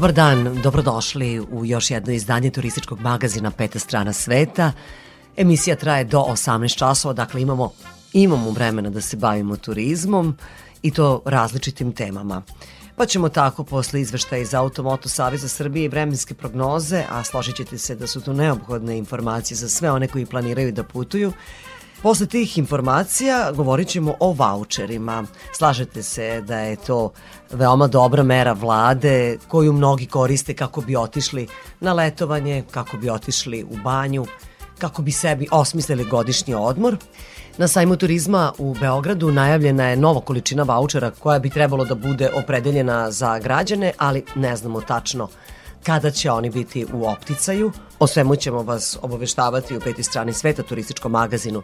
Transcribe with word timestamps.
Dobar 0.00 0.12
dan, 0.12 0.60
dobrodošli 0.62 1.40
u 1.40 1.64
još 1.64 1.90
jedno 1.90 2.12
izdanje 2.12 2.50
turističkog 2.50 3.00
magazina 3.00 3.50
Peta 3.50 3.78
strana 3.78 4.12
sveta. 4.12 4.72
Emisija 5.36 5.76
traje 5.76 6.04
do 6.04 6.18
18 6.18 6.78
časova, 6.78 7.14
dakle 7.14 7.42
imamo, 7.42 7.72
imamo 8.12 8.50
vremena 8.50 8.90
da 8.90 9.00
se 9.00 9.16
bavimo 9.16 9.56
turizmom 9.56 10.36
i 10.82 10.90
to 10.90 11.22
različitim 11.24 11.92
temama. 11.92 12.42
Pa 12.96 13.06
ćemo 13.06 13.28
tako 13.28 13.64
posle 13.64 14.00
izveštaja 14.00 14.42
iz 14.42 14.54
Automoto 14.54 15.08
Saveza 15.08 15.48
Srbije 15.48 15.84
i 15.84 15.88
vremenske 15.88 16.34
prognoze, 16.34 17.04
a 17.10 17.24
složit 17.24 17.56
ćete 17.56 17.78
se 17.78 17.94
da 17.94 18.06
su 18.06 18.20
to 18.20 18.32
neophodne 18.32 18.98
informacije 18.98 19.56
za 19.56 19.68
sve 19.68 19.90
one 19.90 20.08
koji 20.08 20.26
planiraju 20.26 20.72
da 20.72 20.84
putuju, 20.84 21.32
Posle 22.02 22.26
tih 22.26 22.58
informacija 22.58 23.52
govorit 23.52 23.88
ćemo 23.88 24.14
o 24.20 24.32
voucherima. 24.32 25.24
Slažete 25.52 26.02
se 26.02 26.40
da 26.40 26.58
je 26.58 26.76
to 26.76 27.12
veoma 27.50 27.86
dobra 27.86 28.22
mera 28.22 28.52
vlade 28.52 29.38
koju 29.48 29.72
mnogi 29.72 30.06
koriste 30.06 30.54
kako 30.54 30.80
bi 30.80 30.96
otišli 30.96 31.48
na 31.80 31.92
letovanje, 31.92 32.64
kako 32.70 32.96
bi 32.96 33.10
otišli 33.10 33.64
u 33.64 33.76
banju, 33.84 34.26
kako 34.78 35.02
bi 35.02 35.12
sebi 35.12 35.46
osmislili 35.50 36.04
godišnji 36.04 36.54
odmor. 36.54 36.96
Na 37.58 37.68
sajmu 37.68 37.96
turizma 37.96 38.52
u 38.58 38.74
Beogradu 38.74 39.32
najavljena 39.32 39.88
je 39.88 39.96
nova 39.96 40.20
količina 40.20 40.62
vouchera 40.62 41.10
koja 41.10 41.38
bi 41.38 41.50
trebalo 41.50 41.84
da 41.84 41.94
bude 41.94 42.30
opredeljena 42.34 43.10
za 43.10 43.38
građane, 43.38 43.92
ali 43.98 44.24
ne 44.34 44.56
znamo 44.56 44.80
tačno 44.80 45.28
kada 45.84 46.10
će 46.10 46.30
oni 46.30 46.50
biti 46.50 46.86
u 46.92 47.08
opticaju. 47.08 47.72
O 47.98 48.06
svemu 48.06 48.36
ćemo 48.36 48.62
vas 48.62 48.98
obaveštavati 49.02 49.76
u 49.76 49.80
peti 49.80 50.02
strani 50.02 50.32
sveta 50.32 50.62
turističkom 50.62 51.12
magazinu 51.12 51.62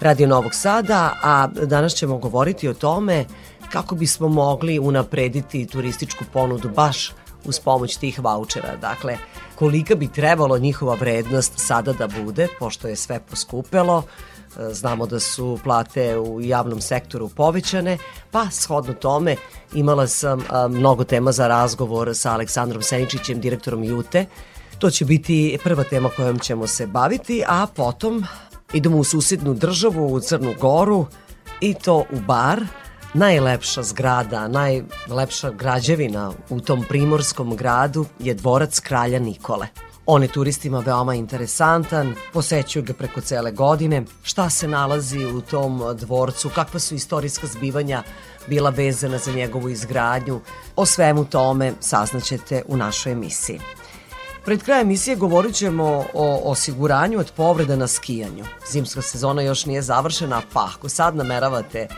Radio 0.00 0.28
Novog 0.28 0.54
Sada, 0.54 1.14
a 1.22 1.46
danas 1.46 1.92
ćemo 1.92 2.18
govoriti 2.18 2.68
o 2.68 2.74
tome 2.74 3.24
kako 3.72 3.94
bismo 3.94 4.28
mogli 4.28 4.78
unaprediti 4.78 5.66
turističku 5.66 6.24
ponudu 6.32 6.68
baš 6.68 7.12
uz 7.44 7.60
pomoć 7.60 7.96
tih 7.96 8.20
vouchera. 8.20 8.76
Dakle, 8.76 9.18
kolika 9.54 9.94
bi 9.94 10.08
trebalo 10.08 10.58
njihova 10.58 10.94
vrednost 10.94 11.52
sada 11.56 11.92
da 11.92 12.06
bude, 12.06 12.48
pošto 12.58 12.88
je 12.88 12.96
sve 12.96 13.20
poskupelo, 13.30 14.02
znamo 14.70 15.06
da 15.06 15.20
su 15.20 15.58
plate 15.64 16.18
u 16.18 16.40
javnom 16.40 16.80
sektoru 16.80 17.28
povećane, 17.28 17.98
pa 18.30 18.50
shodno 18.50 18.94
tome 18.94 19.36
imala 19.74 20.06
sam 20.06 20.44
mnogo 20.70 21.04
tema 21.04 21.32
za 21.32 21.48
razgovor 21.48 22.10
sa 22.14 22.32
Aleksandrom 22.32 22.82
Seničićem, 22.82 23.40
direktorom 23.40 23.84
Jute. 23.84 24.26
To 24.78 24.90
će 24.90 25.04
biti 25.04 25.58
prva 25.64 25.84
tema 25.84 26.10
kojom 26.16 26.38
ćemo 26.38 26.66
se 26.66 26.86
baviti, 26.86 27.42
a 27.48 27.66
potom 27.76 28.24
idemo 28.72 28.96
u 28.98 29.04
susednu 29.04 29.54
državu, 29.54 30.14
u 30.14 30.20
Crnu 30.20 30.54
Goru 30.60 31.06
i 31.60 31.74
to 31.74 32.04
u 32.12 32.20
bar, 32.26 32.60
najlepša 33.14 33.82
zgrada, 33.82 34.48
najlepša 34.48 35.50
građevina 35.50 36.32
u 36.50 36.60
tom 36.60 36.84
primorskom 36.88 37.56
gradu 37.56 38.06
je 38.18 38.34
dvorac 38.34 38.80
kralja 38.80 39.18
Nikole. 39.18 39.66
On 40.06 40.22
je 40.22 40.28
turistima 40.28 40.80
veoma 40.80 41.14
interesantan, 41.14 42.14
posećuju 42.32 42.82
ga 42.82 42.92
preko 42.92 43.20
cele 43.20 43.52
godine. 43.52 44.04
Šta 44.22 44.50
se 44.50 44.68
nalazi 44.68 45.26
u 45.26 45.40
tom 45.40 45.82
dvorcu, 45.98 46.50
kakva 46.54 46.80
su 46.80 46.94
istorijska 46.94 47.46
zbivanja 47.46 48.02
bila 48.46 48.70
vezana 48.70 49.18
za 49.18 49.32
njegovu 49.32 49.68
izgradnju, 49.68 50.40
o 50.76 50.86
svemu 50.86 51.24
tome 51.24 51.72
saznaćete 51.80 52.62
u 52.68 52.76
našoj 52.76 53.12
emisiji. 53.12 53.60
Pred 54.48 54.62
krajem 54.62 54.86
emisije 54.86 55.16
govorit 55.16 55.54
ćemo 55.54 56.04
o 56.14 56.40
osiguranju 56.50 57.18
od 57.18 57.32
povreda 57.36 57.76
na 57.76 57.86
skijanju. 57.86 58.44
Zimska 58.72 59.02
sezona 59.02 59.42
još 59.42 59.66
nije 59.66 59.82
završena, 59.82 60.42
pa 60.52 60.70
ako 60.76 60.88
sad 60.88 61.16
nameravate 61.16 61.88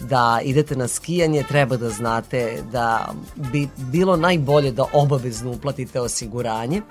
da 0.00 0.40
idete 0.44 0.76
na 0.76 0.88
skijanje, 0.88 1.42
treba 1.48 1.76
da 1.76 1.90
znate 1.90 2.62
da 2.72 3.12
bi 3.34 3.68
bilo 3.76 4.16
najbolje 4.16 4.72
da 4.72 4.84
obavezno 4.92 5.50
uplatite 5.50 6.00
osiguranje. 6.00 6.82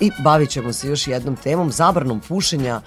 I 0.00 0.10
bavit 0.24 0.50
ćemo 0.50 0.72
se 0.72 0.88
još 0.88 1.06
jednom 1.06 1.36
temom, 1.36 1.72
zabranom 1.72 2.20
pušenja 2.20 2.80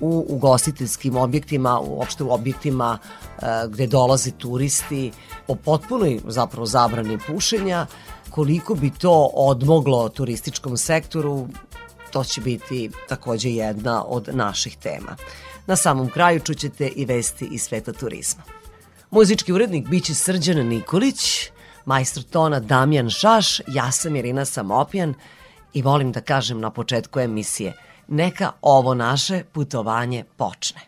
u 0.00 0.26
ugostiteljskim 0.28 1.16
objektima, 1.16 1.80
uopšte 1.80 2.24
u 2.24 2.32
objektima 2.32 2.98
e, 2.98 3.46
gde 3.68 3.86
dolaze 3.86 4.30
turisti, 4.30 5.12
o 5.48 5.54
potpunoj 5.54 6.20
zapravo 6.26 6.66
zabrani 6.66 7.18
pušenja, 7.26 7.86
koliko 8.36 8.74
bi 8.74 8.90
to 8.90 9.30
odmoglo 9.34 10.08
turističkom 10.08 10.76
sektoru, 10.76 11.48
to 12.12 12.24
će 12.24 12.40
biti 12.40 12.90
takođe 13.08 13.50
jedna 13.50 14.04
od 14.04 14.28
naših 14.32 14.76
tema. 14.76 15.16
Na 15.66 15.76
samom 15.76 16.10
kraju 16.10 16.40
čućete 16.40 16.88
i 16.88 17.04
vesti 17.04 17.48
iz 17.50 17.62
sveta 17.62 17.92
turizma. 17.92 18.42
Muzički 19.10 19.52
urednik 19.52 19.88
biće 19.88 20.14
Srđan 20.14 20.66
Nikolić, 20.66 21.50
majstor 21.84 22.22
tona 22.22 22.60
Damjan 22.60 23.10
Šaš, 23.10 23.60
ja 23.66 23.92
sam 23.92 24.16
Irina 24.16 24.44
Samopjan 24.44 25.14
i 25.72 25.82
volim 25.82 26.12
da 26.12 26.20
kažem 26.20 26.60
na 26.60 26.70
početku 26.70 27.20
emisije, 27.20 27.72
neka 28.08 28.52
ovo 28.62 28.94
naše 28.94 29.44
putovanje 29.52 30.24
počne. 30.36 30.80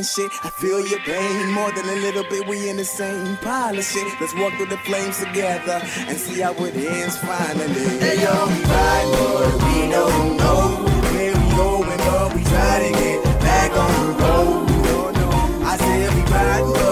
And 0.00 0.06
shit. 0.06 0.32
I 0.42 0.48
feel 0.48 0.80
your 0.86 0.98
pain 1.00 1.52
more 1.52 1.70
than 1.72 1.84
a 1.84 1.98
little 2.06 2.24
bit. 2.24 2.48
We 2.48 2.70
in 2.70 2.78
the 2.78 2.84
same 2.84 3.36
pile 3.38 3.76
of 3.76 3.84
shit. 3.84 4.08
Let's 4.18 4.34
walk 4.34 4.54
through 4.54 4.72
the 4.74 4.78
flames 4.88 5.18
together 5.18 5.78
and 6.08 6.16
see 6.16 6.40
how 6.40 6.54
it 6.64 6.74
ends 6.74 7.18
finally. 7.18 7.84
Hey 8.04 8.16
yo, 8.24 8.32
we 8.52 8.60
ride, 8.64 9.08
but 9.12 9.52
we 9.66 9.76
don't 9.96 10.36
know 10.40 10.62
where 11.12 11.34
we 11.40 11.46
going, 11.60 12.00
but 12.08 12.34
we 12.34 12.42
try 12.44 12.76
to 12.84 12.90
get 13.02 13.24
back 13.44 13.70
on 13.76 13.92
the 14.06 14.12
road. 14.24 15.16
I 15.70 15.76
said 15.76 16.14
we 16.16 16.22
riding, 16.32 16.72
but 16.72 16.89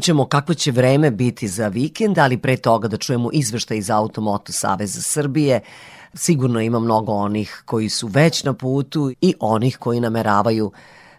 Čućemo 0.00 0.24
kako 0.24 0.54
će 0.54 0.70
vreme 0.70 1.10
biti 1.10 1.48
za 1.48 1.68
vikend, 1.68 2.18
ali 2.18 2.38
pre 2.38 2.56
toga 2.56 2.88
da 2.88 2.96
čujemo 2.96 3.30
izveštaj 3.32 3.78
iz 3.78 3.90
Automoto 3.90 4.52
Saveza 4.52 5.02
Srbije. 5.02 5.60
Sigurno 6.14 6.60
ima 6.60 6.78
mnogo 6.78 7.12
onih 7.12 7.62
koji 7.66 7.88
su 7.88 8.06
već 8.06 8.44
na 8.44 8.54
putu 8.54 9.12
i 9.20 9.34
onih 9.40 9.76
koji 9.76 10.00
nameravaju 10.00 10.72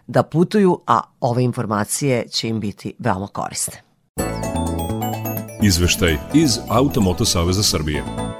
da 0.06 0.22
putuju, 0.22 0.80
a 0.86 1.00
ove 1.20 1.44
informacije 1.44 2.28
će 2.28 2.48
im 2.48 2.60
biti 2.60 2.94
veoma 2.98 3.26
korisne. 3.26 3.74
Izveštaj 5.62 6.16
iz 6.34 6.58
Automoto 6.68 7.24
Saveza 7.24 7.62
Srbije. 7.62 8.31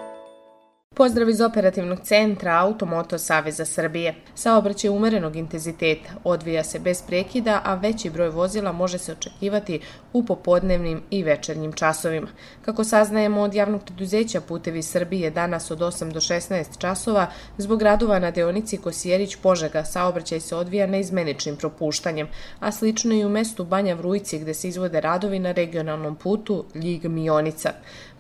Pozdrav 1.03 1.29
iz 1.29 1.41
operativnog 1.41 2.01
centra 2.03 2.59
Automoto 2.59 3.19
Saveza 3.19 3.65
Srbije. 3.65 4.15
Saobraćaj 4.35 4.91
umerenog 4.91 5.37
intenziteta 5.37 6.11
odvija 6.25 6.65
se 6.65 6.79
bez 6.79 7.03
prekida, 7.07 7.61
a 7.65 7.75
veći 7.75 8.11
broj 8.11 8.29
vozila 8.29 8.73
može 8.73 8.99
se 8.99 9.13
očekivati 9.13 9.81
u 10.13 10.25
popodnevnim 10.27 11.03
i 11.11 11.23
večernjim 11.23 11.73
časovima. 11.73 12.29
Kako 12.65 12.85
saznajemo 12.85 13.41
od 13.41 13.55
javnog 13.55 13.85
preduzeća 13.85 14.41
Putevi 14.41 14.83
Srbije 14.83 15.31
danas 15.31 15.71
od 15.71 15.79
8 15.79 16.13
do 16.13 16.21
16 16.21 16.79
časova, 16.79 17.27
zbog 17.59 17.83
radova 17.83 18.19
na 18.19 18.31
deonici 18.31 18.79
Kosjerić-Požega 18.79 19.85
saobraćaj 19.85 20.41
se 20.41 20.57
odvija 20.57 20.87
neizmeničnim 20.87 21.57
propuštanjem, 21.57 22.29
a 22.61 22.73
slično 22.73 23.15
i 23.15 23.25
u 23.25 23.29
mestu 23.29 23.65
Banja 23.65 23.95
Vrujci 23.95 24.39
gde 24.39 24.55
se 24.55 24.69
izvode 24.69 25.01
radovi 25.01 25.39
na 25.39 25.53
regionalnom 25.53 26.17
putu 26.17 26.65
Ljig-Mionica. 26.75 27.71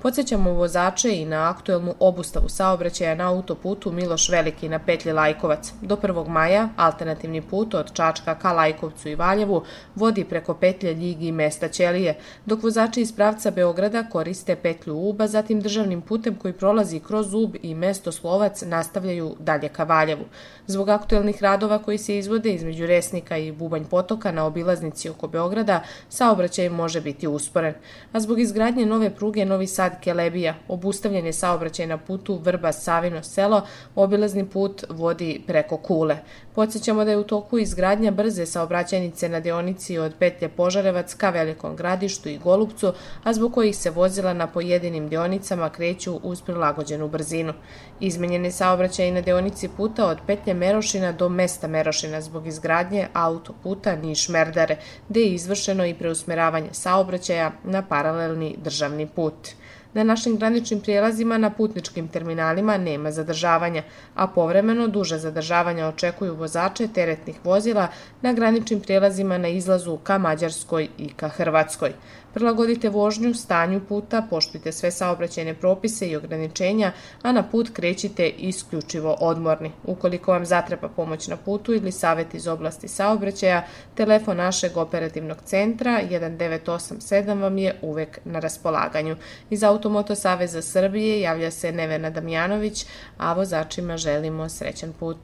Podsjećamo 0.02 0.52
vozače 0.52 1.16
i 1.16 1.24
na 1.24 1.50
aktuelnu 1.50 1.94
obustavu 2.00 2.48
saobraćaja 2.48 2.71
na 3.16 3.28
autoputu 3.28 3.92
Miloš 3.92 4.28
Veliki 4.28 4.68
na 4.68 4.78
petlji 4.78 5.12
Lajkovac. 5.12 5.72
Do 5.82 5.96
1. 5.96 6.28
maja 6.28 6.68
alternativni 6.76 7.42
put 7.42 7.74
od 7.74 7.92
Čačka 7.92 8.34
ka 8.34 8.52
Lajkovcu 8.52 9.08
i 9.08 9.14
Valjevu 9.14 9.62
vodi 9.94 10.24
preko 10.24 10.54
petlje 10.54 10.94
Ljigi 10.94 11.26
i 11.26 11.32
mesta 11.32 11.68
Ćelije, 11.68 12.16
dok 12.46 12.62
vozači 12.62 13.00
iz 13.00 13.12
pravca 13.12 13.50
Beograda 13.50 14.04
koriste 14.10 14.56
petlju 14.56 14.96
Uba, 14.96 15.26
zatim 15.26 15.60
državnim 15.60 16.00
putem 16.00 16.34
koji 16.34 16.52
prolazi 16.52 17.00
kroz 17.00 17.34
Ub 17.34 17.56
i 17.62 17.74
mesto 17.74 18.12
Slovac 18.12 18.62
nastavljaju 18.62 19.36
dalje 19.38 19.68
ka 19.68 19.84
Valjevu. 19.84 20.24
Zbog 20.66 20.88
aktuelnih 20.88 21.42
radova 21.42 21.78
koji 21.78 21.98
se 21.98 22.18
izvode 22.18 22.54
između 22.54 22.86
Resnika 22.86 23.36
i 23.36 23.52
Bubanj 23.52 23.84
potoka 23.84 24.32
na 24.32 24.44
obilaznici 24.46 25.08
oko 25.08 25.28
Beograda, 25.28 25.82
saobraćaj 26.08 26.68
može 26.68 27.00
biti 27.00 27.26
usporen. 27.26 27.74
A 28.12 28.20
zbog 28.20 28.40
izgradnje 28.40 28.86
nove 28.86 29.10
pruge 29.10 29.44
Novi 29.44 29.66
Sad 29.66 30.00
Kelebija, 30.00 30.54
obustavljen 30.68 31.26
je 31.26 31.32
saobraćaj 31.32 31.86
na 31.86 31.98
putu 31.98 32.36
Vrba 32.36 32.51
Savino 32.72 33.22
selo, 33.22 33.62
obilazni 33.94 34.46
put 34.46 34.84
vodi 34.88 35.42
preko 35.46 35.76
Kule. 35.76 36.16
Podsjećamo 36.54 37.04
da 37.04 37.10
je 37.10 37.16
u 37.16 37.24
toku 37.24 37.58
izgradnja 37.58 38.10
brze 38.10 38.46
saobraćajnice 38.46 39.28
na 39.28 39.40
deonici 39.40 39.98
od 39.98 40.14
petlje 40.18 40.48
Požarevac 40.48 41.14
ka 41.14 41.30
Velikom 41.30 41.76
gradištu 41.76 42.28
i 42.28 42.38
Golubcu, 42.38 42.92
a 43.24 43.32
zbog 43.32 43.52
kojih 43.54 43.76
se 43.76 43.90
vozila 43.90 44.32
na 44.32 44.46
pojedinim 44.46 45.08
deonicama 45.08 45.70
kreću 45.70 46.20
uz 46.22 46.42
prilagođenu 46.42 47.08
brzinu. 47.08 47.52
Izmenjen 48.00 48.44
je 48.44 48.52
saobraćaj 48.52 49.10
na 49.10 49.20
deonici 49.20 49.68
puta 49.76 50.06
od 50.06 50.18
petlje 50.26 50.54
Merošina 50.54 51.12
do 51.12 51.28
mesta 51.28 51.68
Merošina 51.68 52.20
zbog 52.20 52.46
izgradnje 52.46 53.08
autoputa 53.12 53.96
Niš-Merdare, 53.96 54.76
gde 55.08 55.20
je 55.20 55.34
izvršeno 55.34 55.86
i 55.86 55.94
preusmeravanje 55.94 56.68
saobraćaja 56.72 57.52
na 57.64 57.82
paralelni 57.82 58.56
državni 58.64 59.06
put. 59.06 59.48
Na 59.94 60.04
našim 60.04 60.36
graničnim 60.36 60.80
prijelazima 60.80 61.38
na 61.38 61.50
putničkim 61.50 62.08
terminalima 62.08 62.78
nema 62.78 63.10
zadržavanja, 63.10 63.82
a 64.14 64.26
povremeno 64.26 64.88
duže 64.88 65.18
zadržavanja 65.18 65.88
očekuju 65.88 66.34
vozače 66.34 66.88
teretnih 66.88 67.44
vozila 67.44 67.88
na 68.22 68.32
graničnim 68.32 68.80
prijelazima 68.80 69.38
na 69.38 69.48
izlazu 69.48 69.96
ka 69.96 70.18
Mađarskoj 70.18 70.88
i 70.98 71.08
ka 71.08 71.28
Hrvatskoj. 71.28 71.92
Prilagodite 72.34 72.88
vožnju 72.88 73.34
stanju 73.34 73.80
puta, 73.88 74.26
poštujte 74.30 74.72
sve 74.72 74.90
saobraćajne 74.90 75.54
propise 75.54 76.08
i 76.08 76.16
ograničenja, 76.16 76.92
a 77.22 77.32
na 77.32 77.42
put 77.42 77.70
krećite 77.72 78.28
isključivo 78.28 79.16
odmorni. 79.20 79.72
Ukoliko 79.84 80.32
vam 80.32 80.46
zatreba 80.46 80.88
pomoć 80.88 81.28
na 81.28 81.36
putu 81.36 81.74
ili 81.74 81.92
savjet 81.92 82.34
iz 82.34 82.46
oblasti 82.46 82.88
saobraćaja, 82.88 83.66
telefon 83.94 84.36
našeg 84.36 84.76
operativnog 84.76 85.38
centra 85.44 86.00
1987 86.10 87.40
vam 87.40 87.58
je 87.58 87.78
uvek 87.82 88.18
na 88.24 88.38
raspolaganju. 88.38 89.16
Iz 89.50 89.62
Automoto 89.62 90.14
Saveza 90.14 90.62
Srbije 90.62 91.20
javlja 91.20 91.50
se 91.50 91.72
Nevena 91.72 92.10
Damjanović, 92.10 92.86
a 93.18 93.32
vozačima 93.32 93.96
želimo 93.96 94.48
srećan 94.48 94.92
put. 95.00 95.18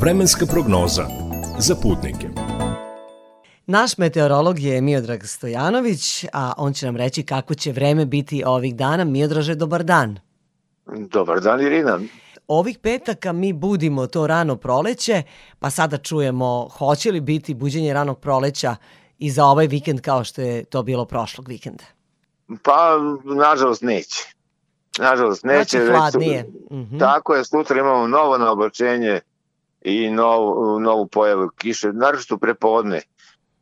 Vremenska 0.00 0.46
prognoza 0.46 1.06
za 1.58 1.74
putnike. 1.74 2.28
Naš 3.66 3.98
meteorolog 3.98 4.58
je 4.58 4.80
Miodrag 4.80 5.24
Stojanović, 5.24 6.24
a 6.32 6.52
on 6.56 6.72
će 6.72 6.86
nam 6.86 6.96
reći 6.96 7.22
kako 7.22 7.54
će 7.54 7.72
vreme 7.72 8.06
biti 8.06 8.42
ovih 8.46 8.76
dana. 8.76 9.04
Miodraže, 9.04 9.54
dobar 9.54 9.84
dan. 9.84 10.18
Dobar 10.86 11.40
dan 11.40 11.60
Irina. 11.60 12.00
Ovih 12.48 12.78
petaka 12.78 13.32
mi 13.32 13.52
budimo 13.52 14.06
to 14.06 14.26
rano 14.26 14.56
proleće, 14.56 15.22
pa 15.58 15.70
sada 15.70 15.98
čujemo 15.98 16.68
hoće 16.68 17.12
li 17.12 17.20
biti 17.20 17.54
buđenje 17.54 17.94
ranog 17.94 18.20
proleća 18.20 18.76
i 19.18 19.30
za 19.30 19.44
ovaj 19.44 19.66
vikend 19.66 20.00
kao 20.00 20.24
što 20.24 20.42
je 20.42 20.64
to 20.64 20.82
bilo 20.82 21.04
prošlog 21.04 21.48
vikenda. 21.48 21.84
Pa, 22.62 22.98
nažalost, 23.24 23.82
neće. 23.82 24.34
Nažalost, 24.98 25.44
neće. 25.44 25.78
Znači, 25.78 25.78
već- 25.78 25.96
hladnije. 25.98 26.44
Mhm. 26.72 26.98
Tako 26.98 27.34
je, 27.34 27.44
sutra 27.44 27.78
imamo 27.78 28.06
novo 28.06 28.38
naoblačenje 28.38 29.20
i 29.82 30.10
novu, 30.10 30.80
novu 30.80 31.06
pojavu 31.06 31.48
kiše, 31.58 31.92
naročito 31.92 32.36
prepodne. 32.38 33.00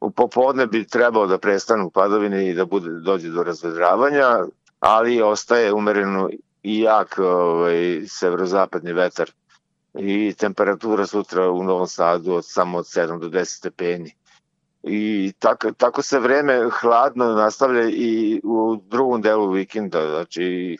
U 0.04 0.10
popodne 0.10 0.66
bi 0.66 0.86
trebalo 0.86 1.26
da 1.26 1.38
prestanu 1.38 1.90
padovine 1.90 2.48
i 2.48 2.54
da 2.54 2.64
bude, 2.64 2.90
dođe 2.90 3.30
do 3.30 3.42
razvedravanja, 3.42 4.46
ali 4.80 5.22
ostaje 5.22 5.72
umereno 5.72 6.28
i 6.62 6.80
jak 6.80 7.18
ovaj, 7.18 8.02
severozapadni 8.06 8.92
vetar 8.92 9.30
i 9.94 10.34
temperatura 10.38 11.06
sutra 11.06 11.50
u 11.50 11.62
Novom 11.64 11.86
Sadu 11.86 12.32
od 12.32 12.44
samo 12.46 12.78
od 12.78 12.84
7 12.84 13.18
do 13.20 13.28
10 13.28 13.44
stepeni. 13.44 14.14
I 14.82 15.32
tako, 15.38 15.72
tako 15.72 16.02
se 16.02 16.18
vreme 16.18 16.70
hladno 16.80 17.24
nastavlja 17.24 17.88
i 17.88 18.40
u 18.44 18.76
drugom 18.76 19.22
delu 19.22 19.50
vikenda, 19.50 20.10
znači 20.10 20.78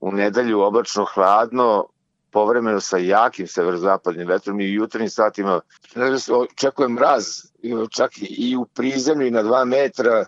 u 0.00 0.12
nedelju 0.12 0.60
oblačno 0.60 1.04
hladno, 1.14 1.86
povremeno 2.30 2.80
sa 2.80 2.96
jakim 2.96 3.46
severozapadnim 3.46 4.28
vetrom 4.28 4.60
i 4.60 4.64
u 4.64 4.74
jutarnjim 4.74 5.10
satima 5.10 5.60
očekuje 6.30 6.88
mraz, 6.88 7.24
čak 7.90 8.10
i 8.20 8.56
u 8.56 8.64
prizemlju 8.64 9.30
na 9.30 9.42
2 9.42 9.64
metra, 9.64 10.24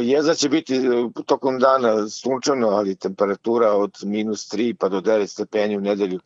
Jeza 0.00 0.34
će 0.34 0.48
biti 0.48 0.76
e, 0.76 0.80
tokom 1.26 1.58
dana 1.58 2.08
sunčano, 2.08 2.68
ali 2.68 2.96
temperatura 2.96 3.72
od 3.72 3.98
minus 4.02 4.52
3 4.52 4.74
pa 4.74 4.88
do 4.88 5.00
9 5.00 5.26
stepeni 5.26 5.76
u 5.76 5.80
nedelju. 5.80 6.20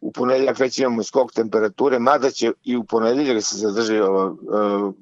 U 0.00 0.12
ponedeljak 0.12 0.58
već 0.58 0.78
imamo 0.78 1.02
skok 1.02 1.32
temperature, 1.32 1.98
mada 1.98 2.30
će 2.30 2.52
i 2.64 2.76
u 2.76 2.84
ponedeljak 2.84 3.44
se 3.44 3.56
zadrži 3.56 3.98
ova, 3.98 4.26
uh, 4.26 4.94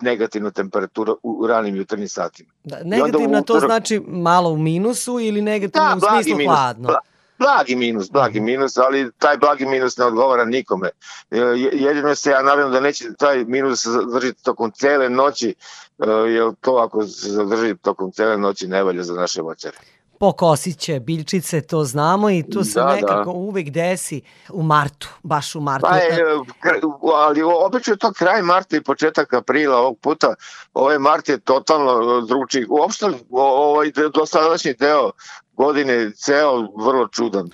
negativna 0.00 0.50
temperatura 0.50 1.14
u 1.22 1.46
ranim 1.46 1.76
jutarnjim 1.76 2.08
satima. 2.08 2.50
Da, 2.64 2.78
negativna 2.84 3.38
utorak... 3.38 3.62
to 3.62 3.66
znači 3.66 4.00
malo 4.06 4.50
u 4.50 4.58
minusu 4.58 5.20
ili 5.20 5.42
negativno 5.42 5.88
da, 5.88 5.96
u 5.96 6.00
smislu 6.00 6.36
minus, 6.36 6.54
hladno? 6.54 6.86
Bla, 6.86 6.98
blagi 7.40 7.76
minus, 7.76 8.10
blagi 8.10 8.40
minus, 8.40 8.76
ali 8.76 9.10
taj 9.18 9.36
blagi 9.36 9.66
minus 9.66 9.96
ne 9.96 10.04
odgovara 10.04 10.44
nikome. 10.44 10.88
E, 11.30 11.38
jedino 11.72 12.14
se 12.14 12.30
ja 12.30 12.42
nadam 12.42 12.72
da 12.72 12.80
neće 12.80 13.04
taj 13.18 13.44
minus 13.44 13.86
zadržiti 13.86 14.44
tokom 14.44 14.70
cele 14.70 15.08
noći, 15.08 15.54
e, 15.98 16.10
jer 16.10 16.52
to 16.60 16.74
ako 16.76 17.06
se 17.06 17.28
zadrži 17.28 17.76
tokom 17.76 18.12
cele 18.12 18.36
noći 18.36 18.68
ne 18.68 18.82
valja 18.82 19.02
za 19.02 19.14
naše 19.14 19.42
voćare 19.42 19.76
pokosiće 20.20 21.00
biljčice, 21.00 21.60
to 21.60 21.84
znamo 21.84 22.30
i 22.30 22.42
to 22.42 22.64
se 22.64 22.80
da, 22.80 22.94
nekako 22.94 23.24
da. 23.24 23.30
uvek 23.30 23.70
desi 23.70 24.20
u 24.50 24.62
martu, 24.62 25.08
baš 25.22 25.54
u 25.54 25.60
martu. 25.60 25.86
Pa 25.90 25.96
je, 25.96 26.24
ali 27.16 27.42
obično 27.42 27.92
je 27.92 27.98
to 27.98 28.12
kraj 28.12 28.42
marta 28.42 28.76
i 28.76 28.82
početak 28.82 29.32
aprila 29.32 29.76
ovog 29.76 29.98
puta. 29.98 30.34
Ovaj 30.74 30.98
mart 30.98 31.28
je 31.28 31.38
totalno 31.38 32.20
dručiji. 32.20 32.66
Uopšte 32.68 33.06
ovaj 33.30 33.90
dosadašnji 34.14 34.74
deo 34.74 35.10
godine 35.56 36.10
ceo 36.16 36.68
vrlo 36.76 37.08
čudan. 37.08 37.50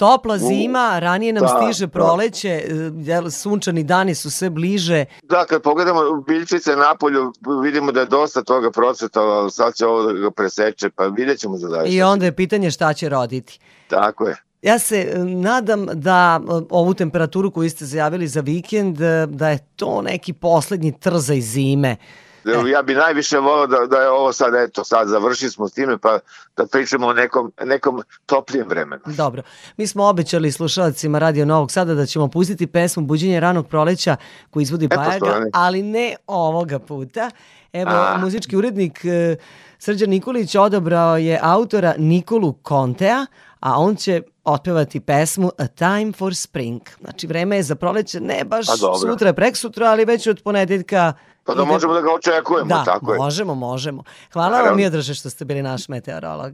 Topla 0.00 0.38
zima, 0.38 0.98
ranije 0.98 1.32
nam 1.32 1.42
da, 1.42 1.48
stiže 1.48 1.86
da. 1.86 1.90
proleće, 1.90 2.64
da. 2.90 3.30
sunčani 3.30 3.82
dani 3.82 4.14
su 4.14 4.30
sve 4.30 4.50
bliže. 4.50 5.04
Da, 5.22 5.44
kad 5.44 5.62
pogledamo 5.62 6.00
biljčice 6.26 6.76
na 6.76 6.94
polju, 7.00 7.32
vidimo 7.62 7.92
da 7.92 8.00
je 8.00 8.06
dosta 8.06 8.42
toga 8.42 8.70
procvetalo, 8.70 9.50
sad 9.50 9.74
će 9.74 9.86
ovo 9.86 10.02
da 10.02 10.12
ga 10.12 10.30
preseče, 10.30 10.90
pa 10.90 11.06
vidjet 11.06 11.38
ćemo 11.38 11.56
za 11.56 11.68
dalje. 11.68 11.90
I 11.90 12.02
onda 12.02 12.24
je 12.24 12.36
pitanje 12.36 12.70
šta 12.70 12.92
će 12.92 13.08
roditi. 13.08 13.58
Tako 13.88 14.28
je. 14.28 14.36
Ja 14.62 14.78
se 14.78 15.12
e, 15.14 15.18
nadam 15.18 15.86
da 15.92 16.40
e, 16.42 16.46
ovu 16.70 16.94
temperaturu 16.94 17.50
koju 17.50 17.70
ste 17.70 17.84
zajavili 17.84 18.28
za 18.28 18.40
vikend, 18.40 18.98
da 19.28 19.48
je 19.48 19.58
to 19.76 20.02
neki 20.02 20.32
poslednji 20.32 20.92
trzaj 21.00 21.40
zime. 21.40 21.96
E. 22.44 22.70
Ja 22.70 22.82
bi 22.82 22.94
najviše 22.94 23.38
volao 23.38 23.66
da, 23.66 23.86
da 23.86 23.96
je 23.96 24.10
ovo 24.10 24.32
sad, 24.32 24.54
eto, 24.54 24.84
sad 24.84 25.08
završili 25.08 25.50
smo 25.50 25.68
s 25.68 25.72
time, 25.72 25.98
pa 25.98 26.18
da 26.56 26.66
pričamo 26.66 27.06
o 27.06 27.12
nekom, 27.12 27.52
nekom 27.64 28.02
toplijem 28.26 28.68
vremenu. 28.68 29.02
Dobro. 29.06 29.42
Mi 29.76 29.86
smo 29.86 30.04
obećali 30.04 30.52
slušalcima 30.52 31.18
Radio 31.18 31.46
Novog 31.46 31.72
Sada 31.72 31.94
da 31.94 32.06
ćemo 32.06 32.28
pustiti 32.28 32.66
pesmu 32.66 33.02
Buđenje 33.02 33.40
ranog 33.40 33.68
proleća 33.68 34.16
koju 34.50 34.62
izvodi 34.62 34.88
Bajaga, 34.88 35.42
ali 35.52 35.82
ne 35.82 36.16
ovoga 36.26 36.78
puta. 36.78 37.30
Evo, 37.72 37.90
A. 37.90 38.18
muzički 38.18 38.56
urednik 38.56 39.04
e, 39.04 39.36
Srđan 39.78 40.10
Nikolić 40.10 40.54
odabrao 40.54 41.16
je 41.16 41.38
autora 41.42 41.94
Nikolu 41.98 42.52
Kontea, 42.52 43.26
a 43.60 43.80
on 43.80 43.96
će 43.96 44.22
otpevati 44.44 45.00
pesmu 45.00 45.50
A 45.58 45.66
Time 45.66 46.12
for 46.12 46.36
Spring. 46.36 46.80
Znači, 47.00 47.26
vreme 47.26 47.56
je 47.56 47.62
za 47.62 47.74
proleće, 47.74 48.20
ne 48.20 48.44
baš 48.44 48.66
pa 48.66 48.98
sutra, 48.98 49.32
prek 49.32 49.56
sutra, 49.56 49.86
ali 49.86 50.04
već 50.04 50.26
od 50.26 50.42
ponedeljka 50.44 51.12
Pa 51.50 51.54
da 51.54 51.64
možemo 51.64 51.94
da 51.94 52.00
ga 52.00 52.14
očekujemo, 52.14 52.68
da, 52.68 52.84
tako 52.84 53.12
je. 53.12 53.18
Da, 53.18 53.24
možemo, 53.24 53.54
možemo. 53.54 54.02
Hvala 54.32 54.48
Naravno. 54.48 54.70
vam, 54.70 54.76
Miodraže, 54.76 55.14
što 55.14 55.30
ste 55.30 55.44
bili 55.44 55.62
naš 55.62 55.88
meteorolog. 55.88 56.52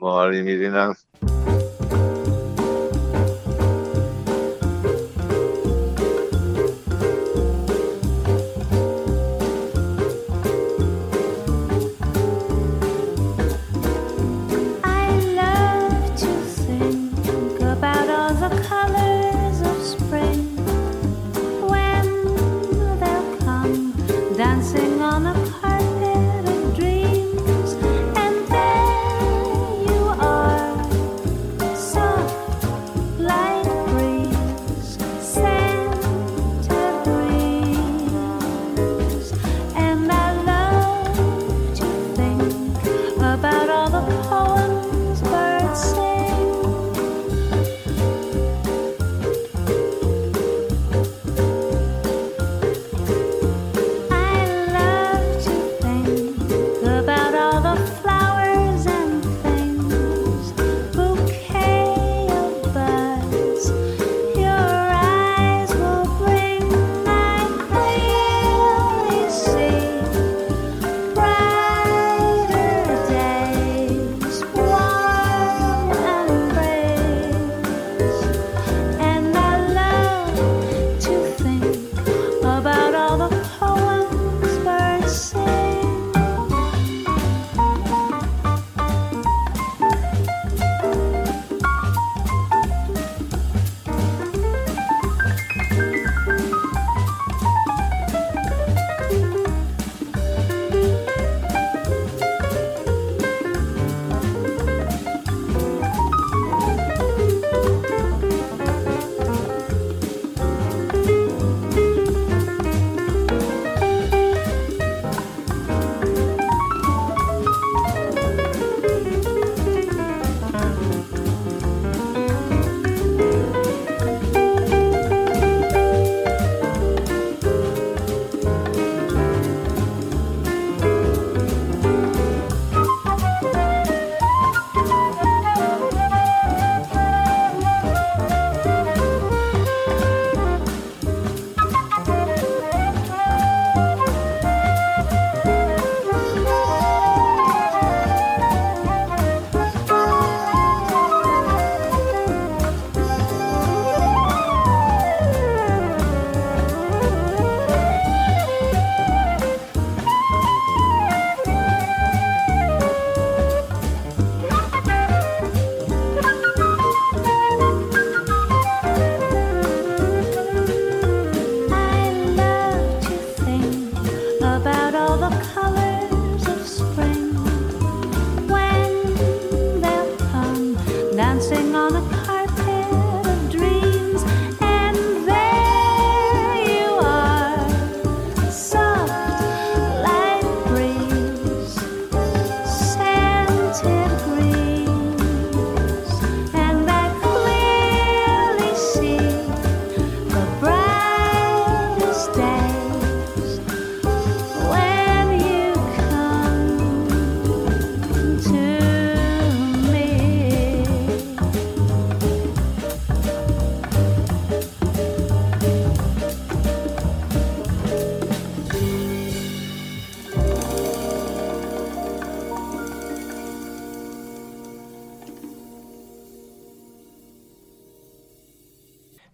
Molim, 0.00 0.48
Irina. 0.48 0.94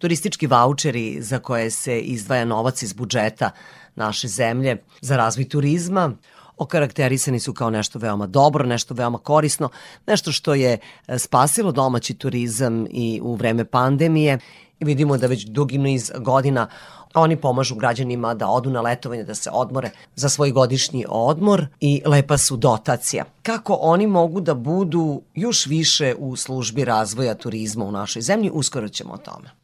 Turistički 0.05 0.47
voucheri 0.47 1.23
za 1.23 1.39
koje 1.39 1.71
se 1.71 2.01
izdvaja 2.01 2.45
novac 2.45 2.83
iz 2.83 2.93
budžeta 2.93 3.51
naše 3.97 4.29
zemlje 4.29 4.77
za 5.01 5.17
razvoj 5.17 5.49
turizma, 5.49 6.13
okarakterisani 6.57 7.41
su 7.41 7.55
kao 7.55 7.71
nešto 7.71 7.99
veoma 7.99 8.27
dobro, 8.27 8.67
nešto 8.67 8.95
veoma 8.95 9.19
korisno, 9.19 9.69
nešto 10.07 10.33
što 10.33 10.55
je 10.55 10.79
e, 11.07 11.19
spasilo 11.19 11.73
domaći 11.73 12.15
turizam 12.15 12.87
i 12.91 13.21
u 13.23 13.35
vreme 13.35 13.65
pandemije. 13.65 14.39
I 14.81 14.85
vidimo 14.85 15.17
da 15.17 15.27
već 15.27 15.47
dugi 15.47 15.79
niz 15.79 16.13
godina 16.19 16.69
oni 17.15 17.37
pomažu 17.37 17.75
građanima 17.75 18.35
da 18.35 18.49
odu 18.49 18.71
na 18.71 18.81
letovanje, 18.81 19.25
da 19.25 19.35
se 19.35 19.51
odmore 19.53 19.91
za 20.15 20.29
svoj 20.29 20.51
godišnji 20.51 21.05
odmor 21.09 21.67
i 21.81 22.03
lepa 22.07 22.39
su 22.39 22.57
dotacija. 22.57 23.25
Kako 23.43 23.79
oni 23.81 24.07
mogu 24.07 24.41
da 24.41 24.55
budu 24.55 25.23
još 25.35 25.67
više 25.67 26.15
u 26.19 26.37
službi 26.37 26.85
razvoja 26.85 27.35
turizma 27.35 27.85
u 27.85 27.93
našoj 27.93 28.23
zemlji, 28.23 28.51
uskoro 28.51 28.89
ćemo 28.89 29.13
o 29.13 29.19
tome. 29.19 29.64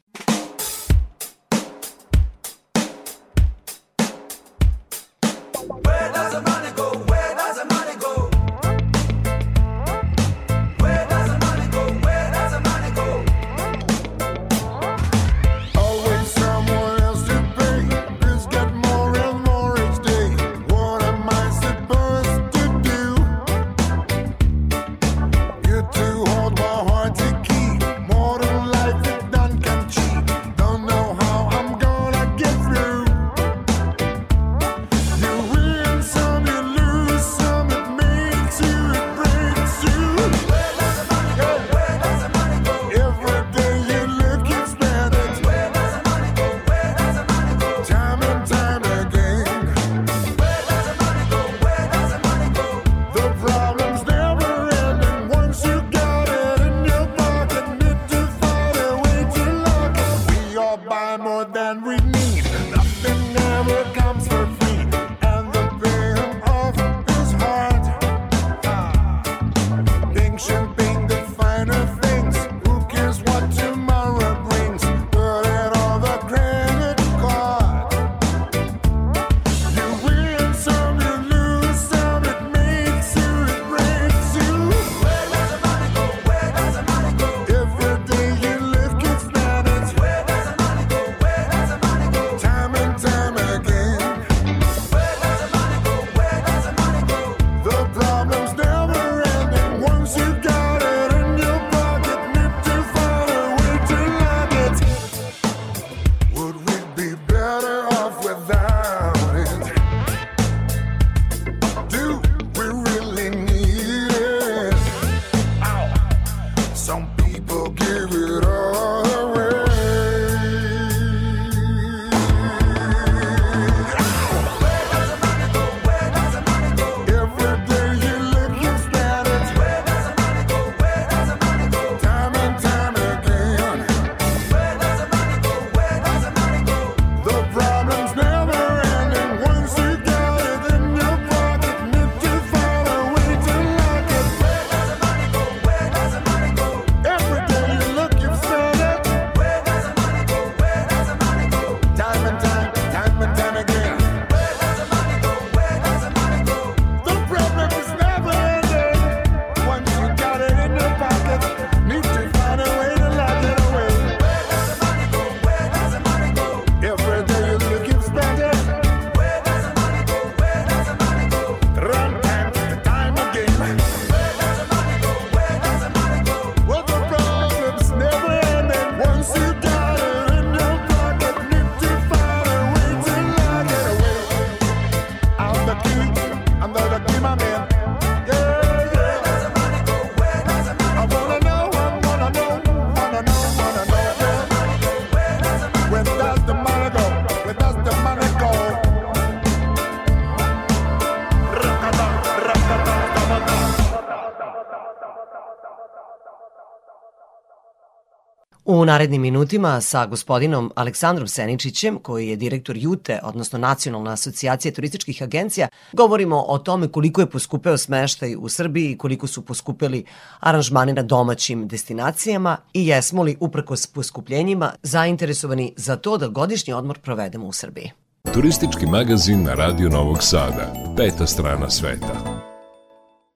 U 208.80 208.84
narednim 208.84 209.22
minutima 209.22 209.80
sa 209.80 210.06
gospodinom 210.06 210.72
Aleksandrom 210.74 211.28
Seničićem, 211.28 211.98
koji 212.02 212.28
je 212.28 212.36
direktor 212.36 212.76
JUTE, 212.76 213.20
odnosno 213.22 213.58
Nacionalna 213.58 214.12
asocijacija 214.12 214.72
turističkih 214.72 215.22
agencija, 215.22 215.68
govorimo 215.92 216.44
o 216.48 216.58
tome 216.58 216.88
koliko 216.88 217.20
je 217.20 217.30
poskupeo 217.30 217.78
smeštaj 217.78 218.36
u 218.36 218.48
Srbiji, 218.48 218.98
koliko 218.98 219.26
su 219.26 219.44
poskupeli 219.44 220.04
aranžmani 220.40 220.92
na 220.92 221.02
domaćim 221.02 221.68
destinacijama 221.68 222.56
i 222.72 222.86
jesmo 222.86 223.22
li 223.22 223.36
uprkos 223.40 223.86
poskupljenjima 223.86 224.72
zainteresovani 224.82 225.72
za 225.76 225.96
to 225.96 226.18
da 226.18 226.28
godišnji 226.28 226.72
odmor 226.72 226.98
provedemo 226.98 227.46
u 227.46 227.52
Srbiji. 227.52 227.90
Turistički 228.32 228.86
magazin 228.86 229.42
na 229.42 229.54
Radio 229.54 229.88
Novog 229.88 230.22
Sada. 230.22 230.72
Peta 230.96 231.26
strana 231.26 231.70
sveta. 231.70 232.19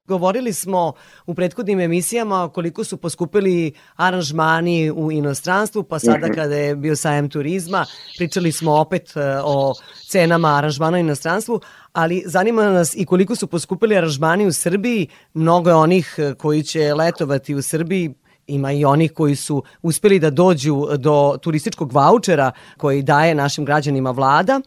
Govorili 0.06 0.52
smo 0.52 0.92
u 1.26 1.34
prethodnim 1.34 1.80
emisijama 1.80 2.48
koliko 2.48 2.84
su 2.84 2.96
poskupili 2.96 3.72
aranžmani 3.96 4.90
u 4.90 5.12
inostranstvu, 5.12 5.82
pa 5.82 5.98
sada 5.98 6.26
mhm. 6.26 6.34
kada 6.34 6.56
je 6.56 6.76
bio 6.76 6.96
sajem 6.96 7.28
turizma, 7.28 7.86
pričali 8.16 8.52
smo 8.52 8.72
opet 8.72 9.16
e, 9.16 9.20
o 9.44 9.74
cenama 10.08 10.48
aranžmana 10.48 10.96
u 10.96 11.00
inostranstvu, 11.00 11.60
ali 11.92 12.22
zanima 12.26 12.70
nas 12.70 12.94
i 12.96 13.06
koliko 13.06 13.36
su 13.36 13.46
poskupili 13.46 13.96
aranžmani 13.96 14.46
u 14.46 14.52
Srbiji. 14.52 15.08
Mnogo 15.34 15.70
je 15.70 15.76
onih 15.76 16.14
e, 16.18 16.34
koji 16.34 16.62
će 16.62 16.94
letovati 16.94 17.54
u 17.54 17.62
Srbiji, 17.62 18.14
ima 18.46 18.72
i 18.72 18.84
onih 18.84 19.12
koji 19.12 19.36
su 19.36 19.62
uspeli 19.82 20.18
da 20.18 20.30
dođu 20.30 20.86
do 20.98 21.38
turističkog 21.42 21.92
vouchera 21.92 22.52
koji 22.76 23.02
daje 23.02 23.34
našim 23.34 23.64
građanima 23.64 24.10
vlada. 24.10 24.60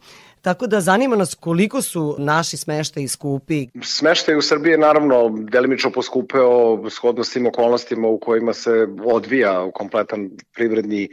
Tako 0.48 0.66
da 0.66 0.80
zanima 0.80 1.16
nas 1.16 1.34
koliko 1.34 1.82
su 1.82 2.16
naši 2.18 2.56
smeštaji 2.56 3.08
skupi. 3.08 3.66
Smeštaj 3.82 4.36
u 4.36 4.42
Srbiji 4.42 4.72
je 4.72 4.78
naravno 4.78 5.28
delimično 5.50 5.90
poskupeo 5.90 6.90
shodno 6.90 7.24
s 7.24 7.32
tim 7.32 7.46
okolnostima 7.46 8.08
u 8.08 8.18
kojima 8.18 8.52
se 8.52 8.88
odvija 9.04 9.70
kompletan 9.74 10.30
privredni 10.54 11.08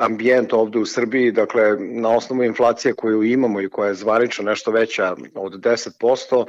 ambijent 0.00 0.52
ovde 0.52 0.78
u 0.78 0.86
Srbiji, 0.86 1.32
dakle 1.32 1.76
na 1.80 2.08
osnovu 2.08 2.44
inflacije 2.44 2.94
koju 2.94 3.22
imamo 3.22 3.60
i 3.60 3.68
koja 3.68 3.88
je 3.88 3.94
zvanično 3.94 4.44
nešto 4.44 4.70
veća 4.70 5.16
od 5.34 5.52
10%, 5.52 6.46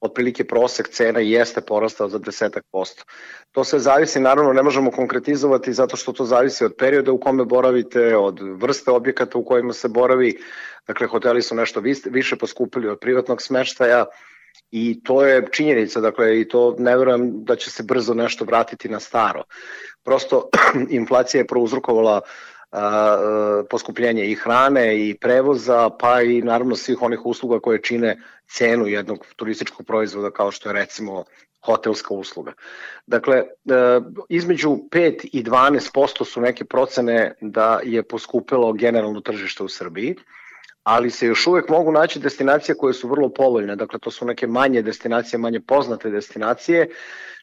otprilike 0.00 0.44
prosek 0.44 0.88
cena 0.88 1.20
jeste 1.20 1.60
porastao 1.60 2.08
za 2.08 2.18
desetak 2.18 2.64
posto. 2.72 3.04
To 3.52 3.64
sve 3.64 3.78
zavisi, 3.78 4.20
naravno 4.20 4.52
ne 4.52 4.62
možemo 4.62 4.90
konkretizovati 4.90 5.72
zato 5.72 5.96
što 5.96 6.12
to 6.12 6.24
zavisi 6.24 6.64
od 6.64 6.74
perioda 6.78 7.12
u 7.12 7.20
kome 7.20 7.44
boravite, 7.44 8.16
od 8.16 8.38
vrste 8.40 8.90
objekata 8.90 9.38
u 9.38 9.44
kojima 9.44 9.72
se 9.72 9.88
boravi, 9.88 10.38
dakle 10.86 11.06
hoteli 11.06 11.42
su 11.42 11.54
nešto 11.54 11.82
više 12.04 12.36
poskupili 12.36 12.88
od 12.88 12.98
privatnog 12.98 13.42
smeštaja, 13.42 14.06
i 14.70 15.00
to 15.04 15.24
je 15.24 15.46
činjenica, 15.52 16.00
dakle, 16.00 16.40
i 16.40 16.48
to 16.48 16.76
ne 16.78 16.96
verujem 16.96 17.44
da 17.44 17.56
će 17.56 17.70
se 17.70 17.82
brzo 17.82 18.14
nešto 18.14 18.44
vratiti 18.44 18.88
na 18.88 19.00
staro. 19.00 19.44
Prosto, 20.02 20.48
inflacija 21.00 21.40
je 21.40 21.46
prouzrokovala 21.46 22.20
a, 22.72 23.64
poskupljenje 23.70 24.26
i 24.26 24.34
hrane 24.34 25.08
i 25.08 25.18
prevoza, 25.20 25.90
pa 25.90 26.22
i 26.22 26.42
naravno 26.42 26.76
svih 26.76 27.02
onih 27.02 27.26
usluga 27.26 27.60
koje 27.60 27.82
čine 27.82 28.22
cenu 28.48 28.86
jednog 28.86 29.26
turističkog 29.36 29.86
proizvoda 29.86 30.30
kao 30.30 30.50
što 30.50 30.68
je 30.68 30.72
recimo 30.72 31.24
hotelska 31.64 32.14
usluga. 32.14 32.52
Dakle, 33.06 33.36
e, 33.36 33.44
između 34.28 34.70
5 34.90 35.28
i 35.32 35.44
12% 35.44 36.24
su 36.24 36.40
neke 36.40 36.64
procene 36.64 37.34
da 37.40 37.80
je 37.82 38.02
poskupilo 38.02 38.72
generalno 38.72 39.20
tržište 39.20 39.62
u 39.62 39.68
Srbiji, 39.68 40.16
ali 40.82 41.10
se 41.10 41.26
još 41.26 41.46
uvek 41.46 41.68
mogu 41.68 41.92
naći 41.92 42.18
destinacije 42.18 42.74
koje 42.74 42.94
su 42.94 43.08
vrlo 43.08 43.28
povoljne, 43.28 43.76
dakle 43.76 43.98
to 43.98 44.10
su 44.10 44.26
neke 44.26 44.46
manje 44.46 44.82
destinacije, 44.82 45.38
manje 45.38 45.60
poznate 45.60 46.10
destinacije, 46.10 46.88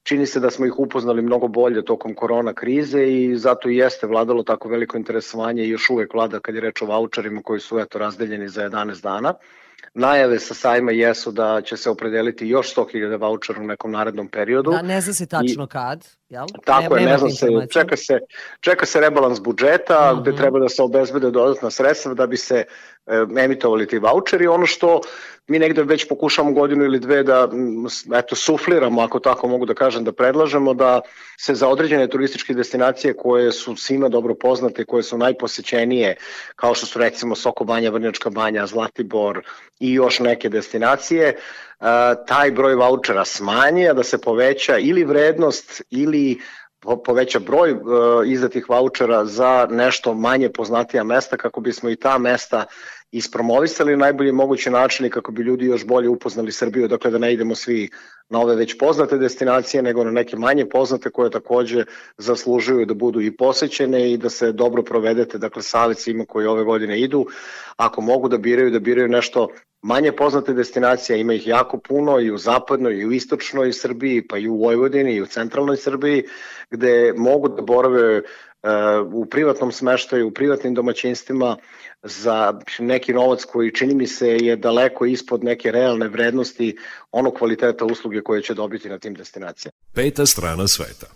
čini 0.03 0.25
se 0.25 0.39
da 0.39 0.49
smo 0.49 0.65
ih 0.65 0.79
upoznali 0.79 1.21
mnogo 1.21 1.47
bolje 1.47 1.85
tokom 1.85 2.15
korona 2.15 2.53
krize 2.53 3.03
i 3.07 3.37
zato 3.37 3.69
i 3.69 3.77
jeste 3.77 4.07
vladalo 4.07 4.43
tako 4.43 4.69
veliko 4.69 4.97
interesovanje 4.97 5.63
i 5.63 5.69
još 5.69 5.89
uvek 5.89 6.13
vlada 6.13 6.39
kad 6.39 6.55
je 6.55 6.61
reč 6.61 6.81
o 6.81 6.85
voucherima 6.85 7.41
koji 7.43 7.59
su 7.59 7.79
eto 7.79 7.99
razdeljeni 7.99 8.49
za 8.49 8.69
11 8.69 9.01
dana. 9.03 9.33
Najave 9.93 10.39
sa 10.39 10.53
sajma 10.53 10.91
jesu 10.91 11.31
da 11.31 11.61
će 11.61 11.77
se 11.77 11.89
opredeliti 11.89 12.47
još 12.47 12.75
100.000 12.75 13.19
vouchera 13.19 13.61
u 13.61 13.67
nekom 13.67 13.91
narednom 13.91 14.27
periodu. 14.27 14.71
Da, 14.71 14.81
ne 14.81 15.01
zna 15.01 15.13
se 15.13 15.27
tačno 15.27 15.63
I, 15.63 15.67
kad, 15.67 16.18
jel? 16.29 16.45
Tako 16.65 16.95
ne, 16.95 17.01
je, 17.01 17.07
ne 17.07 17.17
zna 17.17 17.29
se, 17.29 17.47
čeka 17.73 17.97
se, 17.97 18.19
čeka 18.59 18.85
se 18.85 18.99
rebalans 18.99 19.39
budžeta 19.39 20.11
uh 20.11 20.17
-huh. 20.17 20.21
gde 20.21 20.35
treba 20.35 20.59
da 20.59 20.69
se 20.69 20.83
obezbede 20.83 21.31
dodatna 21.31 21.71
sredstva 21.71 22.13
da 22.13 22.27
bi 22.27 22.37
se 22.37 22.63
e, 23.07 23.25
emitovali 23.43 23.87
ti 23.87 23.99
voucheri. 23.99 24.47
Ono 24.47 24.65
što 24.65 25.01
mi 25.49 25.59
negde 25.59 25.83
već 25.83 26.07
pokušamo 26.07 26.51
godinu 26.51 26.85
ili 26.85 26.99
dve 26.99 27.23
da 27.23 27.49
eto, 28.15 28.35
sufliramo, 28.35 29.01
ako 29.01 29.19
tako 29.19 29.47
mogu 29.47 29.65
da 29.65 29.73
kažem, 29.73 30.03
da 30.03 30.11
predlažemo 30.11 30.73
da 30.73 31.01
se 31.37 31.55
za 31.55 31.67
određene 31.67 32.07
turističke 32.07 32.53
destinacije 32.53 33.13
koje 33.13 33.51
su 33.51 33.75
svima 33.75 34.09
dobro 34.09 34.35
poznate, 34.35 34.85
koje 34.85 35.03
su 35.03 35.17
najposećenije, 35.17 36.15
kao 36.55 36.75
što 36.75 36.85
su 36.85 36.99
recimo 36.99 37.35
Soko 37.35 37.63
banja, 37.63 37.89
Vrnjačka 37.89 38.29
banja, 38.29 38.65
Zlatibor 38.65 39.41
i 39.79 39.93
još 39.93 40.19
neke 40.19 40.49
destinacije, 40.49 41.35
taj 42.27 42.51
broj 42.51 42.75
vouchera 42.75 43.25
smanji, 43.25 43.89
a 43.89 43.93
da 43.93 44.03
se 44.03 44.17
poveća 44.21 44.77
ili 44.77 45.03
vrednost 45.03 45.81
ili 45.89 46.41
poveća 47.05 47.39
broj 47.39 47.71
uh, 47.71 47.79
izdatih 48.25 48.69
vouchera 48.69 49.25
za 49.25 49.67
nešto 49.71 50.13
manje 50.13 50.49
poznatija 50.49 51.03
mesta 51.03 51.37
kako 51.37 51.61
bismo 51.61 51.89
i 51.89 51.95
ta 51.95 52.17
mesta 52.17 52.65
ispromovisali 53.11 53.91
na 53.91 53.97
najbolji 53.97 54.31
mogući 54.31 54.69
način 54.69 55.05
i 55.05 55.09
kako 55.09 55.31
bi 55.31 55.43
ljudi 55.43 55.65
još 55.65 55.85
bolje 55.85 56.09
upoznali 56.09 56.51
Srbiju, 56.51 56.87
dakle 56.87 57.11
da 57.11 57.17
ne 57.17 57.33
idemo 57.33 57.55
svi 57.55 57.89
na 58.29 58.39
ove 58.39 58.55
već 58.55 58.77
poznate 58.77 59.17
destinacije, 59.17 59.83
nego 59.83 60.03
na 60.03 60.11
neke 60.11 60.37
manje 60.37 60.65
poznate 60.65 61.09
koje 61.09 61.29
takođe 61.29 61.85
zaslužuju 62.17 62.85
da 62.85 62.93
budu 62.93 63.21
i 63.21 63.35
posećene 63.35 64.11
i 64.11 64.17
da 64.17 64.29
se 64.29 64.51
dobro 64.51 64.83
provedete, 64.83 65.37
dakle 65.37 65.61
savjet 65.61 65.99
svima 65.99 66.25
koji 66.25 66.47
ove 66.47 66.63
godine 66.63 67.01
idu, 67.01 67.25
ako 67.77 68.01
mogu 68.01 68.27
da 68.29 68.37
biraju, 68.37 68.71
da 68.71 68.79
biraju 68.79 69.07
nešto 69.07 69.47
manje 69.81 70.11
poznate 70.11 70.53
destinacije, 70.53 71.19
ima 71.19 71.33
ih 71.33 71.47
jako 71.47 71.77
puno 71.77 72.19
i 72.19 72.31
u 72.31 72.37
zapadnoj 72.37 72.95
i 72.95 73.05
u 73.05 73.11
istočnoj 73.11 73.73
Srbiji, 73.73 74.27
pa 74.27 74.37
i 74.37 74.47
u 74.47 74.57
Vojvodini 74.57 75.13
i 75.15 75.21
u 75.21 75.25
centralnoj 75.25 75.77
Srbiji, 75.77 76.23
gde 76.71 77.13
mogu 77.17 77.49
da 77.49 77.61
borave 77.61 78.21
u 79.13 79.25
privatnom 79.25 79.71
smeštaju, 79.71 80.27
u 80.27 80.31
privatnim 80.31 80.73
domaćinstvima 80.73 81.57
za 82.03 82.59
neki 82.79 83.13
novac 83.13 83.45
koji 83.45 83.73
čini 83.73 83.95
mi 83.95 84.07
se 84.07 84.27
je 84.27 84.55
daleko 84.55 85.05
ispod 85.05 85.43
neke 85.43 85.71
realne 85.71 86.07
vrednosti 86.07 86.77
onog 87.11 87.33
kvaliteta 87.33 87.85
usluge 87.85 88.21
koje 88.21 88.41
će 88.41 88.53
dobiti 88.53 88.89
na 88.89 88.99
tim 88.99 89.13
destinacijama. 89.13 89.73
Peta 89.93 90.25
strana 90.25 90.67
sveta. 90.67 91.07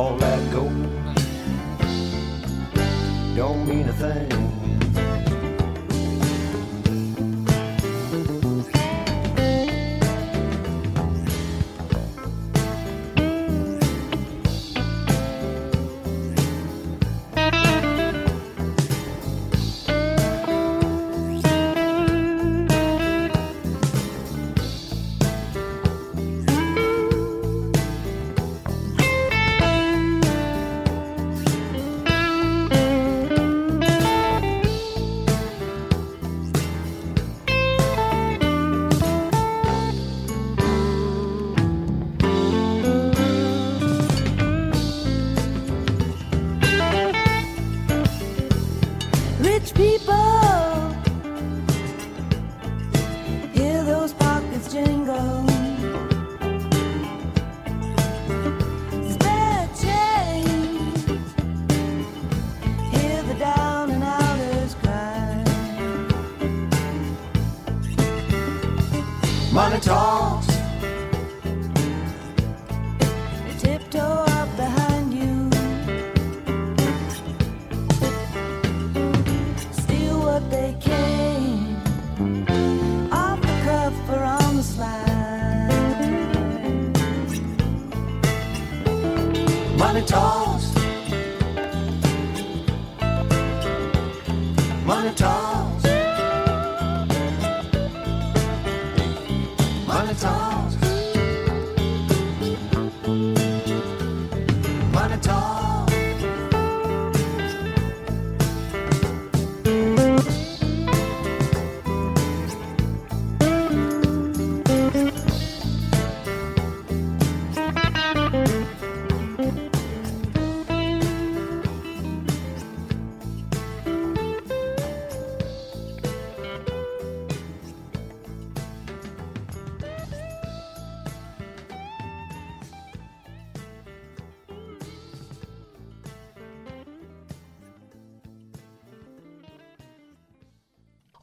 all 0.00 0.16
that 0.16 0.50
gold. 0.50 0.72
Don't 3.36 3.68
mean 3.68 3.86
a 3.86 3.92
thing. 3.92 4.49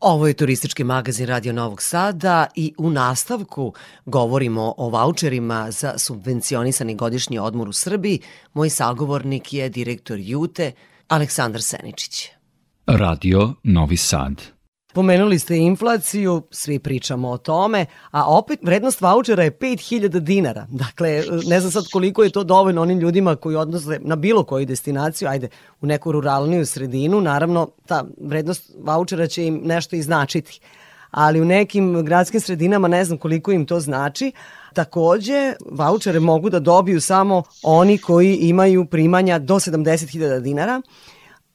Ovo 0.10 0.28
je 0.28 0.34
turistički 0.34 0.84
magazin 0.84 1.28
Radio 1.28 1.54
Novog 1.54 1.82
Sada 1.82 2.48
i 2.56 2.74
u 2.78 2.89
nastavku 2.89 3.74
govorimo 4.06 4.74
o 4.78 4.89
voucherima 4.89 5.72
za 5.72 5.98
subvencionisani 5.98 6.96
godišnji 6.96 7.39
odmor 7.39 7.70
u 7.70 7.74
Srbiji. 7.74 8.20
Moj 8.54 8.70
sagovornik 8.70 9.54
je 9.54 9.70
direktor 9.70 10.20
Jute, 10.20 10.72
Aleksandar 11.08 11.62
Seničić. 11.62 12.30
Radio 12.86 13.54
Novi 13.63 13.98
Sad. 13.98 14.57
Pomenuli 14.97 15.39
ste 15.39 15.57
inflaciju, 15.57 16.41
svi 16.51 16.79
pričamo 16.79 17.29
o 17.29 17.38
tome, 17.38 17.86
a 18.12 18.38
opet 18.38 18.60
vrednost 18.62 19.01
vouchera 19.01 19.43
je 19.43 19.51
5000 19.51 20.19
dinara. 20.19 20.65
Dakle, 20.69 21.23
ne 21.45 21.60
znam 21.60 21.71
sad 21.71 21.83
koliko 21.91 22.23
je 22.23 22.29
to 22.29 22.43
dovoljno 22.43 22.81
onim 22.81 22.99
ljudima 22.99 23.36
koji 23.36 23.55
odnose 23.55 23.99
na 24.01 24.15
bilo 24.15 24.43
koju 24.43 24.65
destinaciju, 24.65 25.27
ajde, 25.27 25.49
u 25.81 25.86
neku 25.86 26.12
ruralniju 26.12 26.65
sredinu, 26.65 27.21
naravno, 27.21 27.69
ta 27.86 28.03
vrednost 28.21 28.71
vouchera 28.79 29.27
će 29.27 29.45
im 29.45 29.62
nešto 29.63 29.95
i 29.95 30.01
značiti. 30.01 30.60
Ali 31.12 31.41
u 31.41 31.45
nekim 31.45 32.05
gradskim 32.05 32.41
sredinama 32.41 32.88
ne 32.88 33.05
znam 33.05 33.17
koliko 33.17 33.51
im 33.51 33.65
to 33.65 33.79
znači. 33.79 34.31
Takođe, 34.73 35.53
vouchere 35.71 36.19
mogu 36.19 36.49
da 36.49 36.60
dobiju 36.60 37.01
samo 37.01 37.43
oni 37.63 37.97
koji 37.97 38.36
imaju 38.36 38.86
primanja 38.86 39.39
do 39.39 39.55
70.000 39.55 40.39
dinara, 40.39 40.81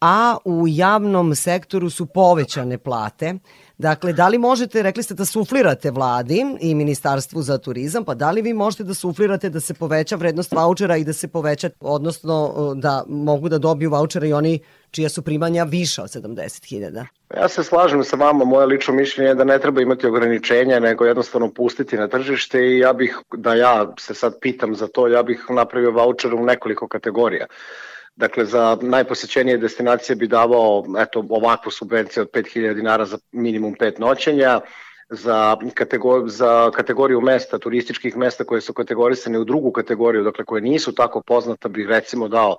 a 0.05 0.37
u 0.45 0.65
javnom 0.69 1.35
sektoru 1.35 1.91
su 1.91 2.07
povećane 2.07 2.79
plate. 2.79 3.35
Dakle, 3.79 4.13
da 4.13 4.29
li 4.29 4.39
možete, 4.39 4.83
rekli 4.83 5.03
ste 5.03 5.15
da 5.15 5.25
suflirate 5.25 5.91
vladi 5.91 6.45
i 6.61 6.75
Ministarstvu 6.75 7.43
za 7.43 7.59
turizam, 7.59 8.05
pa 8.05 8.15
da 8.15 8.31
li 8.31 8.43
vi 8.43 8.53
možete 8.53 8.85
da 8.85 8.95
suflirate 8.95 9.51
da 9.51 9.61
se 9.61 9.75
poveća 9.75 10.17
vrednost 10.17 10.53
vouchera 10.53 10.97
i 10.97 11.05
da 11.05 11.13
se 11.13 11.29
poveća, 11.29 11.71
odnosno 11.81 12.55
da 12.77 13.05
mogu 13.09 13.49
da 13.49 13.59
dobiju 13.59 13.91
vouchera 13.91 14.27
i 14.27 14.33
oni 14.33 14.59
čija 14.91 15.09
su 15.09 15.23
primanja 15.23 15.65
viša 15.65 16.03
od 16.03 16.11
70.000? 16.11 17.05
Ja 17.37 17.49
se 17.49 17.65
slažem 17.65 18.05
sa 18.05 18.17
vama, 18.17 18.45
moje 18.45 18.67
lično 18.67 18.95
mišljenje 18.95 19.31
je 19.31 19.35
da 19.35 19.45
ne 19.45 19.59
treba 19.59 19.83
imati 19.83 20.07
ograničenja, 20.07 20.81
nego 20.81 21.05
jednostavno 21.05 21.51
pustiti 21.51 21.97
na 21.97 22.09
tržište 22.09 22.67
i 22.67 22.79
ja 22.79 22.93
bih, 22.93 23.19
da 23.37 23.55
ja 23.55 23.95
se 23.99 24.15
sad 24.15 24.35
pitam 24.41 24.75
za 24.75 24.87
to, 24.89 25.09
ja 25.09 25.23
bih 25.23 25.47
napravio 25.51 25.91
voucher 25.91 26.35
u 26.35 26.45
nekoliko 26.45 26.89
kategorija. 26.89 27.47
Dakle, 28.17 28.45
za 28.45 28.79
najposećenije 28.83 29.59
destinacije 29.59 30.17
bi 30.17 30.27
davao 30.29 30.85
eto, 30.99 31.25
ovakvu 31.31 31.71
subvenciju 31.71 32.23
od 32.23 32.31
5000 32.31 32.75
dinara 32.75 33.05
za 33.05 33.19
minimum 33.33 33.75
5 33.81 34.01
noćenja, 34.01 34.61
za, 35.13 35.57
kategor, 35.75 36.23
za 36.27 36.71
kategoriju 36.71 37.21
mesta, 37.21 37.59
turističkih 37.59 38.17
mesta 38.17 38.45
koje 38.45 38.61
su 38.61 38.73
kategorisane 38.73 39.39
u 39.39 39.45
drugu 39.45 39.73
kategoriju, 39.73 40.25
dakle 40.25 40.45
koje 40.45 40.63
nisu 40.63 40.95
tako 40.95 41.23
poznata, 41.23 41.69
bih 41.69 41.87
recimo 41.89 42.29
dao 42.29 42.57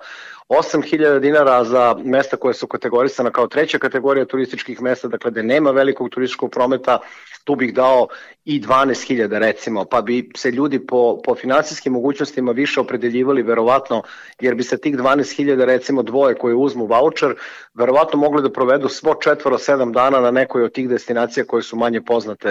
8000 0.48 1.18
dinara 1.18 1.64
za 1.64 1.96
mesta 2.04 2.36
koje 2.36 2.54
su 2.54 2.66
kategorisana 2.66 3.30
kao 3.30 3.46
treća 3.46 3.78
kategorija 3.78 4.24
turističkih 4.24 4.82
mesta, 4.82 5.08
dakle 5.08 5.30
gde 5.30 5.42
nema 5.42 5.70
velikog 5.70 6.10
turističkog 6.10 6.50
prometa, 6.50 6.98
tu 7.44 7.54
bih 7.54 7.74
dao 7.74 8.08
i 8.44 8.60
12.000 8.60 9.38
recimo, 9.38 9.84
pa 9.84 10.02
bi 10.02 10.30
se 10.36 10.50
ljudi 10.50 10.86
po, 10.86 11.20
po 11.24 11.34
finansijskim 11.34 11.92
mogućnostima 11.92 12.52
više 12.52 12.80
opredeljivali 12.80 13.42
verovatno, 13.42 14.02
jer 14.40 14.54
bi 14.54 14.62
se 14.62 14.78
tih 14.78 14.96
12.000 14.96 15.64
recimo 15.64 16.02
dvoje 16.02 16.34
koje 16.34 16.54
uzmu 16.54 16.86
voucher, 16.86 17.34
verovatno 17.74 18.18
mogli 18.18 18.42
da 18.42 18.52
provedu 18.52 18.88
svo 18.88 19.14
četvoro 19.14 19.58
sedam 19.58 19.92
dana 19.92 20.20
na 20.20 20.30
nekoj 20.30 20.64
od 20.64 20.72
tih 20.72 20.88
destinacija 20.88 21.44
koje 21.44 21.62
su 21.62 21.76
manje 21.76 22.00
poznate 22.00 22.43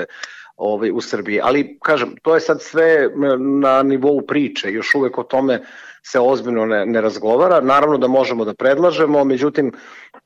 ovaj, 0.57 0.91
u 0.91 1.01
Srbiji. 1.01 1.39
Ali, 1.43 1.77
kažem, 1.81 2.15
to 2.21 2.35
je 2.35 2.41
sad 2.41 2.61
sve 2.61 3.09
na 3.61 3.83
nivou 3.83 4.21
priče, 4.21 4.71
još 4.71 4.95
uvek 4.95 5.17
o 5.17 5.23
tome 5.23 5.61
se 6.03 6.19
ozbiljno 6.19 6.65
ne, 6.65 6.85
ne 6.85 7.01
razgovara. 7.01 7.61
Naravno 7.61 7.97
da 7.97 8.07
možemo 8.07 8.45
da 8.45 8.53
predlažemo, 8.53 9.23
međutim, 9.23 9.71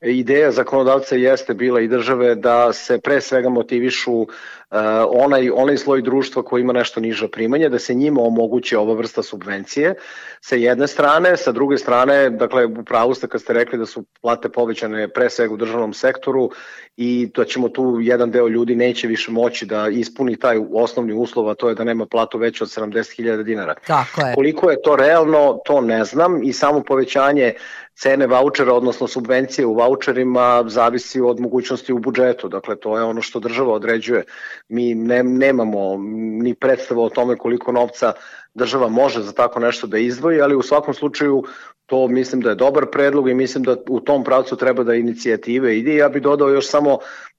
ideja 0.00 0.50
zakonodavca 0.50 1.16
jeste 1.16 1.54
bila 1.54 1.80
i 1.80 1.88
države 1.88 2.34
da 2.34 2.72
se 2.72 3.00
pre 3.00 3.20
svega 3.20 3.48
motivišu 3.48 4.26
Uh, 4.70 4.76
onaj, 5.10 5.50
onaj 5.50 5.76
sloj 5.76 6.02
društva 6.02 6.42
koji 6.42 6.62
ima 6.62 6.72
nešto 6.72 7.00
niža 7.00 7.28
primanja, 7.28 7.68
da 7.68 7.78
se 7.78 7.94
njima 7.94 8.20
omogući 8.22 8.76
ova 8.76 8.94
vrsta 8.94 9.22
subvencije 9.22 9.94
sa 10.40 10.56
jedne 10.56 10.86
strane, 10.86 11.36
sa 11.36 11.52
druge 11.52 11.78
strane, 11.78 12.30
dakle, 12.30 12.66
u 12.66 12.84
pravu 12.84 13.14
ste 13.14 13.28
kad 13.28 13.40
ste 13.40 13.52
rekli 13.52 13.78
da 13.78 13.86
su 13.86 14.04
plate 14.20 14.48
povećane 14.48 15.08
pre 15.08 15.30
svega 15.30 15.54
u 15.54 15.56
državnom 15.56 15.92
sektoru 15.92 16.50
i 16.96 17.30
to 17.34 17.44
ćemo 17.44 17.68
tu 17.68 17.98
jedan 18.00 18.30
deo 18.30 18.48
ljudi 18.48 18.76
neće 18.76 19.06
više 19.06 19.30
moći 19.30 19.66
da 19.66 19.88
ispuni 19.88 20.36
taj 20.36 20.58
osnovni 20.72 21.12
uslov, 21.12 21.48
a 21.48 21.54
to 21.54 21.68
je 21.68 21.74
da 21.74 21.84
nema 21.84 22.06
platu 22.06 22.38
veću 22.38 22.64
od 22.64 22.70
70.000 22.70 23.42
dinara. 23.42 23.74
Tako 23.86 24.26
je. 24.26 24.34
Koliko 24.34 24.70
je 24.70 24.82
to 24.82 24.96
realno, 24.96 25.60
to 25.64 25.80
ne 25.80 26.04
znam 26.04 26.42
i 26.42 26.52
samo 26.52 26.82
povećanje 26.82 27.54
cene 27.98 28.26
vouchera, 28.26 28.74
odnosno 28.74 29.08
subvencije 29.08 29.66
u 29.66 29.74
voucherima 29.74 30.64
zavisi 30.66 31.20
od 31.20 31.40
mogućnosti 31.40 31.92
u 31.92 31.98
budžetu. 31.98 32.48
Dakle, 32.48 32.76
to 32.76 32.96
je 32.98 33.04
ono 33.04 33.22
što 33.22 33.40
država 33.40 33.72
određuje. 33.72 34.24
Mi 34.68 34.94
ne, 34.94 35.22
nemamo 35.22 35.96
ni 36.42 36.54
predstava 36.54 37.02
o 37.02 37.08
tome 37.08 37.36
koliko 37.36 37.72
novca 37.72 38.12
država 38.54 38.88
može 38.88 39.22
za 39.22 39.32
tako 39.32 39.60
nešto 39.60 39.86
da 39.86 39.98
izdvoji, 39.98 40.40
ali 40.40 40.56
u 40.56 40.62
svakom 40.62 40.94
slučaju 40.94 41.44
to 41.86 42.08
mislim 42.08 42.40
da 42.40 42.48
je 42.48 42.54
dobar 42.54 42.86
predlog 42.92 43.30
i 43.30 43.34
mislim 43.34 43.64
da 43.64 43.76
u 43.88 44.00
tom 44.00 44.24
pravcu 44.24 44.56
treba 44.56 44.84
da 44.84 44.94
inicijative 44.94 45.78
ide. 45.78 45.94
Ja 45.94 46.08
bih 46.08 46.22
dodao 46.22 46.48
još 46.48 46.68
samo 46.68 46.98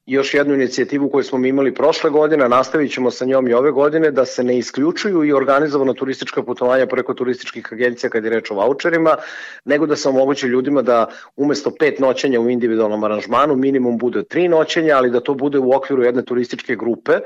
još 0.10 0.34
jednu 0.34 0.54
inicijativu 0.54 1.10
koju 1.10 1.24
smo 1.24 1.38
mi 1.38 1.50
imali 1.50 1.74
prošle 1.74 2.10
godine, 2.10 2.50
nastavit 2.50 2.94
ćemo 2.94 3.12
sa 3.12 3.26
njom 3.26 3.48
i 3.48 3.54
ove 3.54 3.72
godine, 3.72 4.12
da 4.12 4.26
se 4.26 4.44
ne 4.44 4.58
isključuju 4.58 5.24
i 5.24 5.34
organizovana 5.34 5.94
turistička 5.94 6.44
putovanja 6.44 6.88
preko 6.88 7.14
turističkih 7.14 7.68
agencija 7.72 8.10
kad 8.10 8.24
je 8.24 8.30
reč 8.30 8.52
o 8.52 8.56
voucherima, 8.56 9.16
nego 9.66 9.86
da 9.86 9.96
se 9.96 10.10
omoguće 10.10 10.48
ljudima 10.48 10.82
da 10.82 11.06
umesto 11.36 11.72
pet 11.80 12.00
noćenja 12.00 12.40
u 12.40 12.50
individualnom 12.50 13.04
aranžmanu 13.04 13.56
minimum 13.56 13.98
bude 13.98 14.24
tri 14.24 14.48
noćenja, 14.48 14.98
ali 14.98 15.12
da 15.12 15.20
to 15.20 15.34
bude 15.34 15.60
u 15.60 15.74
okviru 15.74 16.04
jedne 16.04 16.26
turističke 16.26 16.76
grupe, 16.76 17.20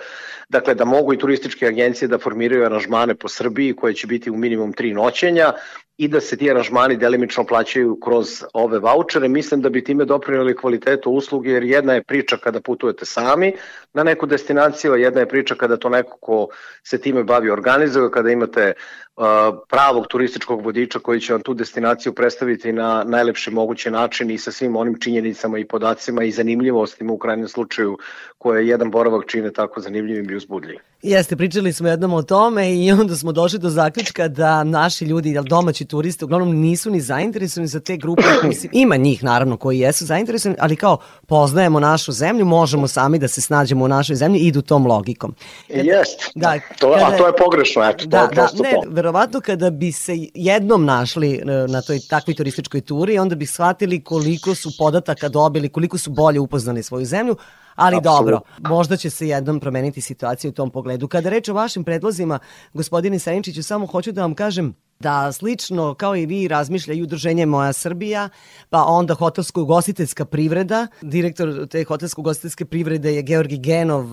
dakle 0.50 0.76
da 0.76 0.86
mogu 0.86 1.14
i 1.14 1.18
turističke 1.18 1.68
agencije 1.68 2.08
da 2.08 2.20
formiraju 2.20 2.66
aranžmane 2.66 3.16
po 3.16 3.28
Srbiji 3.28 3.76
koje 3.76 3.94
će 3.94 4.08
biti 4.08 4.32
u 4.32 4.38
minimum 4.38 4.74
tri 4.74 4.94
noćenja, 4.94 5.54
i 5.98 6.08
da 6.08 6.22
se 6.22 6.38
ti 6.38 6.52
aranžmani 6.52 6.98
delimično 6.98 7.46
plaćaju 7.46 8.00
kroz 8.04 8.44
ove 8.54 8.80
vouchere. 8.80 9.28
Mislim 9.28 9.62
da 9.62 9.70
bi 9.70 9.84
time 9.84 10.06
doprinjeli 10.06 10.56
kvalitetu 10.56 11.12
usluge, 11.12 11.50
jer 11.50 11.64
jedna 11.64 11.94
je 11.94 12.04
priča 12.04 12.38
kada 12.38 12.62
putujete 12.62 13.06
sami 13.06 13.54
na 13.94 14.04
neku 14.04 14.26
destinaciju, 14.26 14.94
a 14.94 14.98
jedna 14.98 15.20
je 15.20 15.30
priča 15.30 15.56
kada 15.56 15.78
to 15.78 15.90
neko 15.90 16.18
ko 16.22 16.48
se 16.84 16.98
time 16.98 17.24
bavi 17.24 17.50
organizuje, 17.50 18.12
kada 18.12 18.30
imate 18.32 18.74
uh, 19.16 19.24
pravog 19.70 20.08
turističkog 20.08 20.62
vodiča 20.62 21.00
koji 21.00 21.22
će 21.22 21.34
vam 21.34 21.42
tu 21.42 21.54
destinaciju 21.54 22.14
predstaviti 22.14 22.74
na 22.74 23.04
najlepši 23.04 23.52
mogući 23.52 23.92
način 23.92 24.32
i 24.32 24.38
sa 24.38 24.52
svim 24.52 24.76
onim 24.76 25.00
činjenicama 25.00 25.60
i 25.60 25.66
podacima 25.66 26.24
i 26.24 26.32
zanimljivostima 26.32 27.14
u 27.14 27.18
krajnjem 27.18 27.48
slučaju 27.48 27.98
koje 28.38 28.68
jedan 28.68 28.92
boravak 28.92 29.28
čine 29.28 29.52
tako 29.52 29.82
zanimljivim 29.82 30.30
i 30.30 30.36
uzbudljivim. 30.36 30.80
Jeste, 31.02 31.36
pričali 31.36 31.74
smo 31.74 31.88
jednom 31.88 32.14
o 32.14 32.22
tome 32.22 32.76
i 32.76 32.92
onda 32.92 33.16
smo 33.16 33.32
došli 33.32 33.60
do 33.60 33.70
zaključka 33.70 34.28
da 34.28 34.64
naši 34.64 35.06
ljudi, 35.06 35.40
domaći 35.50 35.86
turisti, 35.86 36.26
uglavnom 36.26 36.56
nisu 36.56 36.92
ni 36.92 37.02
zainteresovani 37.02 37.68
za 37.68 37.80
te 37.80 37.98
grupe. 37.98 38.24
Mislim, 38.48 38.72
ima 38.74 38.96
njih 38.96 39.24
naravno 39.24 39.58
koji 39.58 39.80
jesu 39.80 40.06
zainteresovani, 40.06 40.58
ali 40.60 40.76
kao 40.76 40.98
poznajemo 41.28 41.80
našu 41.80 42.12
zemlju, 42.12 42.46
možemo 42.46 42.88
sami 42.88 43.20
da 43.20 43.28
se 43.28 43.42
snađemo 43.42 43.83
u 43.84 43.88
našoj 43.88 44.16
zemlji 44.16 44.40
idu 44.40 44.62
tom 44.62 44.88
logikom. 44.88 45.36
Kada, 45.68 45.82
Jest, 45.82 46.32
da, 46.36 46.60
to, 46.80 46.92
kada, 46.92 47.08
a 47.08 47.18
to 47.18 47.28
je 47.28 47.34
pogrešno, 47.36 47.84
eto, 47.84 48.06
da, 48.06 48.18
to 48.18 48.24
je 48.24 48.28
da, 48.28 48.42
prosto 48.42 48.64
ne, 48.64 48.72
to. 48.72 48.82
Verovatno 48.90 49.42
kada 49.42 49.70
bi 49.70 49.92
se 49.92 50.14
jednom 50.34 50.86
našli 50.86 51.36
e, 51.36 51.46
na 51.68 51.82
toj 51.82 52.00
takvoj 52.10 52.36
turističkoj 52.36 52.82
turi, 52.82 53.20
onda 53.20 53.36
bi 53.36 53.46
shvatili 53.46 54.04
koliko 54.04 54.56
su 54.56 54.72
podataka 54.78 55.30
dobili, 55.30 55.70
koliko 55.70 55.98
su 55.98 56.12
bolje 56.12 56.40
upoznali 56.40 56.84
svoju 56.84 57.06
zemlju, 57.06 57.36
ali 57.76 57.98
Absolut. 57.98 58.18
dobro, 58.18 58.40
možda 58.60 58.98
će 58.98 59.10
se 59.10 59.28
jednom 59.28 59.60
promeniti 59.60 60.02
situacija 60.02 60.50
u 60.50 60.54
tom 60.54 60.70
pogledu. 60.70 61.08
Kada 61.08 61.30
reč 61.30 61.50
o 61.50 61.54
vašim 61.54 61.84
predlozima, 61.84 62.40
gospodine 62.74 63.20
Seničiću, 63.20 63.64
samo 63.64 63.86
hoću 63.86 64.12
da 64.12 64.22
vam 64.22 64.36
kažem 64.36 64.76
da 65.00 65.32
slično 65.32 65.94
kao 65.94 66.16
i 66.16 66.26
vi 66.26 66.48
razmišlja 66.48 66.94
i 66.94 67.04
udruženje 67.04 67.46
Moja 67.46 67.74
Srbija, 67.74 68.30
pa 68.70 68.84
onda 68.84 69.14
hotelsko-ugostiteljska 69.14 70.26
privreda. 70.26 70.88
Direktor 71.02 71.68
te 71.68 71.84
hotelsko-ugostiteljske 71.84 72.66
privrede 72.66 73.16
je 73.16 73.22
Georgi 73.22 73.58
Genov. 73.58 74.06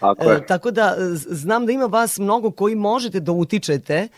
Tako, 0.00 0.30
je. 0.30 0.36
E, 0.36 0.46
tako 0.46 0.70
da 0.70 0.94
znam 1.14 1.66
da 1.66 1.72
ima 1.72 1.84
vas 1.84 2.18
mnogo 2.18 2.50
koji 2.50 2.74
možete 2.74 3.20
da 3.20 3.32
utičete 3.32 3.94
e, 3.94 4.08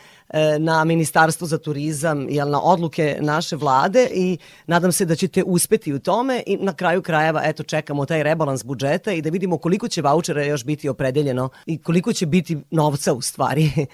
na 0.58 0.84
Ministarstvo 0.84 1.46
za 1.46 1.58
turizam 1.58 2.26
i 2.28 2.36
na 2.36 2.62
odluke 2.62 3.18
naše 3.20 3.56
vlade 3.56 4.08
i 4.14 4.38
nadam 4.66 4.92
se 4.92 5.04
da 5.04 5.14
ćete 5.14 5.42
uspeti 5.42 5.92
u 5.92 5.98
tome 5.98 6.42
i 6.46 6.56
na 6.56 6.72
kraju 6.72 7.02
krajeva 7.02 7.42
eto 7.44 7.62
čekamo 7.62 8.06
taj 8.06 8.22
rebalans 8.22 8.64
budžeta 8.64 9.12
i 9.12 9.22
da 9.22 9.30
vidimo 9.30 9.58
koliko 9.58 9.88
će 9.88 10.02
vaučera 10.02 10.44
još 10.44 10.64
biti 10.64 10.88
opredeljeno 10.88 11.48
i 11.66 11.82
koliko 11.82 12.12
će 12.12 12.26
biti 12.26 12.58
novca 12.70 13.12
u 13.12 13.20
stvari 13.20 13.70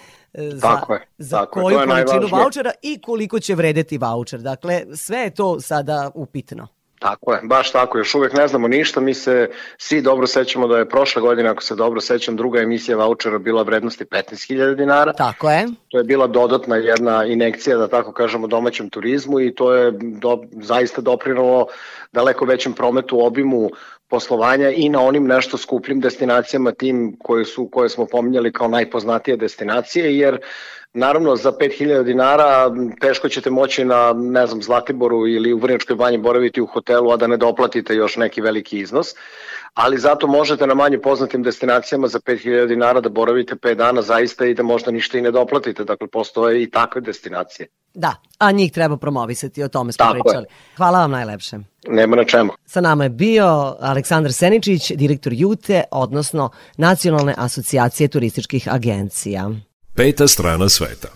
za, 0.53 0.61
tako 0.61 0.95
je, 0.95 1.01
za 1.19 1.39
tako 1.39 1.61
koju 1.61 1.79
je, 1.79 1.87
količinu 1.87 2.29
vaučera 2.33 2.73
i 2.83 2.99
koliko 3.01 3.41
će 3.41 3.55
vredeti 3.55 3.99
vaučer. 3.99 4.41
Dakle, 4.41 4.85
sve 4.95 5.19
je 5.19 5.31
to 5.31 5.61
sada 5.61 6.11
upitno. 6.15 6.76
Tako 6.99 7.33
je, 7.33 7.41
baš 7.43 7.73
tako, 7.73 7.99
još 7.99 8.15
uvek 8.15 8.33
ne 8.33 8.49
znamo 8.49 8.69
ništa, 8.69 9.01
mi 9.01 9.15
se 9.15 9.51
svi 9.79 10.03
dobro 10.03 10.27
sećamo 10.27 10.67
da 10.67 10.79
je 10.79 10.89
prošle 10.89 11.23
godine, 11.23 11.49
ako 11.49 11.63
se 11.63 11.75
dobro 11.75 12.01
sećam, 12.01 12.37
druga 12.37 12.61
emisija 12.61 12.97
vouchera 12.97 13.39
bila 13.39 13.63
vrednosti 13.63 14.05
15.000 14.05 14.75
dinara. 14.75 15.13
Tako 15.13 15.51
je. 15.51 15.67
To 15.89 15.99
je 15.99 16.05
bila 16.05 16.27
dodatna 16.27 16.77
jedna 16.77 17.25
inekcija, 17.25 17.77
da 17.77 17.89
tako 17.89 18.13
kažemo, 18.13 18.47
domaćem 18.47 18.91
turizmu 18.91 19.41
i 19.41 19.55
to 19.55 19.75
je 19.75 19.93
do, 20.01 20.43
zaista 20.53 21.01
doprinalo 21.01 21.67
daleko 22.13 22.45
većem 22.45 22.73
prometu, 22.73 23.25
obimu 23.25 23.71
poslovanja 24.09 24.71
i 24.71 24.89
na 24.89 25.01
onim 25.01 25.27
nešto 25.27 25.57
skupljim 25.57 26.01
destinacijama 26.01 26.73
tim 26.73 27.17
koje 27.19 27.45
su 27.45 27.69
koje 27.73 27.89
smo 27.89 28.07
pominjali 28.07 28.53
kao 28.53 28.69
najpoznatije 28.69 29.37
destinacije 29.37 30.19
jer 30.19 30.41
Naravno, 30.97 31.37
za 31.37 31.53
5000 31.53 32.03
dinara 32.03 32.71
teško 33.01 33.29
ćete 33.29 33.51
moći 33.51 33.85
na, 33.85 34.13
ne 34.17 34.47
znam, 34.47 34.63
Zlatiboru 34.63 35.27
ili 35.29 35.53
u 35.53 35.59
Vrnjačkoj 35.59 35.97
banji 35.97 36.19
boraviti 36.19 36.61
u 36.61 36.67
hotelu, 36.67 37.11
a 37.11 37.17
da 37.17 37.27
ne 37.27 37.37
doplatite 37.37 37.95
još 37.95 38.17
neki 38.17 38.41
veliki 38.41 38.79
iznos. 38.79 39.15
Ali 39.77 39.99
zato 39.99 40.27
možete 40.27 40.67
na 40.67 40.75
manje 40.75 40.99
poznatim 40.99 41.43
destinacijama 41.43 42.09
za 42.09 42.21
5000 42.21 42.67
dinara 42.69 43.01
da 43.01 43.09
boravite 43.09 43.55
5 43.55 43.75
dana 43.75 44.03
zaista 44.03 44.47
i 44.47 44.55
da 44.55 44.63
možda 44.63 44.91
ništa 44.91 45.19
i 45.19 45.21
ne 45.21 45.31
doplatite. 45.31 45.85
Dakle, 45.85 46.07
postoje 46.07 46.63
i 46.63 46.71
takve 46.71 47.01
destinacije. 47.01 47.69
Da, 47.95 48.15
a 48.39 48.53
njih 48.53 48.73
treba 48.73 48.97
promovisati, 48.97 49.63
o 49.63 49.69
tome 49.69 49.93
smo 49.93 50.05
Tako 50.07 50.23
pričali. 50.23 50.45
je. 50.45 50.77
Hvala 50.77 50.99
vam 50.99 51.11
najlepše. 51.11 51.57
Nema 51.89 52.17
na 52.17 52.25
čemu. 52.25 52.53
Sa 52.67 52.81
nama 52.81 53.05
je 53.05 53.11
bio 53.11 53.77
Aleksandar 53.81 54.33
Seničić, 54.33 54.93
direktor 54.93 55.33
JUTE, 55.33 55.83
odnosno 55.91 56.51
Nacionalne 56.77 57.35
asocijacije 57.39 58.09
turističkih 58.09 58.69
agencija. 58.73 59.51
Peta 59.95 60.29
strana 60.29 60.69
sveta. 60.69 61.09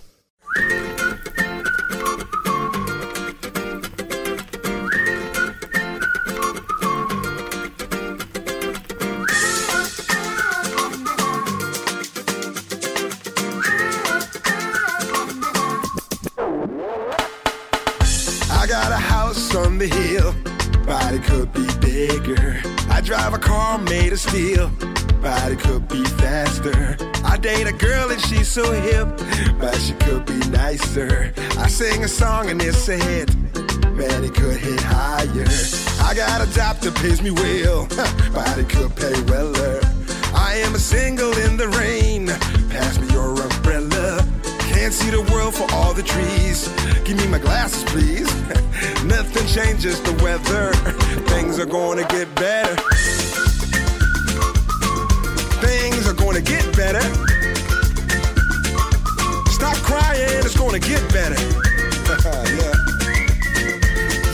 Drive 23.10 23.34
a 23.34 23.38
car 23.38 23.76
made 23.76 24.12
of 24.12 24.20
steel, 24.20 24.70
but 25.20 25.50
it 25.50 25.58
could 25.58 25.88
be 25.88 26.04
faster. 26.22 26.96
I 27.24 27.36
date 27.38 27.66
a 27.66 27.72
girl 27.72 28.08
and 28.08 28.20
she's 28.20 28.46
so 28.46 28.70
hip, 28.70 29.08
but 29.58 29.74
she 29.80 29.94
could 29.94 30.24
be 30.26 30.38
nicer. 30.50 31.34
I 31.58 31.66
sing 31.66 32.04
a 32.04 32.08
song 32.08 32.50
and 32.50 32.62
it's 32.62 32.88
a 32.88 32.96
hit, 32.96 33.34
man, 33.96 34.22
it 34.22 34.32
could 34.32 34.58
hit 34.58 34.80
higher. 34.82 35.48
I 36.06 36.14
got 36.14 36.40
a 36.40 36.54
job 36.54 36.78
that 36.82 36.94
pays 37.02 37.20
me 37.20 37.32
well, 37.32 37.88
but 38.32 38.56
it 38.56 38.68
could 38.68 38.94
pay 38.94 39.20
weller. 39.22 39.80
I 40.32 40.62
am 40.64 40.76
a 40.76 40.78
single 40.78 41.36
in 41.36 41.56
the 41.56 41.66
rain, 41.66 42.28
pass 42.70 42.96
me 43.00 43.08
your 43.08 43.30
umbrella. 43.30 43.59
Can't 44.90 45.02
see 45.02 45.10
the 45.10 45.32
world 45.32 45.54
for 45.54 45.72
all 45.72 45.94
the 45.94 46.02
trees. 46.02 46.66
Give 47.04 47.16
me 47.16 47.28
my 47.28 47.38
glasses, 47.38 47.84
please. 47.84 48.26
Nothing 49.04 49.46
changes 49.46 50.02
the 50.02 50.12
weather. 50.20 50.72
Things 51.30 51.60
are 51.60 51.66
gonna 51.66 52.02
get 52.08 52.34
better. 52.34 52.74
Things 55.62 56.08
are 56.08 56.14
gonna 56.14 56.40
get 56.40 56.66
better. 56.74 57.02
Stop 59.52 59.76
crying, 59.86 60.42
it's 60.42 60.56
gonna 60.58 60.80
get 60.80 61.06
better. 61.12 61.38
yeah. 62.50 62.74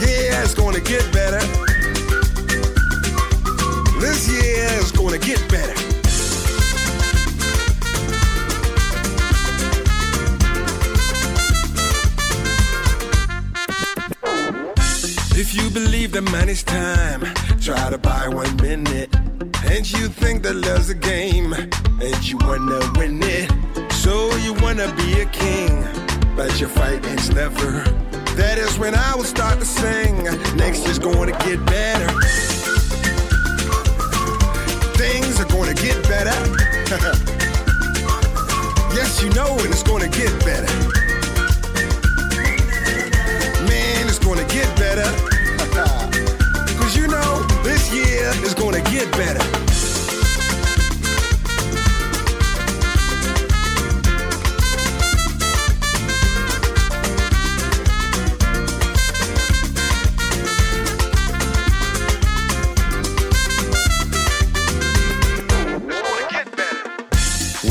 Yeah, 0.01 0.41
it's 0.41 0.55
gonna 0.55 0.81
get 0.81 1.05
better. 1.13 1.45
This 3.99 4.27
year 4.27 4.65
is 4.81 4.91
gonna 4.91 5.19
get 5.19 5.37
better. 5.51 5.96
If 15.39 15.53
you 15.53 15.69
believe 15.69 16.13
that 16.13 16.23
money's 16.23 16.63
time, 16.63 17.21
try 17.61 17.91
to 17.91 17.99
buy 17.99 18.27
one 18.27 18.55
minute. 18.55 19.15
And 19.69 19.85
you 19.91 20.07
think 20.07 20.41
that 20.41 20.55
love's 20.55 20.89
a 20.89 20.95
game, 20.95 21.53
and 21.53 22.27
you 22.27 22.37
wanna 22.37 22.79
win 22.97 23.21
it. 23.21 23.47
So 23.93 24.35
you 24.37 24.55
wanna 24.55 24.91
be 24.95 25.21
a 25.21 25.27
king, 25.27 25.85
but 26.35 26.59
your 26.59 26.69
fight 26.69 27.05
ends 27.05 27.29
never. 27.29 27.83
That 28.33 28.57
is 28.57 28.79
when 28.79 28.95
I 28.95 29.15
will 29.15 29.25
start 29.25 29.59
to 29.59 29.65
sing. 29.65 30.23
Next 30.55 30.83
year's 30.85 30.97
gonna 30.97 31.37
get 31.45 31.63
better. 31.67 32.09
Things 34.97 35.39
are 35.39 35.49
gonna 35.53 35.75
get 35.75 36.01
better. 36.09 36.33
yes, 38.97 39.21
you 39.21 39.29
know, 39.37 39.55
and 39.59 39.69
it's 39.69 39.83
gonna 39.83 40.09
get 40.09 40.33
better. 40.43 41.06
Gonna 44.27 44.43
get 44.49 44.67
better. 44.75 45.09
Cause 46.77 46.97
you 46.97 47.07
know, 47.07 47.43
this 47.63 47.93
year 47.93 48.29
is 48.43 48.53
gonna 48.53 48.81
get 48.81 49.09
better. 49.13 49.39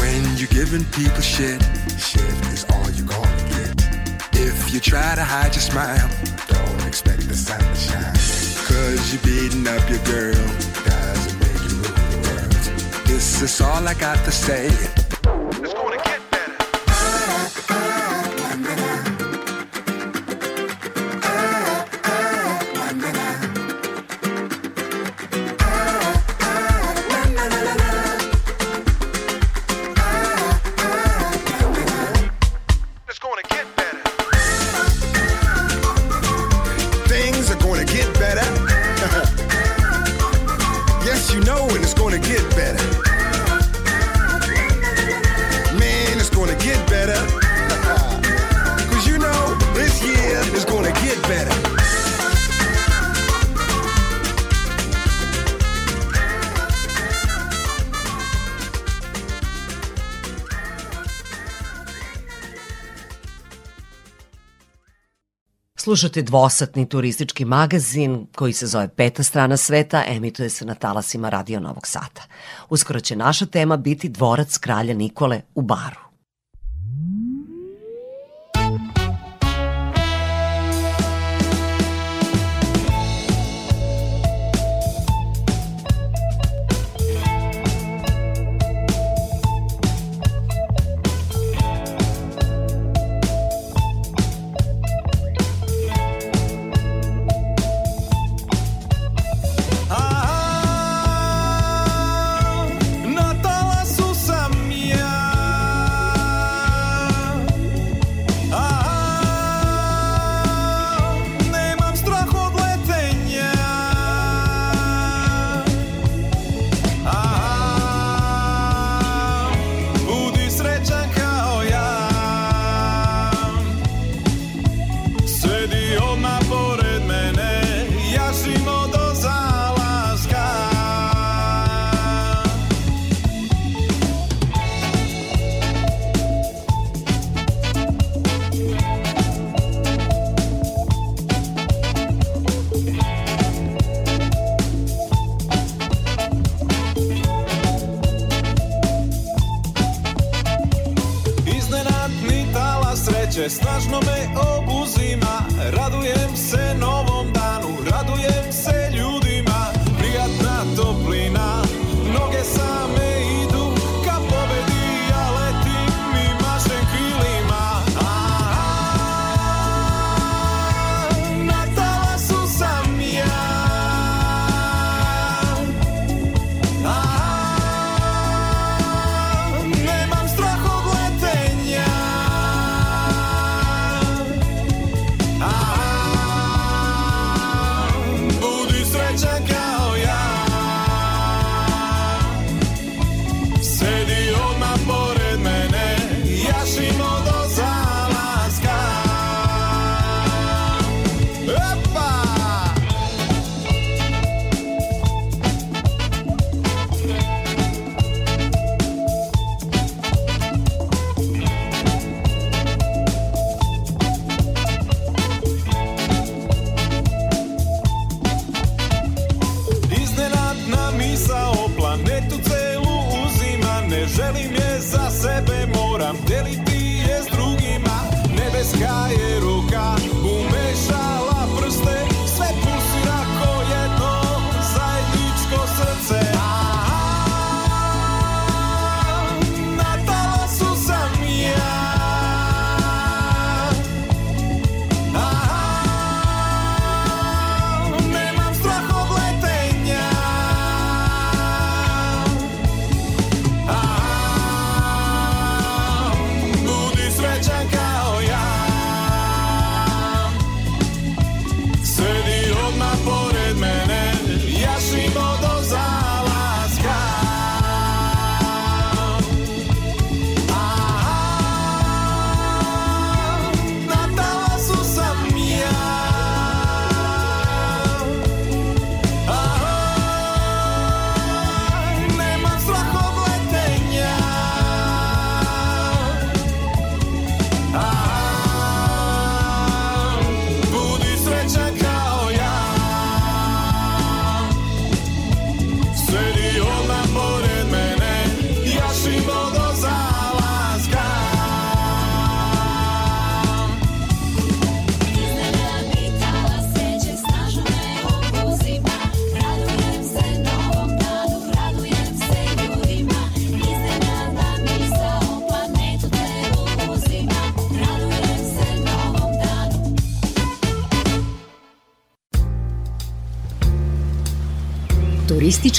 When 0.01 0.39
you're 0.39 0.49
giving 0.49 0.85
people 0.93 1.21
shit, 1.21 1.63
shit 1.99 2.23
is 2.55 2.65
all 2.73 2.91
you 2.93 3.05
gonna 3.05 3.49
get. 3.51 4.07
If 4.33 4.73
you 4.73 4.81
try 4.81 5.15
to 5.15 5.23
hide 5.23 5.55
your 5.55 5.61
smile, 5.61 6.09
expect 6.87 7.29
the 7.29 7.35
sun 7.35 7.59
to 7.59 7.75
shine. 7.75 8.15
Cause 8.67 9.13
you're 9.13 9.23
beating 9.23 9.67
up 9.67 9.89
your 9.91 10.03
girl, 10.05 10.47
doesn't 10.85 11.39
make 11.41 11.63
you 11.69 11.77
rule 11.77 12.07
the 12.13 12.19
world. 12.29 13.07
This 13.07 13.43
is 13.43 13.61
all 13.61 13.87
I 13.87 13.95
got 13.95 14.25
to 14.25 14.33
say. 14.33 14.96
Slušate 65.97 66.23
dvosatni 66.23 66.89
turistički 66.89 67.45
magazin 67.45 68.27
koji 68.35 68.53
se 68.53 68.67
zove 68.67 68.89
Peta 68.89 69.23
strana 69.23 69.57
sveta, 69.57 70.05
emituje 70.07 70.51
se 70.51 70.65
na 70.65 70.75
talasima 70.75 71.29
Radio 71.29 71.61
Novog 71.61 71.87
Sada. 71.87 72.23
Uskoro 72.69 73.01
će 73.01 73.17
naša 73.17 73.47
tema 73.47 73.77
biti 73.77 74.09
dvorac 74.09 74.59
kralja 74.59 74.95
Nikole 74.95 75.41
u 75.55 75.63
Baru. 75.63 76.06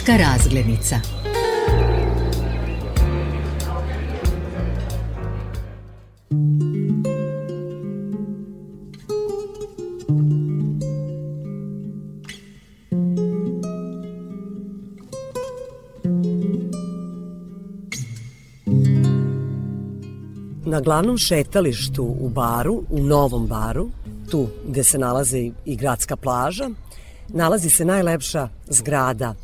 Turistička 0.08 0.18
razglednica. 0.18 1.00
Na 20.66 20.82
glavnom 20.82 21.18
šetalištu 21.18 22.04
u 22.20 22.30
baru, 22.30 22.84
u 22.90 23.04
Novom 23.04 23.48
baru, 23.48 23.90
tu 24.32 24.48
gde 24.68 24.84
se 24.84 24.98
nalazi 24.98 25.52
i 25.66 25.76
gradska 25.76 26.16
plaža, 26.16 26.70
nalazi 27.30 27.70
se 27.70 27.86
najlepša 27.86 28.50
zgrada 28.68 29.36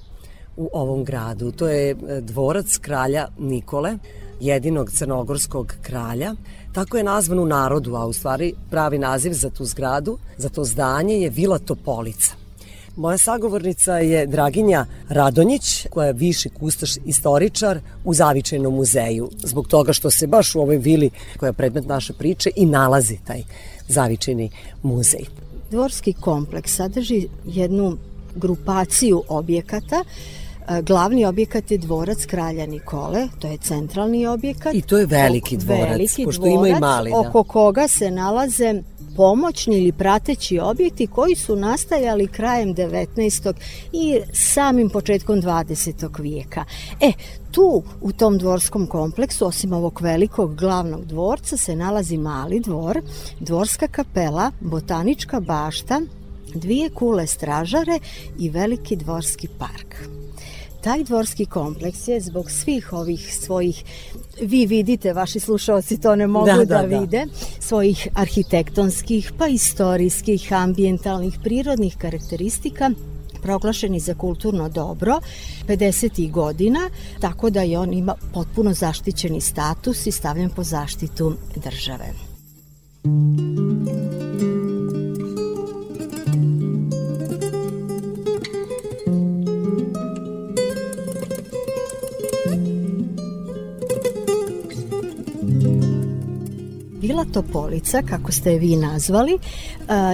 u 0.57 0.69
ovom 0.73 1.03
gradu. 1.03 1.51
To 1.51 1.67
je 1.67 1.91
e, 1.91 2.21
dvorac 2.21 2.77
kralja 2.77 3.27
Nikole. 3.39 3.97
jedinog 4.39 4.91
crnogorskog 4.91 5.73
kralja. 5.81 6.35
Tako 6.73 6.97
je 6.97 7.03
nazvan 7.03 7.39
u 7.39 7.45
narodu, 7.45 7.95
a 7.95 8.05
u 8.05 8.13
stvari 8.13 8.53
pravi 8.69 8.97
naziv 8.97 9.33
za 9.33 9.49
tu 9.49 9.65
zgradu, 9.65 10.17
za 10.37 10.49
to 10.49 10.63
zdanje 10.63 11.15
je 11.15 11.29
Vila 11.29 11.59
Topolica. 11.59 12.35
Moja 12.95 13.17
sagovornica 13.17 13.97
je 13.97 14.27
Draginja 14.27 14.85
Radonjić, 15.09 15.87
koja 15.89 16.07
je 16.07 16.13
viši 16.13 16.49
kustaš 16.49 16.97
istoričar 17.05 17.79
u 18.03 18.13
Zavičajnom 18.13 18.75
muzeju, 18.75 19.29
zbog 19.43 19.67
toga 19.67 19.93
što 19.93 20.11
se 20.11 20.27
baš 20.27 20.55
u 20.55 20.59
ovoj 20.59 20.77
vili, 20.77 21.09
koja 21.37 21.47
je 21.47 21.53
predmet 21.53 21.87
naše 21.87 22.13
priče, 22.13 22.49
i 22.55 22.65
nalazi 22.65 23.17
taj 23.25 23.43
Zavičajni 23.87 24.49
muzej. 24.83 25.25
Dvorski 25.71 26.13
kompleks 26.13 26.75
sadrži 26.75 27.27
jednu 27.45 27.97
grupaciju 28.35 29.23
objekata 29.27 30.03
glavni 30.81 31.25
objekat 31.25 31.71
je 31.71 31.77
dvorac 31.77 32.25
kralja 32.25 32.65
Nikole, 32.65 33.27
to 33.39 33.47
je 33.47 33.57
centralni 33.57 34.27
objekat. 34.27 34.75
I 34.75 34.81
to 34.81 34.97
je 34.97 35.05
veliki 35.05 35.57
dvorac, 35.57 35.89
veliki 35.89 36.25
pošto 36.25 36.41
dvorac, 36.41 36.67
ima 36.67 36.77
i 36.77 36.79
mali. 36.79 37.11
Da. 37.11 37.19
Oko 37.19 37.43
koga 37.43 37.87
se 37.87 38.11
nalaze 38.11 38.83
pomoćni 39.15 39.77
ili 39.77 39.91
prateći 39.91 40.59
objekti 40.59 41.07
koji 41.07 41.35
su 41.35 41.55
nastajali 41.55 42.27
krajem 42.27 42.75
19. 42.75 43.53
i 43.91 44.19
samim 44.33 44.89
početkom 44.89 45.41
20. 45.41 46.21
vijeka. 46.21 46.65
E, 47.01 47.11
tu 47.51 47.83
u 48.01 48.11
tom 48.11 48.37
dvorskom 48.37 48.87
kompleksu, 48.87 49.47
osim 49.47 49.73
ovog 49.73 50.01
velikog 50.01 50.55
glavnog 50.55 51.05
dvorca, 51.05 51.57
se 51.57 51.75
nalazi 51.75 52.17
mali 52.17 52.59
dvor, 52.59 53.01
dvorska 53.39 53.87
kapela, 53.87 54.51
botanička 54.59 55.39
bašta, 55.39 56.01
dvije 56.55 56.89
kule 56.89 57.27
stražare 57.27 57.99
i 58.39 58.49
veliki 58.49 58.95
dvorski 58.95 59.47
park. 59.47 60.22
Taj 60.83 61.03
dvorski 61.03 61.45
kompleks 61.45 62.07
je 62.07 62.21
zbog 62.21 62.51
svih 62.51 62.93
ovih 62.93 63.35
svojih 63.35 63.83
vi 64.41 64.65
vidite, 64.65 65.13
vaši 65.13 65.39
slušalci 65.39 66.01
to 66.01 66.15
ne 66.15 66.27
mogu 66.27 66.45
da, 66.45 66.55
da, 66.55 66.65
da, 66.65 66.87
da 66.87 66.99
vide, 66.99 67.25
svojih 67.59 68.07
arhitektonskih, 68.15 69.31
pa 69.37 69.47
istorijskih, 69.47 70.53
ambientalnih, 70.53 71.39
prirodnih 71.43 71.97
karakteristika 71.97 72.91
proglašeni 73.41 73.99
za 73.99 74.13
kulturno 74.13 74.69
dobro 74.69 75.19
50. 75.67 76.31
godina, 76.31 76.89
tako 77.19 77.49
da 77.49 77.61
je 77.61 77.79
on 77.79 77.93
ima 77.93 78.15
potpuno 78.33 78.73
zaštićeni 78.73 79.41
status 79.41 80.07
i 80.07 80.11
stavljen 80.11 80.49
po 80.49 80.63
zaštitu 80.63 81.33
države. 81.55 82.13
Vila 97.03 97.25
Topolica, 97.33 98.01
kako 98.01 98.31
ste 98.31 98.51
je 98.51 98.59
vi 98.59 98.75
nazvali, 98.75 99.39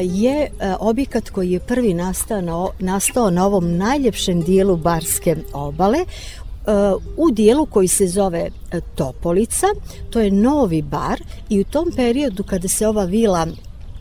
je 0.04 0.52
objekat 0.80 1.30
koji 1.30 1.52
je 1.52 1.60
prvi 1.60 1.94
nastao 1.94 2.42
na, 2.42 2.68
nastao 2.80 3.30
na 3.30 3.46
ovom 3.46 3.78
najljepšem 3.78 4.42
dijelu 4.42 4.78
Barske 4.78 5.36
obale, 5.54 6.00
u 7.18 7.32
dijelu 7.32 7.66
koji 7.66 7.88
se 7.88 8.08
zove 8.08 8.50
Topolica, 8.96 9.68
to 10.10 10.20
je 10.20 10.32
novi 10.32 10.82
bar 10.82 11.22
i 11.50 11.60
u 11.60 11.64
tom 11.64 11.92
periodu 11.96 12.44
kada 12.44 12.68
se 12.68 12.88
ova 12.88 13.04
vila 13.04 13.48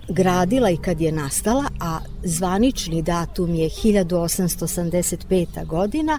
gradila 0.09 0.71
i 0.71 0.77
kad 0.77 1.01
je 1.01 1.13
nastala, 1.13 1.65
a 1.81 1.99
zvanični 2.25 3.03
datum 3.03 3.55
je 3.55 3.69
1885. 3.69 5.67
godina, 5.67 6.19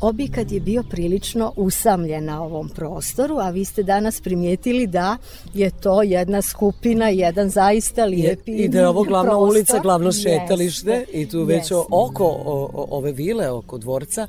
objekat 0.00 0.52
je 0.52 0.60
bio 0.60 0.82
prilično 0.82 1.52
usamljen 1.56 2.24
na 2.24 2.42
ovom 2.42 2.68
prostoru, 2.68 3.38
a 3.38 3.50
vi 3.50 3.64
ste 3.64 3.82
danas 3.82 4.20
primijetili 4.20 4.86
da 4.86 5.16
je 5.54 5.70
to 5.70 6.02
jedna 6.02 6.42
skupina, 6.42 7.08
jedan 7.08 7.50
zaista 7.50 8.04
lijepi 8.04 8.52
I 8.52 8.68
da 8.68 8.78
je 8.78 8.88
ovo 8.88 9.02
glavna 9.02 9.30
prostor. 9.30 9.48
ulica, 9.48 9.78
glavno 9.78 10.12
šetalište 10.12 10.90
jeste, 10.90 11.12
i 11.12 11.28
tu 11.28 11.44
već 11.44 11.72
oko 11.90 12.24
o, 12.24 12.86
ove 12.90 13.12
vile, 13.12 13.50
oko 13.50 13.78
dvorca, 13.78 14.26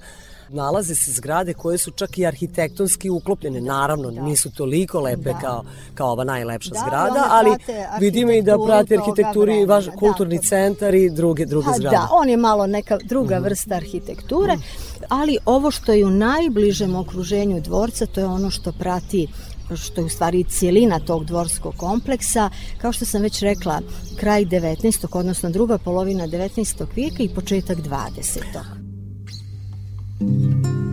nalaze 0.54 0.96
se 0.96 1.12
zgrade 1.12 1.54
koje 1.54 1.78
su 1.78 1.92
čak 1.92 2.18
i 2.18 2.26
arhitektonski 2.26 3.10
uklopljene. 3.10 3.62
Naravno, 3.62 4.12
da. 4.12 4.22
nisu 4.22 4.52
toliko 4.52 5.00
lepe 5.00 5.34
da. 5.34 5.40
kao, 5.40 5.64
kao 5.94 6.12
ova 6.12 6.24
najlepša 6.24 6.70
da, 6.70 6.80
zgrada, 6.80 7.28
ali 7.30 7.52
vidimo 8.00 8.32
i 8.32 8.42
da 8.42 8.58
prate 8.66 8.98
arhitekturi 8.98 9.62
i 9.62 9.66
vaš 9.66 9.86
da, 9.86 9.92
kulturni 9.92 10.38
to... 10.38 10.48
centar 10.48 10.96
i 10.96 11.10
druge, 11.10 11.46
druge 11.46 11.66
ha, 11.66 11.74
zgrade. 11.78 11.96
Da, 11.96 12.08
on 12.12 12.30
je 12.30 12.38
malo 12.38 12.68
neka 12.68 12.98
druga 13.04 13.40
mm. 13.40 13.44
vrsta 13.44 13.76
arhitekture, 13.76 14.56
mm. 14.56 14.62
ali 15.10 15.38
ovo 15.46 15.72
što 15.72 15.94
je 15.94 16.06
u 16.06 16.10
najbližem 16.10 16.96
okruženju 16.96 17.62
dvorca, 17.62 18.06
to 18.06 18.20
je 18.20 18.26
ono 18.26 18.50
što 18.50 18.72
prati 18.72 19.28
što 19.76 20.02
je 20.02 20.06
u 20.06 20.10
stvari 20.10 20.44
cijelina 20.44 21.00
tog 21.00 21.26
dvorskog 21.26 21.74
kompleksa, 21.78 22.50
kao 22.78 22.92
što 22.92 23.06
sam 23.06 23.22
već 23.22 23.42
rekla, 23.42 23.82
kraj 24.20 24.46
19. 24.46 25.08
odnosno 25.12 25.50
druga 25.50 25.78
polovina 25.78 26.28
19. 26.28 26.86
vijeka 26.96 27.24
i 27.24 27.30
početak 27.30 27.78
20. 27.78 28.81
Música 30.22 30.91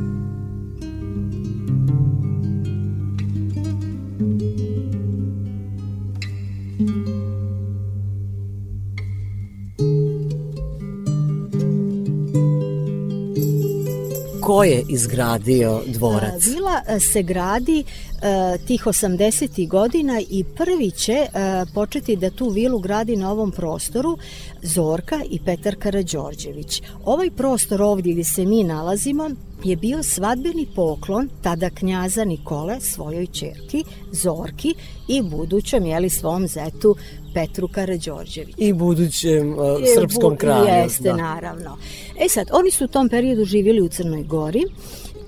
ko 14.49 14.64
je 14.64 14.84
izgradio 14.88 15.82
dvorac? 15.86 16.46
Vila 16.46 16.82
e, 16.86 17.01
se 17.01 17.22
gradi 17.22 17.84
e, 17.84 18.59
tih 18.66 18.86
80. 18.86 19.68
godina 19.68 20.20
i 20.30 20.44
prvi 20.44 20.90
će 20.90 21.12
e, 21.12 21.28
početi 21.74 22.16
da 22.16 22.30
tu 22.30 22.49
vilu 22.49 22.78
gradi 22.78 23.16
na 23.16 23.30
ovom 23.32 23.51
prostoru 23.51 24.18
Zorka 24.62 25.20
i 25.30 25.40
Petar 25.44 25.76
Karađorđević. 25.78 26.82
Ovaj 27.05 27.30
prostor 27.30 27.82
ovdje 27.82 28.12
gdje 28.12 28.24
se 28.24 28.44
mi 28.44 28.64
nalazimo 28.64 29.30
je 29.64 29.76
bio 29.76 30.02
svadbeni 30.02 30.66
poklon 30.74 31.28
tada 31.42 31.70
knjaza 31.70 32.24
Nikole 32.24 32.80
svojoj 32.80 33.26
čerki 33.26 33.84
Zorki 34.12 34.74
i 35.09 35.22
budućem 35.22 35.86
jeli 35.86 36.11
svom 36.11 36.48
zetu 36.48 36.96
Petru 37.34 37.68
Karađorđević. 37.68 38.54
I 38.59 38.72
budućem 38.72 39.52
uh, 39.52 39.59
srpskom 39.94 40.36
kralju. 40.36 40.66
Jeste, 40.66 41.02
da. 41.02 41.16
naravno. 41.16 41.76
E 42.20 42.28
sad, 42.28 42.48
oni 42.52 42.70
su 42.70 42.84
u 42.84 42.88
tom 42.88 43.09
periodu 43.09 43.44
živjeli 43.44 43.80
u 43.80 43.88
Crnoj 43.88 44.22
Gori 44.22 44.64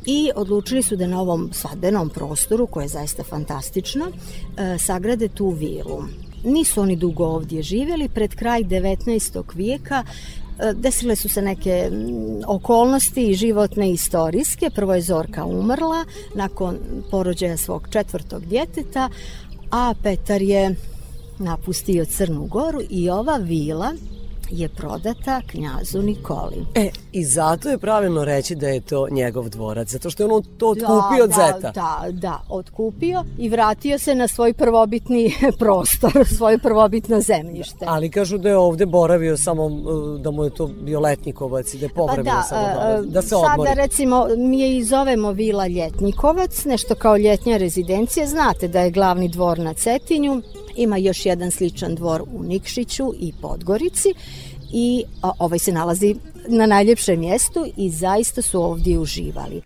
i 0.06 0.30
odlučili 0.36 0.82
su 0.82 0.96
da 0.96 1.06
na 1.06 1.20
ovom 1.20 1.50
svadbenom 1.52 2.08
prostoru, 2.08 2.66
koje 2.66 2.84
je 2.84 2.88
zaista 2.88 3.24
fantastično, 3.24 4.04
uh, 4.06 4.80
sagrade 4.80 5.28
tu 5.28 5.48
vilu. 5.48 6.04
Nisu 6.44 6.80
oni 6.80 6.96
dugo 6.96 7.24
ovdje 7.24 7.62
živjeli, 7.62 8.08
pred 8.08 8.34
kraj 8.34 8.62
19. 8.62 9.42
vijeka 9.54 10.04
uh, 10.04 10.39
desile 10.74 11.16
su 11.16 11.28
se 11.28 11.42
neke 11.42 11.90
okolnosti 12.46 13.34
životne 13.34 13.90
i 13.90 13.92
istorijske. 13.92 14.70
Prvo 14.70 14.94
je 14.94 15.02
Zorka 15.02 15.44
umrla 15.44 16.04
nakon 16.34 16.78
porođaja 17.10 17.56
svog 17.56 17.88
četvrtog 17.90 18.46
djeteta, 18.46 19.08
a 19.70 19.94
Petar 20.02 20.42
je 20.42 20.74
napustio 21.38 22.04
Crnu 22.04 22.46
Goru 22.46 22.80
i 22.90 23.10
ova 23.10 23.36
vila 23.36 23.92
je 24.50 24.68
prodata 24.68 25.40
knjazu 25.46 26.02
Nikoli. 26.02 26.66
E, 26.74 26.90
i 27.12 27.24
zato 27.24 27.68
je 27.68 27.78
pravilno 27.78 28.24
reći 28.24 28.54
da 28.54 28.68
je 28.68 28.80
to 28.80 29.08
njegov 29.10 29.48
dvorac, 29.48 29.88
zato 29.88 30.10
što 30.10 30.22
je 30.22 30.32
on 30.32 30.42
to 30.58 30.68
otkupio 30.68 31.18
da, 31.18 31.24
od 31.24 31.30
da, 31.30 31.52
zeta. 31.54 31.70
Da, 31.70 32.04
da, 32.10 32.40
otkupio 32.48 33.24
i 33.38 33.48
vratio 33.48 33.98
se 33.98 34.14
na 34.14 34.28
svoj 34.28 34.52
prvobitni 34.52 35.34
prostor, 35.58 36.12
svoje 36.36 36.58
prvobitno 36.58 37.20
zemljište. 37.20 37.84
Ali 37.88 38.10
kažu 38.10 38.38
da 38.38 38.48
je 38.48 38.56
ovde 38.56 38.86
boravio 38.86 39.36
samo, 39.36 39.70
da 40.18 40.30
mu 40.30 40.44
je 40.44 40.50
to 40.50 40.66
bio 40.66 41.00
letnikovac 41.00 41.74
i 41.74 41.78
da 41.78 41.86
je 41.86 41.90
povremeno 41.94 42.30
pa 42.30 42.36
da, 42.36 42.42
samo 42.42 42.94
dole, 42.94 43.06
da 43.06 43.22
se 43.22 43.36
odmori. 43.36 43.68
Sada 43.68 43.82
recimo 43.82 44.26
mi 44.36 44.60
je 44.60 44.76
i 44.76 44.84
zovemo 44.84 45.32
vila 45.32 45.66
Ljetnikovac, 45.66 46.64
nešto 46.64 46.94
kao 46.94 47.16
ljetnja 47.16 47.56
rezidencija, 47.56 48.26
znate 48.26 48.68
da 48.68 48.80
je 48.80 48.90
glavni 48.90 49.28
dvor 49.28 49.58
na 49.58 49.74
Cetinju, 49.74 50.42
ima 50.76 50.96
još 50.96 51.26
jedan 51.26 51.50
sličan 51.50 51.94
dvor 51.94 52.22
u 52.32 52.42
Nikšiću 52.42 53.12
i 53.18 53.32
Podgorici 53.42 54.14
i 54.72 55.04
a, 55.22 55.30
ovaj 55.38 55.58
se 55.58 55.72
nalazi 55.72 56.16
na 56.48 56.66
najljepšem 56.66 57.20
mjestu 57.20 57.66
i 57.76 57.90
zaista 57.90 58.42
su 58.42 58.62
ovdje 58.62 58.98
uživali. 58.98 59.62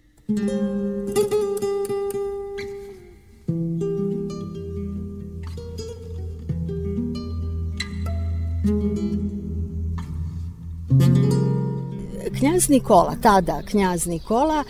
Knjaz 12.38 12.68
Nikola, 12.68 13.16
tada 13.22 13.62
knjaz 13.62 14.06
Nikola, 14.06 14.64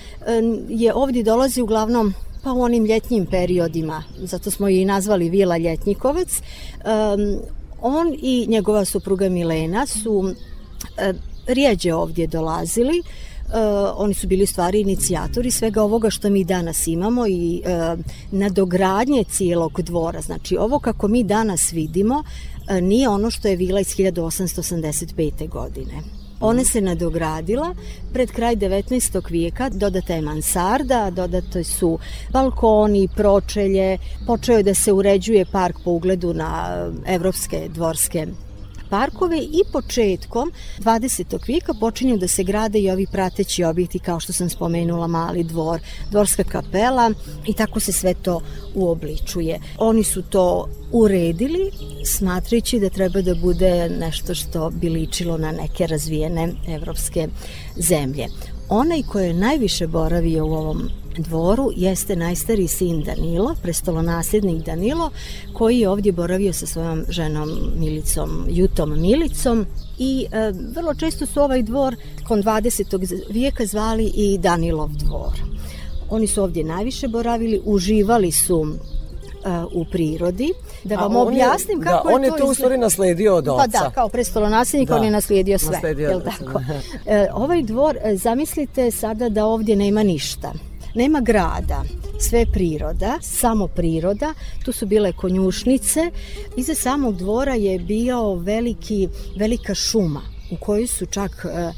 je 0.69 0.95
ovdje 0.95 1.23
dolazi 1.23 1.63
uglavnom 1.63 2.15
pa 2.45 2.53
u 2.53 2.63
onim 2.63 2.85
ljetnjim 2.85 3.27
periodima, 3.27 4.03
zato 4.19 4.51
smo 4.51 4.69
i 4.69 4.85
nazvali 4.85 5.31
Vila 5.31 5.57
Ljetnikovac. 5.57 6.29
Um, 6.39 7.41
on 7.85 8.15
i 8.23 8.47
njegova 8.49 8.85
supruga 8.85 9.29
Milena 9.29 9.87
su 9.87 10.13
uh, 10.13 10.33
rijeđe 11.47 11.95
ovdje 11.95 12.27
dolazili. 12.27 12.99
Uh, 13.01 13.55
oni 13.97 14.15
su 14.15 14.27
bili 14.27 14.47
stvari 14.47 14.81
inicijatori 14.81 15.51
svega 15.51 15.83
ovoga 15.83 16.11
što 16.11 16.31
mi 16.31 16.45
danas 16.45 16.87
imamo 16.87 17.27
i 17.27 17.63
uh, 17.65 17.99
nadogradnje 18.31 19.25
cijelog 19.25 19.83
dvora. 19.83 20.21
Znači 20.21 20.57
ovo 20.57 20.79
kako 20.79 21.09
mi 21.09 21.25
danas 21.25 21.73
vidimo 21.73 22.25
nije 22.83 23.09
ono 23.09 23.31
što 23.31 23.49
je 23.49 23.57
vila 23.57 23.81
iz 23.81 23.87
1885. 23.87 25.49
godine. 25.49 26.24
Ona 26.41 26.65
se 26.65 26.81
nadogradila 26.81 27.75
pred 28.13 28.31
kraj 28.31 28.57
19. 28.57 29.31
vijeka, 29.31 29.69
dodata 29.69 30.15
je 30.15 30.21
mansarda, 30.21 31.11
dodate 31.11 31.65
su 31.65 31.99
balkoni, 32.31 33.09
pročelje, 33.17 33.99
počeo 34.27 34.57
je 34.57 34.63
da 34.63 34.75
se 34.75 34.93
uređuje 34.93 35.45
park 35.45 35.77
po 35.85 35.91
ugledu 35.91 36.35
na 36.35 36.77
evropske 37.07 37.69
dvorske 37.69 38.27
parkove 38.95 39.39
i 39.39 39.63
početkom 39.73 40.53
20. 40.79 41.47
vijeka 41.47 41.75
počinju 41.81 42.17
da 42.17 42.29
se 42.29 42.45
grade 42.45 42.79
i 42.79 42.91
ovi 42.91 43.07
prateći 43.13 43.65
objekti 43.65 43.99
kao 43.99 44.21
što 44.21 44.33
sam 44.33 44.51
spomenula 44.51 45.07
mali 45.07 45.45
dvor, 45.45 45.81
dvorska 46.11 46.45
kapela 46.45 47.13
i 47.47 47.53
tako 47.53 47.81
se 47.81 47.93
sve 47.93 48.15
to 48.15 48.41
uobličuje. 48.75 49.61
Oni 49.79 50.05
su 50.05 50.23
to 50.23 50.69
uredili 50.93 51.71
smatrajući 52.07 52.81
da 52.81 52.91
treba 52.91 53.23
da 53.23 53.35
bude 53.35 53.89
nešto 53.89 54.35
što 54.35 54.71
bi 54.71 54.89
ličilo 54.89 55.39
na 55.39 55.53
neke 55.53 55.87
razvijene 55.87 56.53
evropske 56.69 57.29
zemlje. 57.77 58.27
Onaj 58.69 59.03
ko 59.03 59.21
je 59.21 59.35
najviše 59.35 59.87
boravio 59.87 60.47
u 60.47 60.53
ovom 60.53 60.91
dvoru 61.19 61.71
jeste 61.77 62.17
najstariji 62.17 62.69
sin 62.69 63.03
Danilo, 63.03 63.55
prestolonasljednik 63.63 64.65
Danilo, 64.65 65.11
koji 65.53 65.79
je 65.79 65.89
ovdje 65.89 66.13
boravio 66.13 66.53
sa 66.53 66.67
svojom 66.67 67.05
ženom 67.09 67.51
Milicom, 67.77 68.47
Jutom 68.49 69.01
Milicom 69.01 69.67
i 69.99 70.27
e, 70.33 70.53
vrlo 70.77 70.95
često 70.95 71.27
su 71.27 71.41
ovaj 71.41 71.63
dvor 71.63 71.97
kon 72.29 72.43
20. 72.43 73.23
vijeka 73.31 73.67
zvali 73.67 74.13
i 74.15 74.39
Danilov 74.39 74.89
dvor. 74.89 75.33
Oni 76.11 76.27
su 76.27 76.43
ovdje 76.43 76.65
najviše 76.65 77.09
boravili, 77.09 77.61
uživali 77.65 78.33
su 78.33 78.67
u 79.73 79.85
prirodi. 79.85 80.53
Da 80.85 80.97
vam 80.97 81.17
objasnim 81.17 81.79
je, 81.79 81.85
kako 81.85 82.05
da, 82.05 82.11
je 82.11 82.17
on 82.17 82.25
je 82.25 82.31
to 82.39 82.47
u 82.47 82.55
stvari 82.55 82.79
nasledio 82.79 83.37
od 83.37 83.49
oca. 83.49 83.59
Pa 83.59 83.67
da, 83.67 83.91
kao 83.91 84.09
prestolonaslednik 84.09 84.89
da. 84.89 84.97
on 84.97 85.05
je 85.05 85.11
naslijedio 85.11 85.59
sve. 85.59 85.73
Nasledio 85.73 86.09
jel 86.09 86.21
tako? 86.21 86.61
e, 87.07 87.27
ovaj 87.35 87.63
dvor, 87.63 87.97
e, 88.03 88.17
zamislite 88.17 88.91
sada 88.91 89.29
da 89.29 89.47
ovdje 89.47 89.77
nema 89.77 90.03
ništa. 90.03 90.53
Nema 90.95 91.21
grada, 91.21 91.85
sve 92.21 92.39
je 92.39 92.47
priroda, 92.47 93.19
samo 93.23 93.67
priroda. 93.67 94.35
Tu 94.65 94.73
su 94.73 94.87
bile 94.87 95.13
konjušnice. 95.13 96.11
Iza 96.57 96.75
samog 96.75 97.17
dvora 97.17 97.55
je 97.55 97.79
bio 97.79 98.35
veliki, 98.35 99.09
velika 99.37 99.75
šuma 99.75 100.23
u 100.51 100.57
kojoj 100.57 100.87
su 100.87 101.07
čak 101.07 101.47
e, 101.51 101.73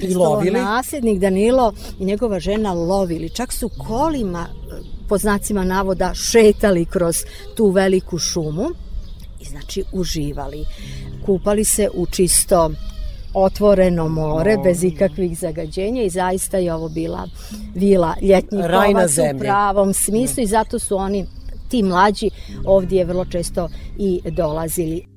i 0.00 0.14
lovili. 0.14 0.60
Nasljednik 0.60 1.18
Danilo 1.18 1.72
i 1.98 2.04
njegova 2.04 2.40
žena 2.40 2.72
lovili. 2.72 3.28
Čak 3.28 3.52
su 3.52 3.70
kolima 3.86 4.46
po 5.08 5.18
znacima 5.18 5.64
navoda 5.64 6.14
šetali 6.14 6.84
kroz 6.84 7.16
tu 7.56 7.70
veliku 7.70 8.18
šumu 8.18 8.66
i 9.40 9.44
znači 9.44 9.84
uživali. 9.92 10.64
Kupali 11.26 11.64
se 11.64 11.88
u 11.94 12.06
čisto 12.06 12.70
otvoreno 13.34 14.08
more 14.08 14.56
no. 14.56 14.62
bez 14.62 14.84
ikakvih 14.84 15.38
zagađenja 15.38 16.02
i 16.02 16.10
zaista 16.10 16.58
je 16.58 16.74
ovo 16.74 16.88
bila 16.88 17.28
vila 17.74 18.14
ljetnjikovac 18.22 19.18
u 19.18 19.38
pravom 19.38 19.92
smislu 19.92 20.42
i 20.42 20.46
zato 20.46 20.78
su 20.78 20.96
oni 20.96 21.26
ti 21.68 21.82
mlađi 21.82 22.30
ovdje 22.64 23.04
vrlo 23.04 23.24
često 23.24 23.68
i 23.98 24.20
dolazili. 24.30 25.09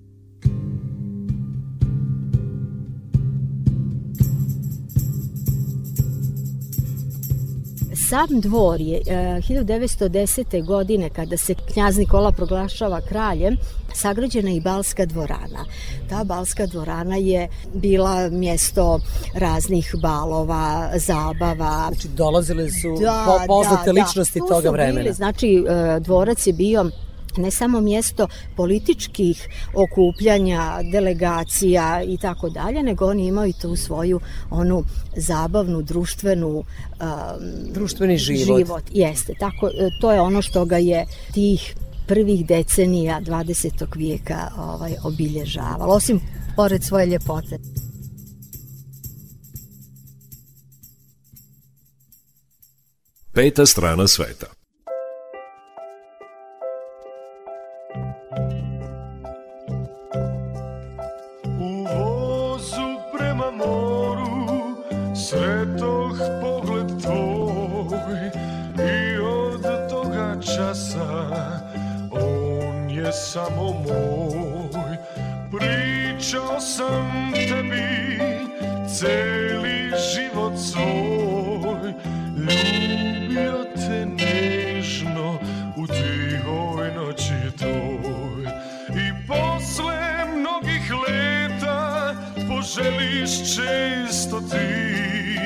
Sam 8.14 8.41
dvor 8.41 8.82
je 8.82 9.01
1910. 9.01 10.57
E, 10.57 10.61
godine 10.61 11.09
kada 11.09 11.38
se 11.38 11.55
knjaz 11.74 11.97
Nikola 11.97 12.32
proglašava 12.32 13.01
kraljem 13.01 13.57
sagrađena 13.93 14.51
i 14.51 14.61
Balska 14.61 15.05
dvorana. 15.05 15.66
Ta 16.09 16.24
Balska 16.24 16.66
dvorana 16.66 17.16
je 17.16 17.49
bila 17.74 18.30
mjesto 18.30 18.99
raznih 19.36 19.95
balova, 20.01 20.91
zabava. 20.95 21.88
Znači 21.88 22.07
dolazile 22.07 22.70
su 22.70 22.97
da, 23.01 23.24
po, 23.26 23.47
poznate 23.47 23.91
da, 23.91 23.93
da. 23.93 24.03
ličnosti 24.03 24.39
da. 24.39 24.55
toga 24.55 24.70
vremena. 24.70 25.01
Bili, 25.01 25.14
znači 25.14 25.66
e, 25.70 25.99
dvorac 25.99 26.47
je 26.47 26.53
bio 26.53 26.89
ne 27.38 27.52
samo 27.52 27.82
mjesto 27.82 28.28
političkih 28.56 29.48
okupljanja, 29.74 30.80
delegacija 30.92 32.04
i 32.04 32.18
tako 32.18 32.50
dalje, 32.50 32.84
nego 32.84 33.06
oni 33.06 33.28
imaju 33.28 33.54
tu 33.62 33.76
svoju 33.76 34.20
onu 34.50 34.84
zabavnu, 35.16 35.82
društvenu 35.82 36.50
um, 36.50 36.64
društveni 37.74 38.18
život. 38.18 38.58
život. 38.58 38.84
Jeste, 38.92 39.34
tako, 39.40 39.68
e, 39.68 39.90
to 40.02 40.12
je 40.12 40.22
ono 40.22 40.42
što 40.42 40.66
ga 40.66 40.78
je 40.78 41.06
tih 41.34 41.76
prvih 42.08 42.46
decenija 42.46 43.22
20. 43.22 43.98
vijeka 43.98 44.52
ovaj, 44.58 44.94
obilježavalo, 45.04 45.94
osim 45.94 46.20
pored 46.56 46.84
svoje 46.84 47.06
ljepote. 47.06 47.60
Peta 53.34 53.66
strana 53.66 54.08
sveta. 54.08 54.62
Samo 73.34 73.74
moj. 73.74 74.98
Pričao 75.52 76.60
sam 76.60 77.32
tebi 77.34 78.20
celi 79.00 79.92
život 80.14 80.54
svoj. 80.58 81.94
Ljubio 82.38 83.66
te 83.76 84.06
nežno 84.06 85.40
u 85.78 85.88
tihoj 85.88 86.92
noći 86.96 87.58
toj 87.60 88.44
I 88.90 89.28
posle 89.28 90.26
mnogih 90.38 90.94
leta 91.08 92.16
poželiš 92.48 93.56
često 93.56 94.40
ti 94.40 95.40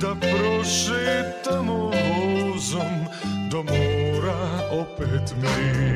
Da 0.00 0.14
prošetamo 0.20 1.90
vozom 1.90 3.06
do 3.50 3.62
mora 3.62 4.68
opet 4.70 5.34
mi 5.36 5.92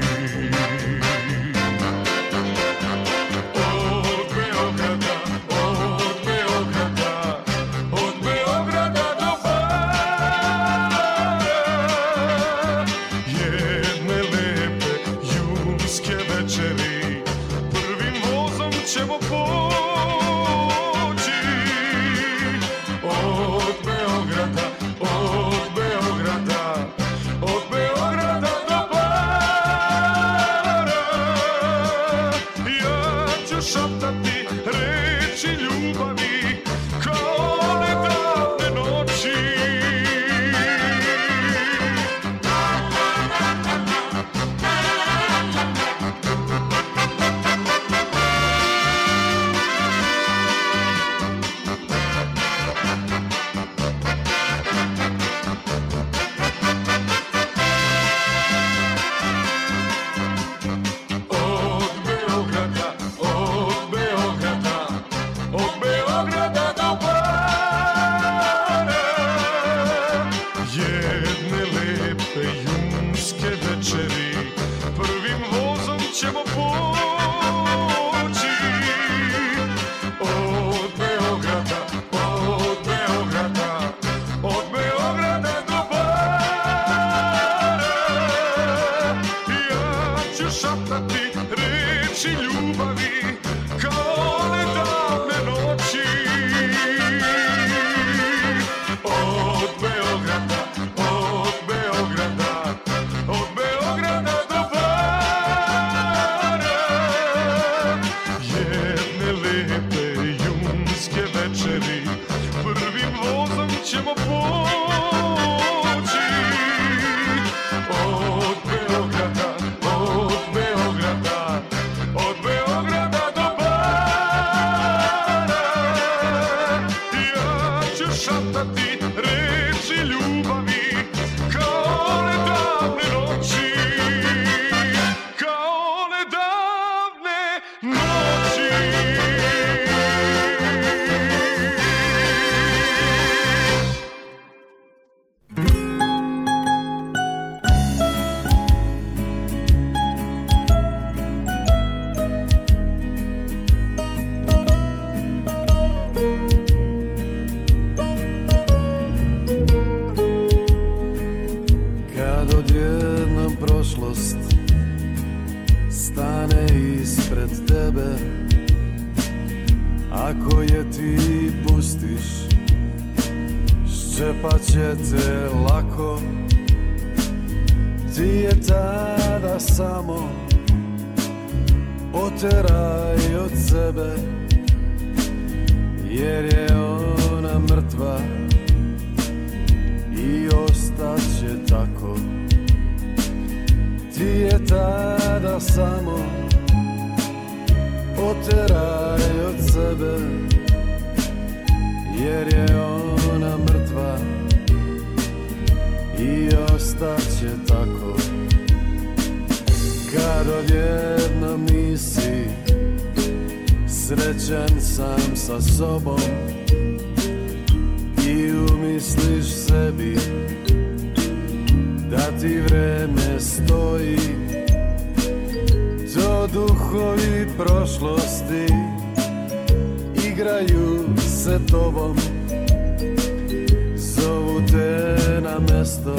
mjesto 235.87 236.16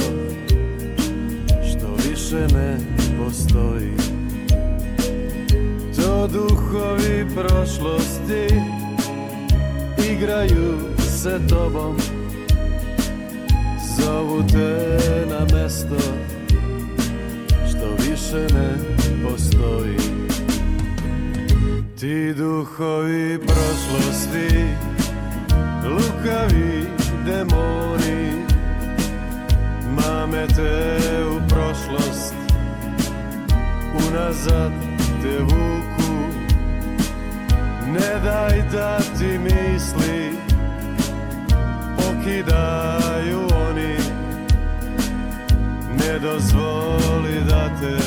što 1.70 2.10
više 2.10 2.56
ne 2.56 2.78
postoji. 3.18 3.92
To 5.96 6.28
duhovi 6.28 7.26
prošlosti 7.36 8.48
igraju 10.12 10.78
se 11.00 11.40
tobom. 11.50 11.98
Zovu 13.98 14.44
te 14.52 14.90
na 15.30 15.58
mjesto 15.58 15.98
što 17.70 18.04
više 18.10 18.54
ne 18.54 18.70
postoji. 19.24 19.98
Ti 22.00 22.34
duhovi 22.34 23.40
prošlosti, 23.40 24.66
lukavi 25.84 26.88
demoni 27.26 28.47
mame 29.98 30.48
te 30.48 31.00
u 31.26 31.40
prošlost 31.50 32.34
Unazad 34.08 34.72
te 35.22 35.40
vuku. 35.44 36.14
Ne 37.88 38.20
daj 38.24 38.64
da 38.72 38.98
ti 39.20 39.40
misli 39.40 40.32
Pokidaju 41.98 43.40
oni. 43.70 43.96
Ne 46.00 46.20
dozvoli 46.20 47.44
da 47.50 47.70
te 47.82 47.98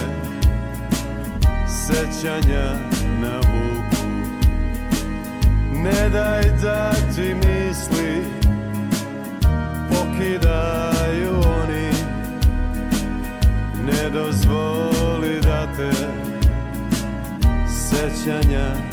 Sećanja 1.68 2.74
navuku. 3.20 4.07
Ne 5.74 6.09
daj 6.09 6.43
da 6.62 6.93
ti 7.14 7.34
misli 7.34 8.24
Pokidaju 9.88 10.89
ne 13.93 14.11
dozvoli 14.11 15.41
da 15.41 15.66
te 15.76 15.91
sećanja 17.68 18.89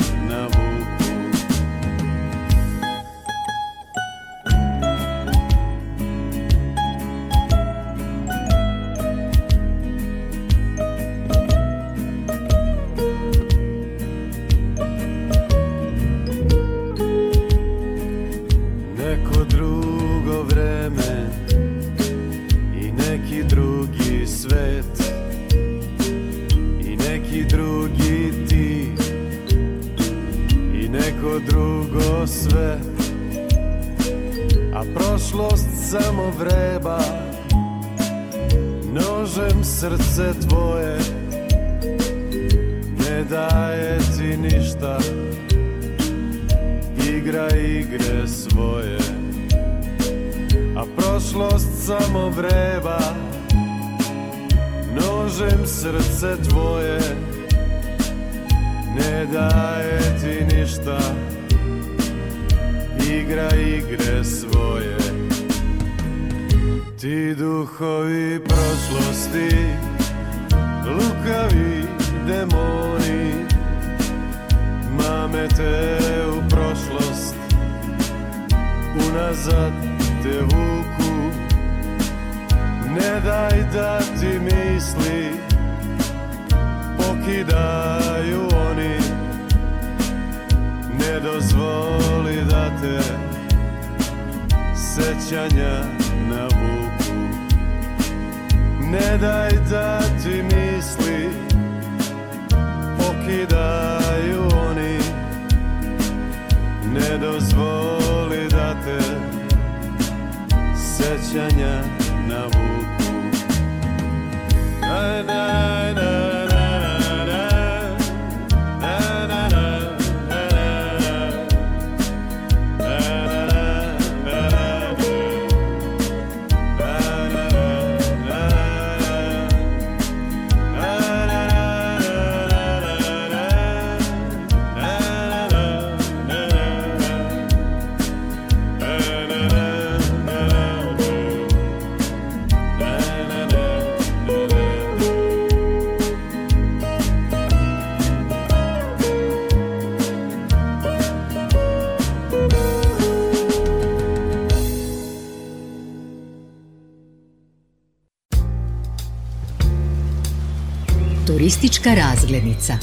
Turistička 161.60 161.94
razglednica. 161.94 162.74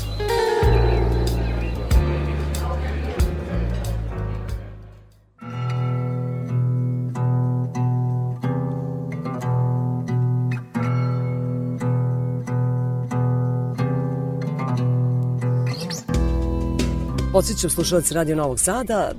Podsjećam 17.32 17.70
slušalac 17.70 18.12
Radio 18.12 18.36
Novog 18.36 18.60
Sada, 18.60 19.12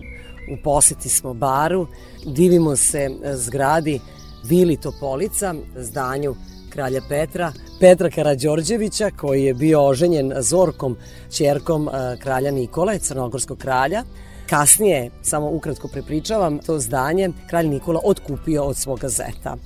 u 0.52 0.62
poseti 0.64 1.08
smo 1.08 1.34
baru, 1.34 1.86
divimo 2.26 2.76
se 2.76 3.10
zgradi 3.34 4.00
Vili 4.44 4.76
Topolica, 4.76 5.54
zdanju 5.76 6.34
kralja 6.76 7.00
Petra, 7.08 7.52
Petra 7.80 8.10
Karađorđevića 8.10 9.10
koji 9.10 9.44
je 9.44 9.54
bio 9.54 9.86
oženjen 9.86 10.32
Zorkom, 10.40 10.96
čerkom 11.30 11.88
e, 11.88 12.16
kralja 12.22 12.50
Nikole, 12.50 12.98
crnogorskog 12.98 13.58
kralja. 13.58 14.02
Kasnije, 14.48 15.10
samo 15.22 15.50
ukratko 15.50 15.88
prepričavam, 15.88 16.58
to 16.58 16.78
zdanje 16.78 17.30
kralj 17.48 17.68
Nikola 17.68 18.00
otkupio 18.04 18.64
od 18.64 18.76
svoga 18.76 19.08
zeta. 19.08 19.56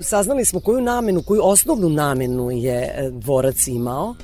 Saznali 0.00 0.44
smo 0.44 0.60
koju 0.60 0.80
namenu, 0.80 1.22
koju 1.22 1.40
osnovnu 1.44 1.88
namenu 1.88 2.50
je 2.50 2.78
e, 2.82 3.10
dvorac 3.10 3.66
imao, 3.66 4.14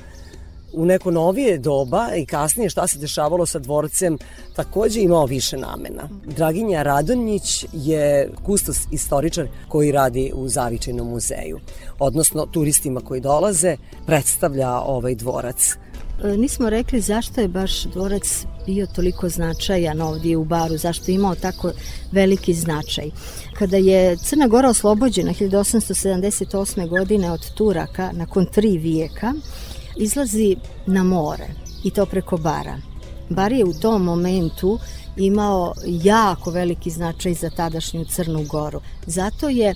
u 0.73 0.85
neko 0.85 1.11
novije 1.11 1.57
doba 1.57 2.09
i 2.15 2.25
kasnije 2.25 2.69
šta 2.69 2.87
se 2.87 2.99
dešavalo 2.99 3.45
sa 3.45 3.59
dvorcem 3.59 4.17
takođe 4.55 5.01
imao 5.01 5.25
više 5.25 5.57
namena. 5.57 6.09
Draginja 6.25 6.83
Radonjić 6.83 7.65
je 7.73 8.31
kustos 8.43 8.77
istoričar 8.91 9.47
koji 9.67 9.91
radi 9.91 10.31
u 10.35 10.47
Zavičajnom 10.47 11.09
muzeju, 11.09 11.59
odnosno 11.99 12.45
turistima 12.45 13.01
koji 13.01 13.21
dolaze 13.21 13.77
predstavlja 14.05 14.79
ovaj 14.79 15.15
dvorac. 15.15 15.77
E, 16.23 16.37
nismo 16.37 16.69
rekli 16.69 17.01
zašto 17.01 17.41
je 17.41 17.47
baš 17.47 17.83
dvorac 17.83 18.45
bio 18.65 18.87
toliko 18.95 19.29
značajan 19.29 20.01
ovdje 20.01 20.37
u 20.37 20.45
Baru, 20.45 20.77
zašto 20.77 21.11
je 21.11 21.15
imao 21.15 21.35
tako 21.35 21.71
veliki 22.11 22.53
značaj. 22.53 23.09
Kada 23.53 23.77
je 23.77 24.17
Crna 24.17 24.47
Gora 24.47 24.69
oslobođena 24.69 25.33
1878. 25.33 26.89
godine 26.89 27.31
od 27.31 27.53
Turaka, 27.53 28.11
nakon 28.13 28.45
tri 28.45 28.77
vijeka, 28.77 29.33
izlazi 29.95 30.55
na 30.85 31.03
more 31.03 31.47
i 31.83 31.91
to 31.91 32.05
preko 32.05 32.37
bara. 32.37 32.77
Bar 33.29 33.51
je 33.51 33.65
u 33.65 33.73
tom 33.73 34.03
momentu 34.03 34.79
imao 35.17 35.73
jako 35.87 36.51
veliki 36.51 36.89
značaj 36.89 37.33
za 37.33 37.49
tadašnju 37.49 38.05
Crnu 38.05 38.43
Goru. 38.43 38.81
Zato 39.05 39.49
je 39.49 39.75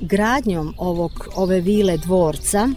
gradnjom 0.00 0.74
ovog, 0.78 1.28
ove 1.36 1.60
vile 1.60 1.96
dvorca 1.96 2.68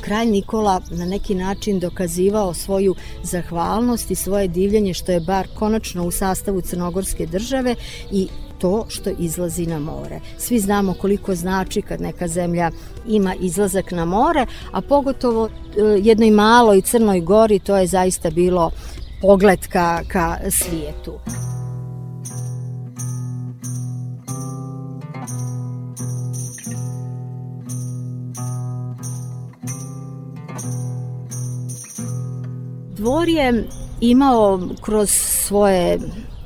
kralj 0.00 0.26
Nikola 0.26 0.80
na 0.90 1.04
neki 1.04 1.34
način 1.34 1.80
dokazivao 1.80 2.54
svoju 2.54 2.94
zahvalnost 3.22 4.10
i 4.10 4.14
svoje 4.14 4.48
divljenje 4.48 4.94
što 4.94 5.12
je 5.12 5.20
bar 5.20 5.48
konačno 5.54 6.06
u 6.06 6.10
sastavu 6.10 6.60
Crnogorske 6.60 7.26
države 7.26 7.74
i 8.12 8.28
to 8.58 8.86
što 8.88 9.10
izlazi 9.18 9.66
na 9.66 9.78
more. 9.78 10.20
Svi 10.38 10.58
znamo 10.58 10.94
koliko 10.94 11.34
znači 11.34 11.82
kad 11.82 12.00
neka 12.00 12.28
zemlja 12.28 12.70
ima 13.06 13.34
izlazak 13.34 13.90
na 13.90 14.04
more, 14.04 14.46
a 14.72 14.80
pogotovo 14.80 15.48
e, 15.48 15.82
jednoj 16.02 16.30
maloj 16.30 16.80
Crnoj 16.80 17.20
gori 17.20 17.58
to 17.58 17.76
je 17.76 17.86
zaista 17.86 18.30
bilo 18.30 18.70
pogled 19.22 19.66
ka, 19.66 20.00
ka 20.08 20.38
svijetu. 20.50 21.12
Dvor 32.96 33.28
je 33.28 33.64
imao 34.00 34.60
kroz 34.82 35.10
svoje 35.46 35.98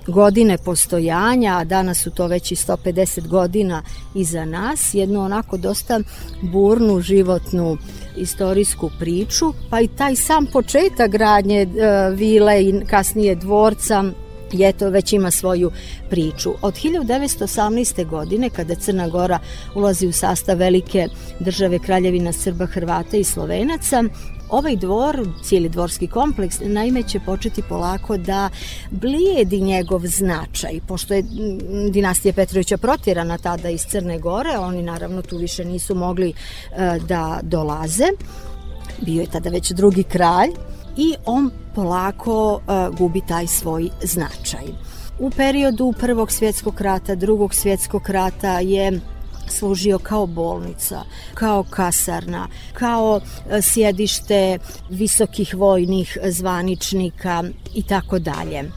godine 0.06 0.58
postojanja, 0.58 1.58
a 1.58 1.64
danas 1.64 2.02
su 2.02 2.10
to 2.10 2.26
već 2.26 2.52
i 2.52 2.54
150 2.54 3.26
godina 3.28 3.82
iza 4.14 4.44
nas, 4.44 4.94
jednu 4.94 5.20
onako 5.20 5.56
dosta 5.56 6.00
burnu 6.42 7.00
životnu 7.00 7.78
istorijsku 8.16 8.90
priču, 8.98 9.52
pa 9.70 9.80
i 9.80 9.88
taj 9.88 10.16
sam 10.16 10.46
početak 10.46 11.10
gradnje 11.10 11.60
e, 11.60 11.66
vile 12.10 12.62
i 12.62 12.84
kasnije 12.86 13.34
dvorca 13.34 14.04
je 14.52 14.72
to 14.72 14.90
već 14.90 15.12
ima 15.12 15.30
svoju 15.30 15.70
priču. 16.10 16.52
Od 16.62 16.74
1918. 16.74 18.06
godine, 18.06 18.50
kada 18.50 18.74
Crna 18.74 19.08
Gora 19.08 19.38
ulazi 19.74 20.06
u 20.06 20.12
sastav 20.12 20.58
velike 20.58 21.08
države 21.40 21.78
Kraljevina 21.78 22.32
Srba, 22.32 22.66
Hrvata 22.66 23.16
i 23.16 23.24
Slovenaca, 23.24 24.04
Ovaj 24.52 24.76
dvor, 24.76 25.28
cijeli 25.42 25.68
dvorski 25.68 26.06
kompleks, 26.06 26.56
naime 26.60 27.02
će 27.02 27.20
početi 27.20 27.62
polako 27.68 28.16
da 28.16 28.50
blijedi 28.90 29.60
njegov 29.60 30.00
značaj, 30.06 30.80
pošto 30.88 31.14
je 31.14 31.24
dinastija 31.90 32.32
Petrovića 32.32 32.76
protjerana 32.76 33.38
tada 33.38 33.70
iz 33.70 33.86
Crne 33.86 34.18
Gore, 34.18 34.58
oni 34.58 34.82
naravno 34.82 35.22
tu 35.22 35.36
više 35.36 35.64
nisu 35.64 35.94
mogli 35.94 36.28
e, 36.28 36.98
da 37.08 37.40
dolaze. 37.42 38.04
Bio 39.00 39.20
je 39.20 39.30
tada 39.30 39.50
već 39.50 39.70
drugi 39.70 40.02
kralj 40.02 40.50
i 40.96 41.14
on 41.26 41.50
polako 41.74 42.60
e, 42.60 42.96
gubi 42.98 43.20
taj 43.28 43.46
svoj 43.46 43.88
značaj. 44.02 44.66
U 45.18 45.30
periodu 45.30 45.94
Prvog 46.00 46.32
svjetskog 46.32 46.80
rata, 46.80 47.14
Drugog 47.14 47.54
svjetskog 47.54 48.10
rata 48.10 48.60
je 48.60 49.00
služio 49.52 49.98
kao 49.98 50.26
bolnica, 50.26 51.02
kao 51.34 51.64
kasarna, 51.70 52.48
kao 52.72 53.20
e, 53.50 53.62
sjedište 53.62 54.58
visokih 54.90 55.54
vojnih 55.54 56.18
zvaničnika 56.24 57.44
i 57.74 57.82
tako 57.82 58.18
dalje. 58.18 58.70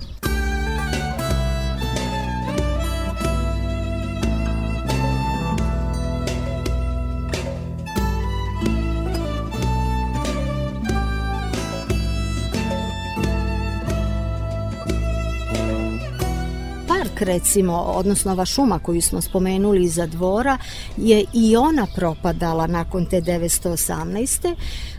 Recimo, 17.21 17.73
odnosno 17.73 18.31
ova 18.31 18.45
šuma 18.45 18.79
koju 18.79 19.01
smo 19.01 19.21
spomenuli 19.21 19.83
iza 19.83 20.05
dvora, 20.05 20.57
je 20.97 21.25
i 21.33 21.57
ona 21.57 21.87
propadala 21.95 22.67
nakon 22.67 23.05
te 23.05 23.21
918. 23.21 24.55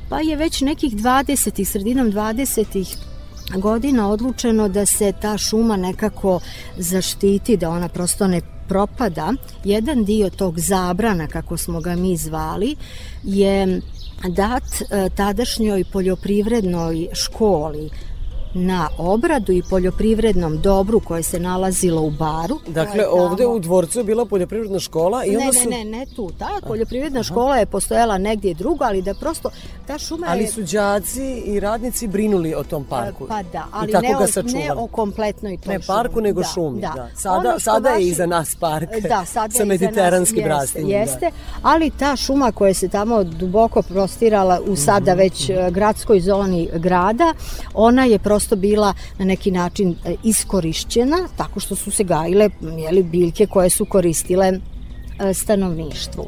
Pa 0.08 0.20
je 0.20 0.36
već 0.36 0.60
nekih 0.60 0.96
20. 0.96 1.64
sredinom 1.64 2.12
20 2.12 2.96
godina 3.54 4.10
odlučeno 4.10 4.68
da 4.68 4.86
se 4.86 5.12
ta 5.20 5.38
šuma 5.38 5.76
nekako 5.76 6.40
zaštiti, 6.76 7.56
da 7.56 7.70
ona 7.70 7.88
prosto 7.88 8.26
ne 8.26 8.40
propada. 8.68 9.32
Jedan 9.64 10.04
dio 10.04 10.30
tog 10.30 10.60
zabrana, 10.60 11.26
kako 11.26 11.56
smo 11.56 11.80
ga 11.80 11.96
mi 11.96 12.16
zvali, 12.16 12.76
je 13.24 13.80
dat 14.28 14.62
e, 14.62 15.10
tadašnjoj 15.16 15.84
poljoprivrednoj 15.92 17.08
školi 17.12 17.90
na 18.58 18.88
obradu 18.98 19.52
i 19.52 19.62
poljoprivrednom 19.62 20.58
dobru 20.58 21.00
koje 21.00 21.22
se 21.22 21.40
nalazilo 21.40 22.02
u 22.02 22.10
baru. 22.10 22.58
Dakle, 22.68 23.06
ovde 23.08 23.46
u 23.46 23.58
dvorcu 23.58 23.98
je 23.98 24.04
bila 24.04 24.24
poljoprivredna 24.26 24.78
škola 24.78 25.24
i 25.24 25.36
onda 25.36 25.46
ne, 25.46 25.52
su... 25.54 25.70
Ne, 25.70 25.76
ne, 25.76 25.98
ne 25.98 26.06
tu. 26.06 26.30
Ta 26.38 26.48
poljoprivredna 26.66 27.22
škola 27.22 27.56
je 27.56 27.66
postojala 27.66 28.18
negdje 28.18 28.54
drugo, 28.54 28.84
ali 28.84 29.02
da 29.02 29.14
prosto 29.14 29.50
ta 29.86 29.98
šuma 29.98 30.26
Ali 30.28 30.42
je... 30.42 30.48
su 30.48 30.62
đaci 30.62 31.22
i 31.36 31.60
radnici 31.60 32.06
brinuli 32.06 32.54
o 32.54 32.64
tom 32.64 32.84
parku. 32.84 33.26
Pa 33.26 33.42
da, 33.42 33.64
ali 33.72 33.92
ne, 33.92 33.98
o, 33.98 34.20
ne 34.44 34.72
o 34.72 34.86
kompletnoj 34.86 35.56
toj 35.56 35.74
Ne 35.74 35.80
parku, 35.80 36.14
šumi. 36.14 36.22
nego 36.22 36.40
da, 36.40 36.46
šumi. 36.46 36.80
Da. 36.80 36.92
Da. 36.96 37.08
Sada, 37.16 37.58
sada 37.58 37.88
je 37.88 37.94
vaši- 37.94 38.04
iza 38.04 38.26
nas 38.26 38.54
park. 38.54 38.88
Da, 39.08 39.24
sada 39.24 39.52
sa 39.52 39.62
je 39.62 39.64
iza 39.64 39.64
nas, 39.64 39.68
mediteranskim 39.70 40.38
jeste, 40.38 40.80
da. 40.82 40.86
Jeste, 40.88 41.30
ali 41.62 41.90
ta 41.90 42.16
šuma 42.16 42.52
koja 42.52 42.74
se 42.74 42.88
tamo 42.88 43.24
duboko 43.24 43.82
prostirala 43.82 44.60
u 44.62 44.76
sada 44.76 45.10
Mhm. 45.10 45.18
već 45.18 45.50
e, 45.50 45.68
gradskoj 45.70 46.20
zoni 46.20 46.68
grada, 46.74 47.34
ona 47.74 48.04
je 48.04 48.18
prosto 48.18 48.45
bila 48.54 48.94
na 49.18 49.24
neki 49.24 49.50
način 49.50 49.96
e, 50.04 50.14
iskorišćena 50.22 51.28
tako 51.36 51.60
što 51.60 51.76
su 51.76 51.90
se 51.90 52.04
gajile 52.04 52.50
jeli, 52.78 53.02
biljke 53.02 53.46
koje 53.46 53.70
su 53.70 53.84
koristile 53.84 54.46
e, 55.18 55.34
stanovništvu. 55.34 56.26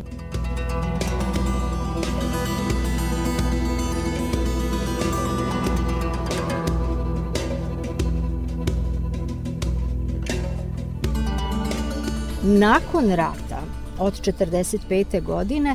Nakon 12.43 13.11
rata 13.11 13.63
od 13.99 14.21
45. 14.21 15.23
godine 15.23 15.75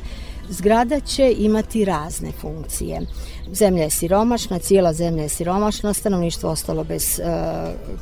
zgrada 0.49 0.99
će 0.99 1.35
imati 1.37 1.85
razne 1.85 2.31
funkcije. 2.31 3.01
Zemlja 3.51 3.83
je 3.83 3.89
siromašna, 3.89 4.59
cijela 4.59 4.93
zemlja 4.93 5.23
je 5.23 5.29
siromašna, 5.29 5.93
stanovništvo 5.93 6.49
ostalo 6.49 6.83
bez 6.83 7.19
e, 7.19 7.23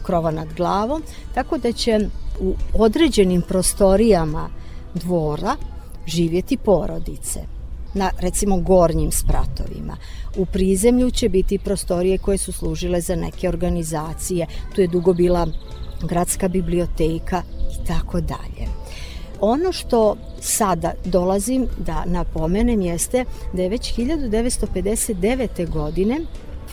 krova 0.04 0.32
nad 0.32 0.54
glavom, 0.54 1.04
tako 1.34 1.58
da 1.58 1.72
će 1.72 2.00
u 2.40 2.54
određenim 2.74 3.42
prostorijama 3.42 4.50
dvora 4.94 5.56
živjeti 6.08 6.58
porodice 6.58 7.40
na 7.94 8.12
recimo 8.20 8.58
gornjim 8.58 9.12
spratovima. 9.12 9.98
U 10.38 10.46
prizemlju 10.46 11.12
će 11.12 11.30
biti 11.30 11.58
prostorije 11.58 12.18
koje 12.18 12.38
su 12.38 12.52
služile 12.52 13.02
za 13.02 13.16
neke 13.16 13.50
organizacije. 13.50 14.48
Tu 14.76 14.82
je 14.82 14.88
dugo 14.88 15.14
bila 15.14 15.48
gradska 16.04 16.48
biblioteka 16.48 17.44
i 17.74 17.88
tako 17.88 18.22
dalje. 18.22 18.81
Ono 19.42 19.72
što 19.72 20.16
sada 20.40 20.92
dolazim 21.06 21.68
da 21.78 22.04
napomenem 22.06 22.82
jeste 22.82 23.26
da 23.54 23.62
je 23.62 23.70
već 23.70 23.94
1959. 23.96 25.70
godine 25.70 26.20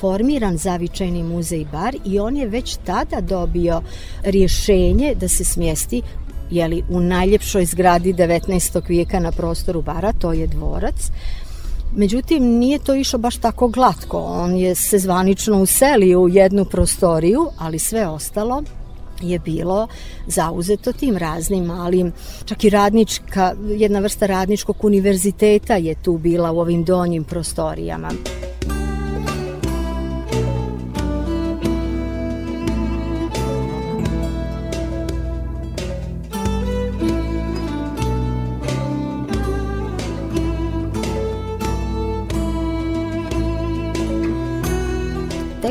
formiran 0.01 0.57
zavičajni 0.57 1.23
muzej 1.23 1.64
bar 1.73 1.97
i 2.05 2.19
on 2.19 2.37
je 2.37 2.47
već 2.47 2.77
tada 2.85 3.21
dobio 3.21 3.83
rješenje 4.23 5.14
da 5.14 5.29
se 5.29 5.45
smjesti 5.45 6.03
jeli, 6.51 6.83
u 6.91 7.01
najljepšoj 7.01 7.64
zgradi 7.64 8.12
19. 8.12 8.89
vijeka 8.89 9.21
na 9.21 9.33
prostoru 9.33 9.83
bara, 9.83 10.12
to 10.12 10.33
je 10.33 10.47
dvorac. 10.47 11.11
Međutim, 11.97 12.45
nije 12.45 12.79
to 12.79 12.95
išlo 12.95 13.19
baš 13.19 13.37
tako 13.37 13.69
glatko. 13.69 14.19
On 14.19 14.57
je 14.57 14.75
se 14.75 14.99
zvanično 14.99 15.62
uselio 15.62 16.21
u 16.21 16.29
jednu 16.29 16.64
prostoriju, 16.64 17.49
ali 17.59 17.79
sve 17.79 18.07
ostalo 18.07 18.62
je 19.21 19.39
bilo 19.39 19.89
zauzeto 20.27 20.93
tim 20.93 21.16
raznim 21.16 21.64
malim, 21.64 22.12
čak 22.45 22.64
i 22.64 22.71
radnička, 22.71 23.55
jedna 23.69 23.99
vrsta 23.99 24.27
radničkog 24.27 24.85
univerziteta 24.85 25.77
je 25.77 25.95
tu 26.03 26.19
bila 26.19 26.53
u 26.53 26.61
ovim 26.61 26.85
donjim 26.85 27.25
prostorijama. 27.25 28.11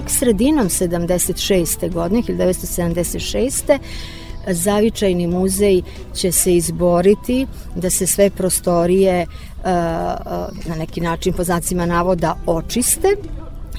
Sredinom 0.09 0.69
76. 0.69 1.93
godine, 1.93 2.21
1976. 2.21 3.77
Zavičajni 4.47 5.27
muzej 5.27 5.81
će 6.13 6.31
se 6.31 6.55
izboriti 6.55 7.47
da 7.75 7.89
se 7.89 8.07
sve 8.07 8.29
prostorije 8.29 9.25
uh, 9.25 9.63
na 10.65 10.75
neki 10.77 11.01
način 11.01 11.33
po 11.33 11.43
znacima 11.43 11.85
navoda 11.85 12.35
očiste 12.45 13.07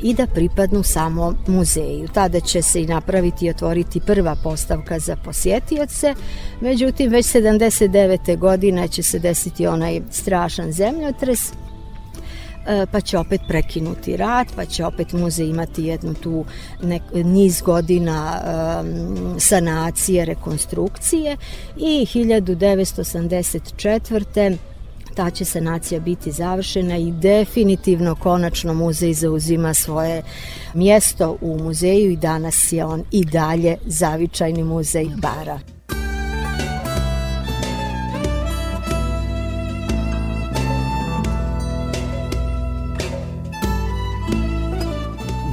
i 0.02 0.14
da 0.14 0.26
pripadnu 0.26 0.82
samo 0.82 1.34
muzeju. 1.46 2.08
Tada 2.14 2.40
će 2.40 2.62
se 2.62 2.82
i 2.82 2.86
napraviti 2.86 3.46
i 3.46 3.50
otvoriti 3.50 4.00
prva 4.00 4.36
postavka 4.42 4.98
za 4.98 5.16
posjetioce, 5.16 6.14
međutim 6.60 7.10
već 7.10 7.26
79. 7.26 8.38
godine 8.38 8.88
će 8.88 9.02
se 9.02 9.18
desiti 9.18 9.66
onaj 9.66 10.00
strašan 10.10 10.72
zemljotres 10.72 11.52
e, 11.52 11.67
pa 12.92 13.00
će 13.00 13.18
opet 13.18 13.40
prekinuti 13.48 14.16
rad, 14.16 14.46
pa 14.56 14.64
će 14.64 14.84
opet 14.84 15.12
muzej 15.12 15.46
imati 15.46 15.84
jednu 15.84 16.14
tu 16.14 16.44
nek, 16.82 17.02
niz 17.14 17.60
godina 17.60 18.40
um, 18.80 19.40
sanacije, 19.40 20.24
rekonstrukcije 20.24 21.36
i 21.76 22.06
1984 22.14 24.56
ta 25.18 25.30
će 25.30 25.44
sanacija 25.44 26.00
biti 26.00 26.32
završena 26.32 26.96
i 26.96 27.12
definitivno 27.12 28.14
konačno 28.14 28.74
muzej 28.74 29.12
zauzima 29.12 29.74
svoje 29.74 30.22
mjesto 30.74 31.36
u 31.40 31.58
muzeju 31.58 32.10
i 32.10 32.16
danas 32.16 32.72
je 32.72 32.84
on 32.84 33.04
i 33.10 33.24
dalje 33.24 33.76
zavičajni 33.86 34.64
muzej 34.64 35.08
bara. 35.16 35.77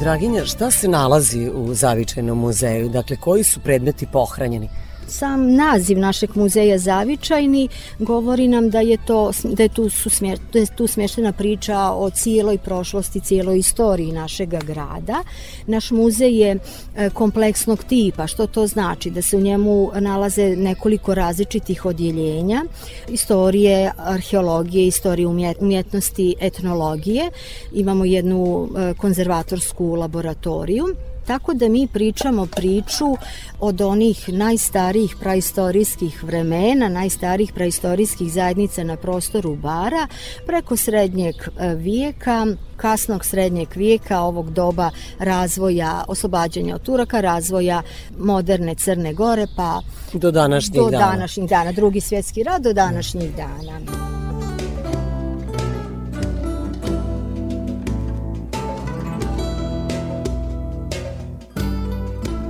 Draginja, 0.06 0.45
šta 0.45 0.72
se 0.72 0.88
nalazi 0.88 1.49
u 1.49 1.74
Zavičajnom 1.74 2.39
muzeju? 2.39 2.89
Dakle, 2.89 3.18
koji 3.18 3.43
su 3.43 3.60
predmeti 3.60 4.06
pohranjeni? 4.06 4.70
Sam 5.16 5.55
naziv 5.55 5.99
našeg 5.99 6.36
muzeja 6.36 6.78
zavičajni 6.78 7.68
govori 7.99 8.47
nam 8.47 8.70
da 8.70 8.80
je 8.80 8.97
to 9.05 9.32
da 9.43 9.63
je 9.63 9.70
tu 9.70 9.89
su 9.89 10.09
smjer, 10.09 10.39
da 10.53 10.59
je 10.59 10.66
tu 10.66 10.88
smještena 10.88 11.32
priča 11.32 11.80
o 11.80 12.09
cijeloj 12.09 12.57
prošlosti, 12.57 13.20
cijeloj 13.20 13.59
istoriji 13.59 14.11
našeg 14.11 14.49
grada. 14.49 15.24
Naš 15.68 15.91
muzej 15.91 16.39
je 16.39 16.55
e, 16.95 17.09
kompleksnog 17.09 17.84
tipa, 17.84 18.28
što 18.28 18.47
to 18.47 18.68
znači 18.68 19.09
da 19.09 19.22
se 19.22 19.38
u 19.38 19.41
njemu 19.41 19.91
nalaze 19.99 20.55
nekoliko 20.55 21.13
različitih 21.13 21.86
odjeljenja, 21.86 22.63
istorije, 23.09 23.91
arheologije, 23.97 24.88
istorije 24.88 25.28
umjet, 25.28 25.57
umjetnosti, 25.61 26.36
etnologije. 26.39 27.32
Imamo 27.74 28.05
jednu 28.05 28.68
e, 28.78 28.93
konzervatorsku 28.93 29.95
laboratoriju 29.95 30.86
Tako 31.28 31.53
da 31.53 31.69
mi 31.69 31.88
pričamo 31.88 32.45
priču 32.45 33.17
od 33.59 33.82
onih 33.82 34.30
najstarijih 34.30 35.15
praistorijskih 35.19 36.23
vremena, 36.23 36.89
najstarijih 36.89 37.53
praistorijskih 37.53 38.32
zajednica 38.32 38.84
na 38.84 38.95
prostoru 38.97 39.55
Bara, 39.55 40.07
preko 40.45 40.78
srednjeg 40.78 41.36
e, 41.36 41.76
vijeka, 41.76 42.45
kasnog 42.78 43.26
srednjeg 43.26 43.67
vijeka, 43.76 44.19
ovog 44.19 44.51
doba 44.51 44.89
razvoja, 45.19 46.03
oslobađanja 46.07 46.76
od 46.76 46.82
Turaka, 46.82 47.21
razvoja 47.21 47.82
moderne 48.19 48.76
Crne 48.76 49.13
Gore, 49.13 49.47
pa 49.55 49.82
do 50.13 50.32
današnjih 50.32 50.82
do 50.82 50.89
dana. 50.89 51.11
današnjih 51.11 51.49
dana, 51.49 51.71
drugi 51.71 52.01
svjetski 52.01 52.43
rad 52.43 52.61
do 52.61 52.73
današnjih 52.73 53.36
dana. 53.36 53.80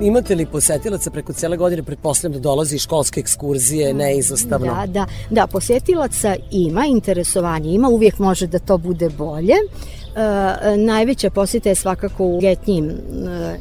Imate 0.00 0.34
li 0.34 0.46
posetilaca 0.46 1.10
preko 1.10 1.32
cele 1.32 1.56
godine, 1.56 1.82
pretpostavljam 1.82 2.32
da 2.32 2.38
dolazi 2.38 2.78
školske 2.78 3.20
ekskurzije, 3.20 3.94
neizostavno? 3.94 4.74
Da, 4.74 4.86
da, 4.86 5.06
da, 5.30 5.46
posjetilaca 5.46 6.36
ima, 6.50 6.86
interesovanje 6.86 7.70
ima, 7.70 7.88
uvijek 7.88 8.18
može 8.18 8.46
da 8.46 8.58
to 8.58 8.78
bude 8.78 9.08
bolje. 9.08 9.54
E, 9.54 10.76
najveća 10.76 11.30
posjeta 11.30 11.68
je 11.68 11.74
svakako 11.74 12.24
u 12.24 12.40
ljetnjim 12.42 12.90
e, 12.90 12.94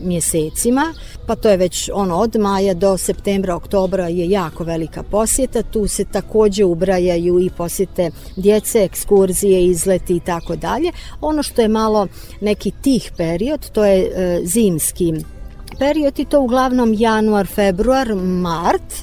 mjesecima, 0.01 0.93
pa 1.27 1.35
to 1.35 1.49
je 1.49 1.57
već 1.57 1.89
ono 1.93 2.15
od 2.15 2.35
maja 2.35 2.73
do 2.73 2.97
septembra, 2.97 3.55
oktobra 3.55 4.07
je 4.07 4.29
jako 4.29 4.63
velika 4.63 5.03
posjeta, 5.03 5.63
tu 5.63 5.87
se 5.87 6.05
takođe 6.05 6.65
ubrajaju 6.65 7.39
i 7.39 7.49
posjete 7.49 8.11
djece, 8.35 8.83
ekskurzije, 8.83 9.65
izleti 9.65 10.15
i 10.15 10.19
tako 10.19 10.55
dalje. 10.55 10.91
Ono 11.21 11.43
što 11.43 11.61
je 11.61 11.67
malo 11.67 12.07
neki 12.41 12.71
tih 12.81 13.11
period, 13.17 13.69
to 13.69 13.85
je 13.85 14.11
e, 14.15 14.39
zimski 14.43 15.13
period 15.79 16.19
i 16.19 16.25
to 16.25 16.41
uglavnom 16.41 16.93
januar, 16.93 17.47
februar, 17.47 18.15
mart, 18.15 18.93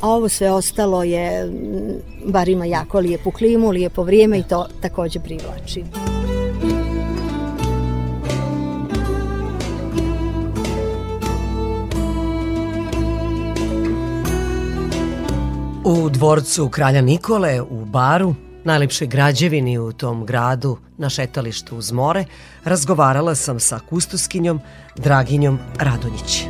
a 0.00 0.08
ovo 0.08 0.28
sve 0.28 0.50
ostalo 0.50 1.02
je, 1.02 1.52
bar 2.24 2.48
ima 2.48 2.64
jako 2.64 2.98
lijepu 2.98 3.30
klimu, 3.30 3.70
lijepo 3.70 4.02
vrijeme 4.02 4.38
i 4.38 4.42
to 4.42 4.66
takođe 4.80 5.20
privlači. 5.20 5.84
U 15.84 16.08
dvorcu 16.10 16.68
kralja 16.68 17.00
Nikole 17.00 17.62
u 17.62 17.84
Baru, 17.84 18.34
najlepšoj 18.64 19.06
građevini 19.06 19.78
u 19.78 19.92
tom 19.92 20.26
gradu 20.26 20.76
na 20.98 21.08
šetalištu 21.08 21.76
uz 21.76 21.92
more, 21.92 22.24
razgovarala 22.64 23.34
sam 23.34 23.60
sa 23.60 23.80
kustoskinjom 23.88 24.60
Draginjom 24.98 25.58
Radonjić. 25.78 26.46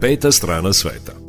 Peta 0.00 0.32
strana 0.32 0.72
sveta. 0.72 1.23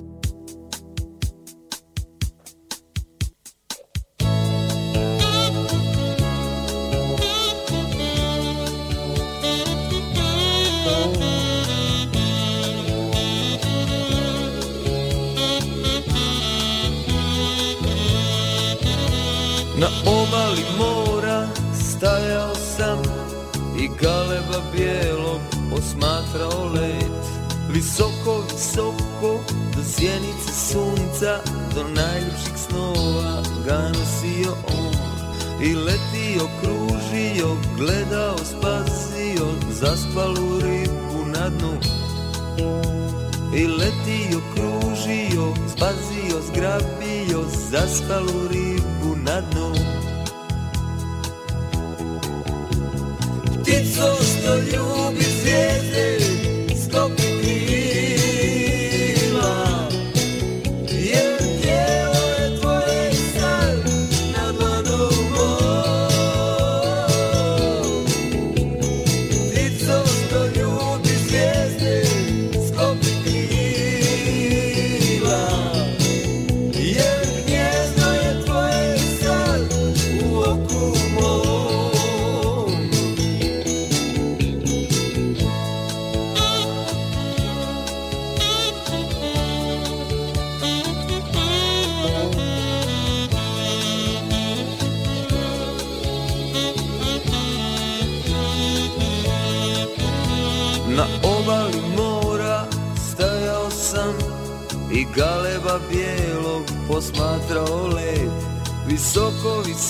Zaspalu 48.06 48.35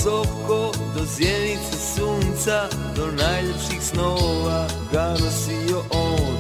Visoko, 0.06 0.72
do 0.95 1.06
zjenice 1.06 1.77
sunca, 1.95 2.69
do 2.95 3.06
najljepših 3.11 3.82
snova 3.82 4.68
ga 4.91 5.10
nosio 5.10 5.84
on. 5.90 6.38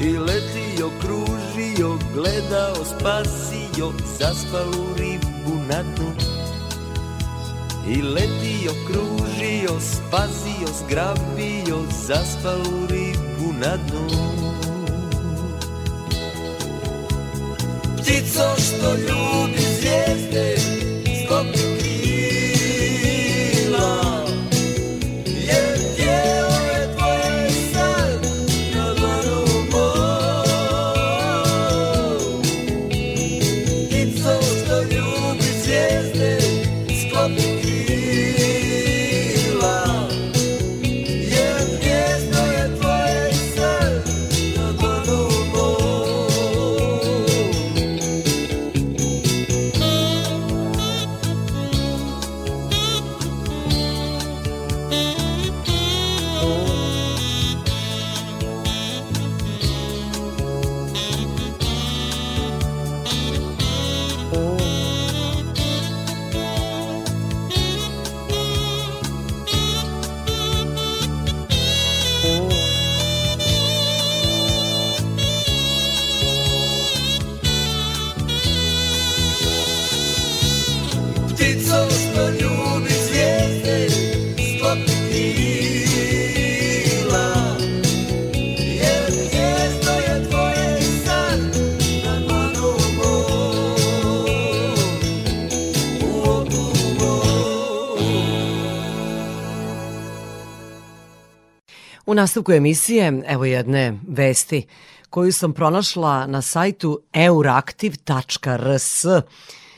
I 0.00 0.18
letio, 0.18 0.90
kružio, 1.00 1.98
gledao, 2.14 2.74
spasio, 2.84 3.92
zaspalu 4.18 4.84
ribu 4.96 5.54
na 5.68 5.82
dnu. 5.82 6.12
I 7.88 8.02
letio, 8.02 8.72
kružio, 8.86 9.80
spasio, 9.80 10.68
zgrabio, 10.78 11.78
zaspalu 12.06 12.86
ribu 12.88 13.52
na 13.60 13.76
dnu. 13.76 14.06
Ptico 17.96 18.56
što 18.56 18.94
ljubi 18.94 19.35
nastavku 102.16 102.52
emisije, 102.52 103.22
evo 103.26 103.44
jedne 103.44 103.98
vesti 104.08 104.66
koju 105.10 105.32
sam 105.32 105.52
pronašla 105.52 106.26
na 106.26 106.42
sajtu 106.42 107.00
euraktiv.rs. 107.12 109.04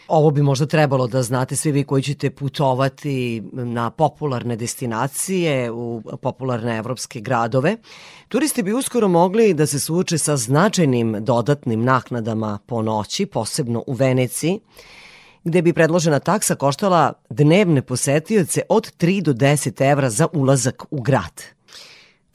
Ovo 0.09 0.31
bi 0.31 0.43
možda 0.43 0.66
trebalo 0.66 1.06
da 1.06 1.23
znate 1.23 1.56
svi 1.56 1.73
vi 1.73 1.85
koji 1.85 2.02
ćete 2.02 2.31
putovati 2.31 3.43
na 3.52 3.90
popularne 3.90 4.56
destinacije, 4.56 5.70
u 5.70 6.02
popularne 6.23 6.77
evropske 6.77 7.20
gradove. 7.20 7.77
Turisti 8.28 8.62
bi 8.62 8.73
uskoro 8.73 9.09
mogli 9.09 9.55
da 9.55 9.66
se 9.66 9.81
suoče 9.81 10.19
sa 10.19 10.36
značajnim 10.36 11.16
dodatnim 11.20 11.85
naknadama 11.85 12.59
po 12.66 12.82
noći, 12.82 13.27
posebno 13.27 13.85
u 13.86 13.93
Veneciji, 13.93 14.60
gde 15.44 15.62
bi 15.62 15.73
predložena 15.73 16.19
taksa 16.19 16.55
koštala 16.55 17.12
dnevne 17.31 17.82
posetioce 17.82 18.62
od 18.69 18.93
3 18.97 19.23
do 19.23 19.32
10 19.32 19.90
evra 19.90 20.10
za 20.10 20.27
ulazak 20.32 20.85
u 20.90 21.01
grad. 21.01 21.57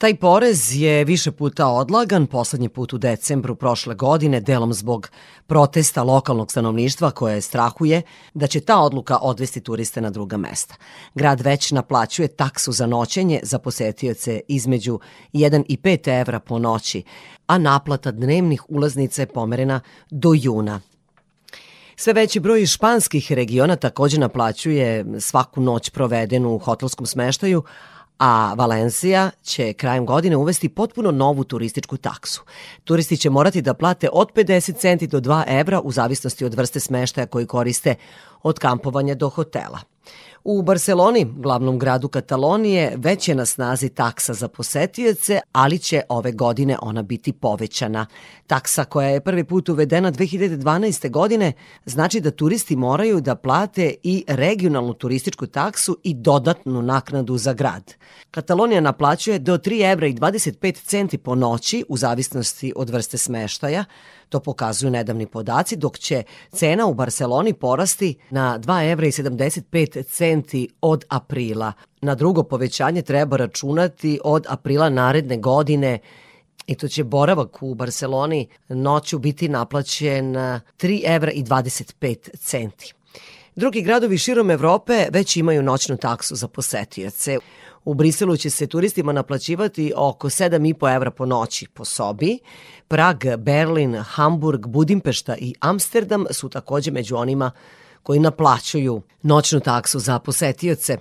Taj 0.04 0.16
porez 0.16 0.76
je 0.76 1.04
više 1.04 1.32
puta 1.32 1.66
odlagan, 1.66 2.26
poslednji 2.26 2.68
put 2.68 2.92
u 2.92 2.98
decembru 2.98 3.54
prošle 3.54 3.94
godine, 3.94 4.40
delom 4.40 4.72
zbog 4.72 5.10
protesta 5.46 6.02
lokalnog 6.02 6.50
stanovništva 6.50 7.10
koje 7.10 7.40
strahuje 7.40 8.02
da 8.34 8.46
će 8.46 8.60
ta 8.60 8.80
odluka 8.80 9.18
odvesti 9.18 9.60
turiste 9.60 10.00
na 10.00 10.10
druga 10.10 10.36
mesta. 10.36 10.74
Grad 11.14 11.40
već 11.40 11.70
naplaćuje 11.70 12.28
taksu 12.28 12.72
za 12.72 12.86
noćenje 12.86 13.40
za 13.42 13.58
posetioce 13.58 14.40
između 14.48 14.98
1 15.32 15.62
i 15.68 15.76
5 15.76 16.20
evra 16.20 16.40
po 16.40 16.58
noći, 16.58 17.02
a 17.46 17.58
naplata 17.58 18.10
dnevnih 18.10 18.62
ulaznica 18.68 19.22
je 19.22 19.26
pomerena 19.26 19.80
do 20.10 20.34
juna. 20.34 20.80
Sve 21.96 22.12
veći 22.12 22.40
broj 22.40 22.66
španskih 22.66 23.32
regiona 23.32 23.76
takođe 23.76 24.18
naplaćuje 24.18 25.04
svaku 25.20 25.60
noć 25.60 25.90
provedenu 25.90 26.54
u 26.54 26.58
hotelskom 26.58 27.06
smeštaju, 27.06 27.62
a 28.18 28.54
Valencija 28.54 29.30
će 29.42 29.72
krajem 29.72 30.06
godine 30.06 30.36
uvesti 30.36 30.68
potpuno 30.68 31.10
novu 31.10 31.44
turističku 31.44 31.96
taksu. 31.96 32.42
Turisti 32.84 33.16
će 33.16 33.30
morati 33.30 33.62
da 33.62 33.74
plate 33.74 34.08
od 34.12 34.32
50 34.34 34.76
centi 34.76 35.06
do 35.06 35.20
2 35.20 35.44
evra 35.46 35.80
u 35.80 35.92
zavisnosti 35.92 36.44
od 36.44 36.54
vrste 36.54 36.80
smeštaja 36.80 37.26
koji 37.26 37.46
koriste 37.46 37.94
od 38.42 38.58
kampovanja 38.58 39.14
do 39.14 39.28
hotela. 39.28 39.93
U 40.46 40.62
Barceloni, 40.62 41.26
glavnom 41.36 41.78
gradu 41.78 42.08
Katalonije, 42.08 42.92
već 42.96 43.28
je 43.28 43.34
na 43.34 43.46
snazi 43.46 43.88
taksa 43.88 44.34
za 44.34 44.48
posetioce, 44.48 45.40
ali 45.52 45.78
će 45.78 46.00
ove 46.08 46.32
godine 46.32 46.76
ona 46.82 47.02
biti 47.02 47.32
povećana. 47.32 48.06
Taksa 48.46 48.84
koja 48.84 49.08
je 49.08 49.20
prvi 49.20 49.44
put 49.44 49.68
uvedena 49.68 50.12
2012. 50.12 51.10
godine 51.10 51.52
znači 51.84 52.20
da 52.20 52.30
turisti 52.30 52.76
moraju 52.76 53.20
da 53.20 53.34
plate 53.34 53.94
i 54.02 54.24
regionalnu 54.28 54.92
turističku 54.92 55.46
taksu 55.46 55.98
i 56.02 56.14
dodatnu 56.14 56.82
naknadu 56.82 57.38
za 57.38 57.52
grad. 57.52 57.94
Katalonija 58.30 58.80
naplaćuje 58.80 59.38
do 59.38 59.58
3 59.58 59.92
evra 59.92 60.06
i 60.06 60.14
25 60.14 60.84
centi 60.84 61.18
po 61.18 61.34
noći 61.34 61.84
u 61.88 61.96
zavisnosti 61.96 62.72
od 62.76 62.90
vrste 62.90 63.18
smeštaja, 63.18 63.84
To 64.28 64.40
pokazuju 64.40 64.90
nedavni 64.90 65.26
podaci, 65.26 65.76
dok 65.76 65.98
će 65.98 66.22
cena 66.52 66.86
u 66.86 66.94
Barceloni 66.94 67.52
porasti 67.52 68.14
na 68.30 68.58
2 68.58 68.92
evra 68.92 69.06
i 69.06 69.10
75 69.10 70.06
centi 70.06 70.68
od 70.80 71.04
aprila. 71.08 71.72
Na 72.00 72.14
drugo 72.14 72.42
povećanje 72.42 73.02
treba 73.02 73.36
računati 73.36 74.20
od 74.24 74.46
aprila 74.48 74.88
naredne 74.88 75.36
godine 75.36 75.98
i 76.66 76.74
to 76.74 76.88
će 76.88 77.04
boravak 77.04 77.62
u 77.62 77.74
Barceloni 77.74 78.48
noću 78.68 79.18
biti 79.18 79.48
naplaćen 79.48 80.34
3 80.34 80.60
evra 81.04 81.30
i 81.30 81.42
25 81.42 82.36
centi. 82.38 82.92
Drugi 83.56 83.82
gradovi 83.82 84.18
širom 84.18 84.50
Evrope 84.50 85.06
već 85.10 85.36
imaju 85.36 85.62
noćnu 85.62 85.96
taksu 85.96 86.36
za 86.36 86.48
posetioce. 86.48 87.38
U 87.84 87.94
Briselu 87.94 88.36
će 88.36 88.50
se 88.50 88.66
turistima 88.66 89.12
naplaćivati 89.12 89.92
oko 89.96 90.28
7,5 90.28 90.96
evra 90.96 91.10
po 91.10 91.26
noći 91.26 91.66
po 91.74 91.84
sobi. 91.84 92.38
Prag, 92.88 93.16
Berlin, 93.38 93.94
Hamburg, 93.94 94.66
Budimpešta 94.66 95.36
i 95.36 95.54
Amsterdam 95.60 96.24
su 96.30 96.48
takođe 96.48 96.90
među 96.90 97.16
onima 97.16 97.50
koji 98.02 98.20
naplaćuju 98.20 99.02
noćnu 99.22 99.60
taksu 99.60 99.98
za 99.98 100.18
posetioce. 100.18 100.98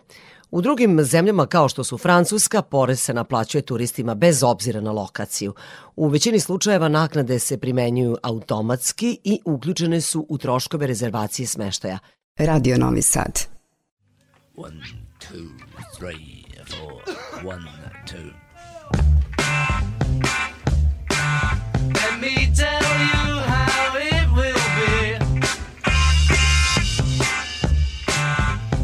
U 0.51 0.61
drugim 0.61 1.03
zemljama 1.03 1.45
kao 1.45 1.69
što 1.69 1.83
su 1.83 1.97
Francuska, 1.97 2.61
porez 2.61 2.99
se 2.99 3.13
naplaćuje 3.13 3.61
turistima 3.61 4.15
bez 4.15 4.43
obzira 4.43 4.81
na 4.81 4.91
lokaciju. 4.91 5.53
U 5.95 6.07
većini 6.07 6.39
slučajeva 6.39 6.87
naknade 6.87 7.39
se 7.39 7.57
primenjuju 7.57 8.17
automatski 8.23 9.19
i 9.23 9.39
uključene 9.45 10.01
su 10.01 10.25
u 10.29 10.37
troškove 10.37 10.87
rezervacije 10.87 11.47
smeštaja. 11.47 11.99
Radio 12.37 12.77
Novi 12.77 13.01
Sad. 13.01 13.39
One, 14.55 14.83
two, 15.19 15.49
three, 15.99 16.42
four. 17.33 17.43
One, 17.43 17.67
two. 18.05 18.33
Let 21.93 22.19
me 22.19 22.49
tell 22.55 22.81
you 22.81 23.39
how 23.51 23.97
it 23.97 24.27
will 24.37 24.67
be. 24.77 25.17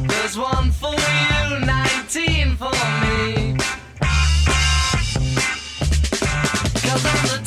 There's 0.07 0.37
one 0.37 0.71
for 0.71 0.93
you, 0.93 1.59
19 1.65 2.55
for 2.57 2.71
me. 3.01 3.55
Cause 6.81 7.05
I'm 7.05 7.27
the 7.27 7.38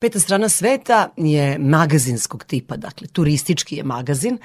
Peta 0.00 0.20
strana 0.20 0.48
sveta 0.48 1.08
je 1.16 1.58
magazinskog 1.58 2.44
tipa, 2.44 2.76
dakle 2.76 3.06
turistički 3.06 3.76
je 3.76 3.84
magazin, 3.84 4.38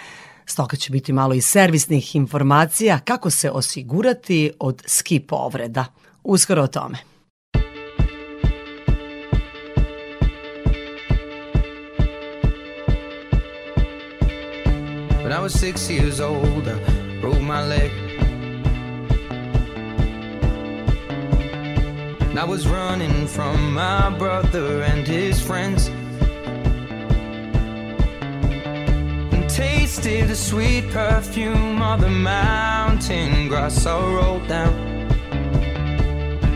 stoga 0.45 0.75
će 0.75 0.91
biti 0.91 1.13
malo 1.13 1.33
i 1.33 1.41
servisnih 1.41 2.15
informacija 2.15 2.99
kako 2.99 3.29
se 3.29 3.51
osigurati 3.51 4.51
od 4.59 4.83
ski 4.85 5.19
povreda. 5.19 5.85
Uskoro 6.23 6.63
o 6.63 6.67
tome. 6.67 6.97
When 15.23 15.31
I 15.31 15.41
was 15.41 15.53
six 15.53 15.89
years 15.89 16.19
old, 16.19 16.67
I 16.67 17.21
broke 17.21 17.41
my 17.41 17.67
leg. 17.67 18.04
I 22.37 22.43
was 22.43 22.67
running 22.67 23.27
from 23.27 23.73
my 23.73 24.09
brother 24.09 24.83
and 24.83 25.07
his 25.07 25.39
friends. 25.39 25.87
And 29.33 29.49
tasted 29.49 30.27
the 30.27 30.35
sweet 30.35 30.89
perfume 30.91 31.81
of 31.81 32.01
the 32.01 32.09
mountain 32.09 33.47
grass 33.47 33.85
I 33.85 33.97
rolled 33.99 34.47
down. 34.49 34.73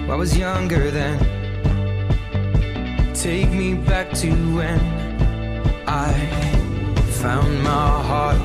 I 0.10 0.16
was 0.16 0.38
younger 0.38 0.92
then. 0.92 1.18
Take 3.14 3.50
me 3.50 3.76
back 3.76 4.12
to 4.16 4.32
when 4.56 4.80
I 5.88 6.14
found 7.22 7.64
my 7.64 8.04
heart, 8.04 8.42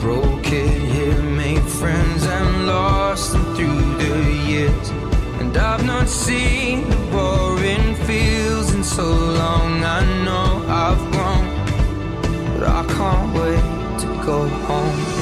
broke 0.00 0.46
it 0.46 0.82
here, 0.94 1.22
made 1.22 1.62
friends 1.62 2.26
and 2.26 2.66
lost 2.66 3.32
them 3.32 3.54
through 3.54 3.96
the 3.98 4.32
years. 4.48 5.11
And 5.42 5.56
I've 5.56 5.84
not 5.84 6.08
seen 6.08 6.88
the 6.88 6.96
boring 7.10 7.96
feels 8.06 8.72
in 8.74 8.84
so 8.84 9.02
long. 9.10 9.82
I 9.82 10.00
know 10.24 10.64
I've 10.68 11.02
grown, 11.10 11.46
but 12.54 12.68
I 12.68 12.84
can't 12.94 13.34
wait 13.34 13.98
to 14.02 14.06
go 14.24 14.46
home. 14.46 15.21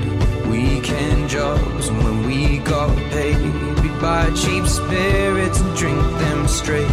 weekend 0.81 1.29
jobs 1.29 1.89
and 1.89 2.03
when 2.03 2.25
we 2.25 2.57
got 2.59 2.95
paid. 3.11 3.37
We'd 3.81 4.01
buy 4.01 4.31
cheap 4.31 4.65
spirits 4.65 5.59
and 5.59 5.77
drink 5.77 6.01
them 6.19 6.47
straight. 6.47 6.89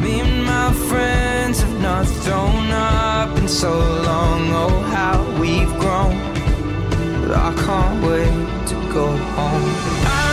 Me 0.00 0.20
and 0.20 0.44
my 0.44 0.72
friends 0.88 1.60
have 1.60 1.80
not 1.80 2.06
thrown 2.06 2.70
up 2.70 3.36
in 3.38 3.48
so 3.48 3.70
long. 3.70 4.50
Oh, 4.52 4.80
how 4.94 5.18
we've 5.40 5.74
grown. 5.78 6.16
But 7.20 7.36
I 7.36 7.52
can't 7.64 8.02
wait 8.06 8.66
to 8.68 8.74
go 8.92 9.06
home. 9.36 9.70
I'm 10.06 10.27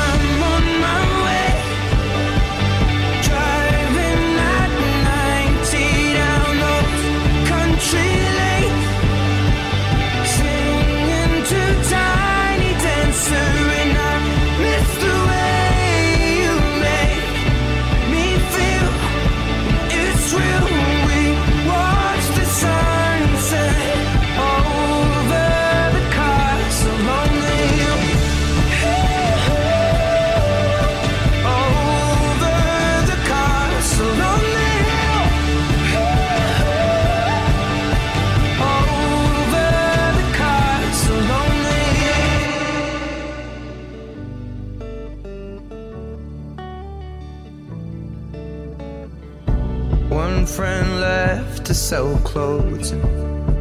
friend 50.56 51.02
left 51.02 51.66
to 51.66 51.74
sell 51.74 52.18
clothes, 52.20 52.94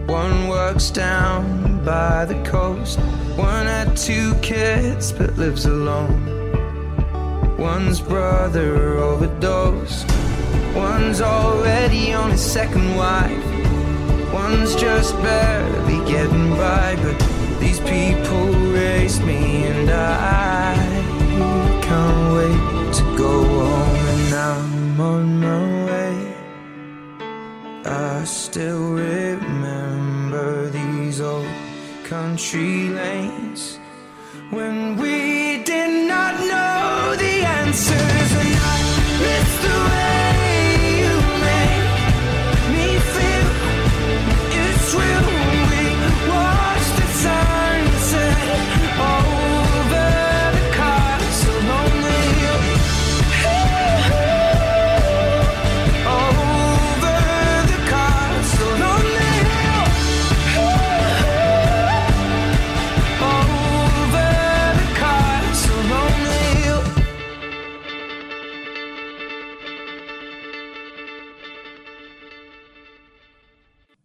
one 0.07 0.47
works 0.47 0.93
down 0.93 1.85
by 1.85 2.25
the 2.25 2.41
coast. 2.45 3.01
One 3.37 3.67
had 3.67 3.97
two 3.97 4.33
kids 4.37 5.11
but 5.11 5.37
lives 5.37 5.67
alone. 5.67 6.23
One's 7.59 8.01
brother 8.01 8.99
overdosed. 8.99 10.07
One's 10.77 11.21
already 11.21 12.13
on 12.13 12.31
his 12.31 12.45
second 12.59 12.95
wife. 12.95 13.45
One's 14.33 14.77
just 14.77 15.17
barely 15.17 15.99
getting 16.09 16.51
by, 16.51 16.95
but 17.03 17.19
these 17.59 17.81
people 17.81 18.47
raised 18.71 19.25
me, 19.25 19.65
and 19.65 19.91
I 19.91 20.77
can't 21.83 22.35
wait 22.37 22.95
to 22.99 23.03
go 23.19 23.43
home. 23.43 24.07
And 24.15 24.35
I'm 24.35 25.01
on 25.01 25.41
my 25.41 25.64
still 28.55 28.93
remember 28.93 30.71
these 30.71 31.21
old 31.21 31.45
country 32.05 32.89
lanes 32.89 33.81
when 34.51 34.95
we 34.97 35.24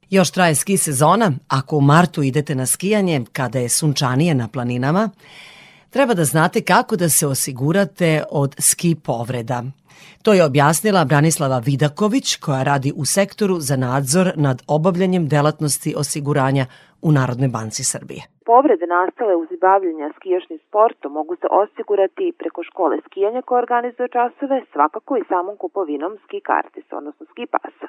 Još 0.10 0.32
traje 0.32 0.56
ski 0.56 0.78
sezona, 0.78 1.32
ako 1.50 1.76
u 1.76 1.82
martu 1.82 2.24
idete 2.24 2.56
na 2.56 2.66
skijanje, 2.66 3.22
kada 3.34 3.60
je 3.60 3.70
sunčanije 3.70 4.34
na 4.36 4.48
planinama, 4.54 5.10
treba 5.90 6.14
da 6.14 6.24
znate 6.24 6.62
kako 6.62 6.96
da 6.96 7.10
se 7.10 7.28
osigurate 7.28 8.24
od 8.32 8.56
ski 8.60 8.96
povreda. 9.06 9.64
To 10.24 10.34
je 10.34 10.46
objasnila 10.46 11.06
Branislava 11.06 11.60
Vidaković, 11.66 12.36
koja 12.36 12.64
radi 12.64 12.94
u 12.96 13.06
sektoru 13.06 13.56
za 13.60 13.76
nadzor 13.76 14.28
nad 14.36 14.58
obavljanjem 14.68 15.28
delatnosti 15.28 15.96
osiguranja 15.98 16.66
u 17.02 17.12
Narodnoj 17.12 17.50
banci 17.58 17.84
Srbije. 17.84 18.22
Povrede 18.46 18.88
nastale 18.88 19.36
uz 19.36 19.50
bavljenja 19.62 20.10
skijašnim 20.18 20.60
sportom 20.68 21.12
mogu 21.12 21.36
se 21.42 21.48
osigurati 21.64 22.34
preko 22.40 22.64
škole 22.64 22.98
skijanja 23.06 23.42
koja 23.42 23.62
organizuje 23.62 24.08
časove, 24.18 24.62
svakako 24.74 25.18
i 25.18 25.28
samom 25.30 25.56
kupovinom 25.58 26.18
ski 26.24 26.40
kartis, 26.50 26.86
odnosno 26.92 27.26
ski 27.32 27.46
pasa. 27.56 27.88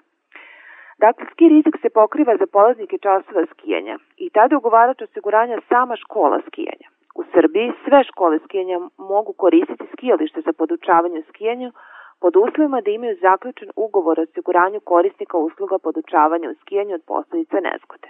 Dakle, 1.05 1.27
ski 1.33 1.49
rizik 1.49 1.77
se 1.83 1.89
pokriva 1.91 2.37
za 2.37 2.47
polaznike 2.47 2.99
časova 2.99 3.43
skijanja 3.53 3.99
i 4.17 4.31
tada 4.31 4.57
ugovarač 4.57 5.03
osiguranja 5.03 5.57
sama 5.69 5.97
škola 5.97 6.39
skijanja. 6.49 6.89
U 7.21 7.23
Srbiji 7.33 7.73
sve 7.85 8.05
škole 8.05 8.39
skijanja 8.45 8.79
mogu 8.99 9.33
koristiti 9.33 9.85
skijalište 9.93 10.41
za 10.41 10.53
podučavanje 10.53 11.23
skijanju 11.29 11.73
pod 12.21 12.37
uslovima 12.37 12.81
da 12.81 12.91
imaju 12.91 13.17
zaključen 13.21 13.71
ugovor 13.77 14.21
o 14.21 14.23
osiguranju 14.23 14.81
korisnika 14.81 15.37
usluga 15.39 15.79
podučavanja 15.79 16.51
u 16.51 16.55
skijanju 16.61 16.95
od 16.95 17.03
posledica 17.07 17.61
nezgode. 17.61 18.09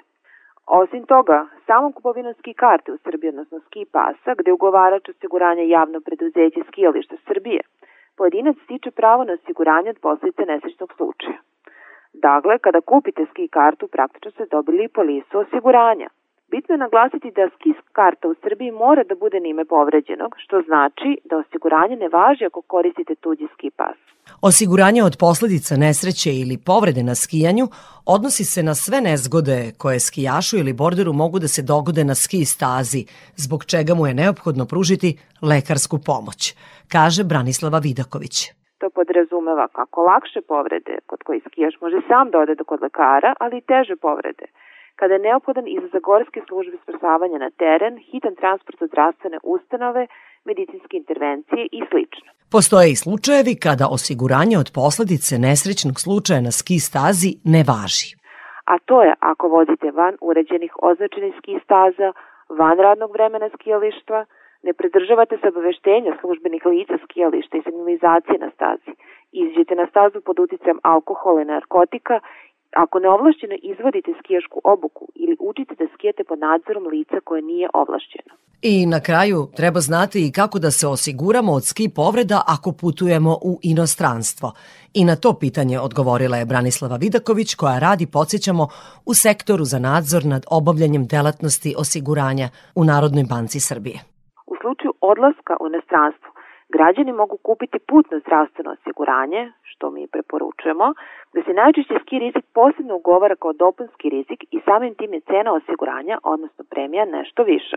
Osim 0.66 1.02
toga, 1.12 1.46
samom 1.66 1.92
kupovinom 1.92 2.34
ski 2.34 2.54
karte 2.54 2.92
u 2.92 2.98
Srbiji, 3.04 3.28
odnosno 3.28 3.60
ski 3.66 3.86
pasa, 3.92 4.34
gde 4.38 4.52
ugovarač 4.52 5.08
osiguranja 5.08 5.62
javno 5.62 6.00
preduzeće 6.00 6.60
skijališta 6.68 7.16
Srbije, 7.26 7.60
pojedinac 8.16 8.56
stiče 8.64 8.90
pravo 8.90 9.24
na 9.24 9.32
osiguranje 9.32 9.90
od 9.90 9.98
posledice 10.02 10.42
nesrećnog 10.46 10.92
slučaja. 10.96 11.40
Dakle, 12.12 12.58
kada 12.58 12.80
kupite 12.80 13.26
ski 13.30 13.48
kartu, 13.48 13.88
praktično 13.88 14.30
ste 14.30 14.44
dobili 14.50 14.88
polisu 14.88 15.38
osiguranja. 15.38 16.08
Bitno 16.50 16.74
je 16.74 16.78
naglasiti 16.78 17.30
da 17.36 17.50
ski 17.54 17.70
karta 17.92 18.28
u 18.28 18.34
Srbiji 18.42 18.70
mora 18.70 19.02
da 19.08 19.14
bude 19.14 19.40
nime 19.40 19.64
povređenog, 19.64 20.30
što 20.42 20.62
znači 20.68 21.10
da 21.24 21.36
osiguranje 21.36 21.96
ne 21.96 22.08
važi 22.08 22.44
ako 22.44 22.62
koristite 22.62 23.14
tuđi 23.14 23.46
ski 23.54 23.70
pas. 23.70 23.96
Osiguranje 24.42 25.02
od 25.02 25.16
posledica 25.18 25.76
nesreće 25.76 26.30
ili 26.34 26.58
povrede 26.58 27.02
na 27.02 27.14
skijanju 27.14 27.66
odnosi 28.06 28.44
se 28.44 28.62
na 28.62 28.74
sve 28.74 29.00
nezgode 29.00 29.72
koje 29.78 30.00
skijašu 30.00 30.56
ili 30.56 30.72
borderu 30.72 31.12
mogu 31.12 31.38
da 31.38 31.48
se 31.48 31.62
dogode 31.62 32.04
na 32.04 32.14
ski 32.14 32.44
stazi, 32.44 33.04
zbog 33.36 33.64
čega 33.64 33.94
mu 33.94 34.06
je 34.06 34.14
neophodno 34.14 34.64
pružiti 34.66 35.18
lekarsku 35.42 35.98
pomoć, 36.06 36.54
kaže 36.88 37.24
Branislava 37.24 37.78
Vidaković. 37.78 38.59
To 38.80 38.90
podrazumeva 38.90 39.66
kako 39.78 39.98
lakše 40.10 40.40
povrede, 40.40 40.94
kod 41.06 41.20
koji 41.26 41.40
skijaš 41.46 41.74
može 41.80 42.00
sam 42.08 42.30
da 42.30 42.38
ode 42.38 42.54
do 42.54 42.64
kod 42.64 42.82
lekara, 42.82 43.34
ali 43.40 43.54
i 43.58 43.66
teže 43.70 43.96
povrede, 43.96 44.46
kada 44.96 45.14
je 45.14 45.24
neophodan 45.26 45.66
izlazak 45.68 46.02
gorske 46.02 46.40
službe 46.48 46.76
spasavanja 46.82 47.38
na 47.38 47.50
teren, 47.50 47.94
hitan 48.10 48.34
transport 48.40 48.82
od 48.82 48.88
zdravstvene 48.88 49.38
ustanove, 49.42 50.06
medicinske 50.44 50.96
intervencije 50.96 51.62
i 51.72 51.80
sl. 51.90 51.98
Postoje 52.56 52.86
i 52.90 53.00
slučajevi 53.04 53.54
kada 53.66 53.92
osiguranje 53.96 54.56
od 54.58 54.68
posledice 54.80 55.32
nesrećnog 55.48 55.96
slučaja 56.04 56.40
na 56.40 56.52
ski 56.60 56.76
stazi 56.88 57.32
ne 57.54 57.62
važi. 57.70 58.08
A 58.72 58.74
to 58.88 58.96
je 59.06 59.12
ako 59.32 59.44
vozite 59.56 59.88
van 60.00 60.14
uređenih 60.28 60.72
označenih 60.88 61.34
ski 61.38 61.54
staza, 61.64 62.08
van 62.60 62.76
radnog 62.86 63.10
vremena 63.16 63.48
skijalištva, 63.54 64.20
ne 64.62 64.72
pridržavate 64.72 65.34
se 65.40 65.48
obaveštenja 65.48 66.12
službenih 66.20 66.62
lica 66.66 66.96
skijališta 67.04 67.56
i 67.56 67.62
signalizacije 67.66 68.36
na 68.44 68.50
stazi, 68.56 68.92
izađete 69.32 69.74
na 69.74 69.86
stazu 69.92 70.18
pod 70.26 70.36
uticajem 70.38 70.78
alkohola 70.82 71.42
i 71.42 71.50
narkotika, 71.54 72.20
ako 72.76 72.98
neovlašćeno 72.98 73.56
izvodite 73.62 74.10
skijašku 74.18 74.60
obuku 74.64 75.04
ili 75.14 75.36
učite 75.40 75.74
da 75.74 75.86
skijate 75.94 76.24
pod 76.24 76.38
nadzorom 76.38 76.86
lica 76.86 77.20
koje 77.24 77.42
nije 77.42 77.68
ovlašćeno. 77.74 78.32
I 78.62 78.86
na 78.86 79.00
kraju 79.00 79.48
treba 79.56 79.80
znati 79.80 80.26
i 80.26 80.32
kako 80.32 80.58
da 80.58 80.70
se 80.70 80.86
osiguramo 80.86 81.52
od 81.52 81.64
ski 81.64 81.88
povreda 81.96 82.42
ako 82.46 82.72
putujemo 82.72 83.32
u 83.42 83.58
inostranstvo. 83.62 84.52
I 84.94 85.04
na 85.04 85.16
to 85.16 85.38
pitanje 85.40 85.80
odgovorila 85.80 86.36
je 86.36 86.44
Branislava 86.44 86.96
Vidaković 86.96 87.54
koja 87.54 87.78
radi, 87.78 88.06
podsjećamo, 88.06 88.68
u 89.06 89.14
sektoru 89.14 89.64
za 89.64 89.78
nadzor 89.78 90.24
nad 90.24 90.44
obavljanjem 90.50 91.06
delatnosti 91.06 91.74
osiguranja 91.78 92.48
u 92.74 92.84
Narodnoj 92.84 93.24
banci 93.24 93.60
Srbije. 93.60 94.00
U 94.52 94.56
slučaju 94.60 94.92
odlaska 95.00 95.56
u 95.60 95.66
inostranstvo, 95.66 96.30
građani 96.68 97.12
mogu 97.12 97.36
kupiti 97.36 97.78
putno 97.78 98.18
zdravstveno 98.18 98.70
osiguranje, 98.70 99.52
što 99.62 99.90
mi 99.90 100.06
preporučujemo, 100.06 100.86
da 101.34 101.42
se 101.42 101.52
najčešće 101.52 101.94
ski 102.02 102.18
rizik 102.18 102.44
posebno 102.54 102.96
ugovara 102.96 103.36
kao 103.36 103.52
dopunski 103.52 104.08
rizik 104.08 104.40
i 104.50 104.60
samim 104.66 104.94
tim 104.94 105.14
je 105.14 105.20
cena 105.20 105.52
osiguranja, 105.52 106.18
odnosno 106.22 106.64
premija, 106.70 107.04
nešto 107.04 107.42
viša. 107.42 107.76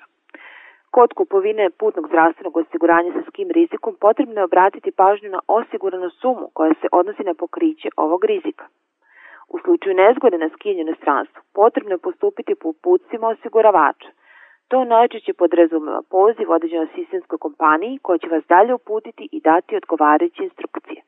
Kod 0.92 1.14
kupovine 1.14 1.70
putnog 1.70 2.08
zdravstvenog 2.08 2.58
osiguranja 2.58 3.12
sa 3.14 3.22
skim 3.30 3.50
rizikom 3.52 3.96
potrebno 4.02 4.38
je 4.40 4.50
obratiti 4.50 4.92
pažnju 4.92 5.30
na 5.30 5.40
osiguranu 5.48 6.10
sumu 6.10 6.50
koja 6.54 6.74
se 6.82 6.88
odnosi 6.92 7.24
na 7.24 7.34
pokriće 7.34 7.90
ovog 7.98 8.26
rizika. 8.26 8.66
U 9.50 9.60
slučaju 9.60 9.96
nezgode 9.96 10.38
na 10.38 10.50
skijanju 10.50 10.84
na 10.86 10.96
stranstvu, 11.02 11.42
potrebno 11.54 11.92
je 11.92 12.06
postupiti 12.08 12.56
po 12.56 12.68
uputcima 12.70 13.28
osiguravača. 13.28 14.10
To 14.74 14.82
najčešće 14.96 15.34
podrazumeva 15.34 16.02
poziv 16.16 16.52
određenoj 16.52 16.88
sistemskoj 16.96 17.38
kompaniji 17.46 18.00
koja 18.06 18.18
će 18.18 18.28
vas 18.36 18.44
dalje 18.54 18.74
uputiti 18.74 19.24
i 19.32 19.40
dati 19.50 19.76
odgovarajuće 19.76 20.42
instrukcije. 20.44 21.02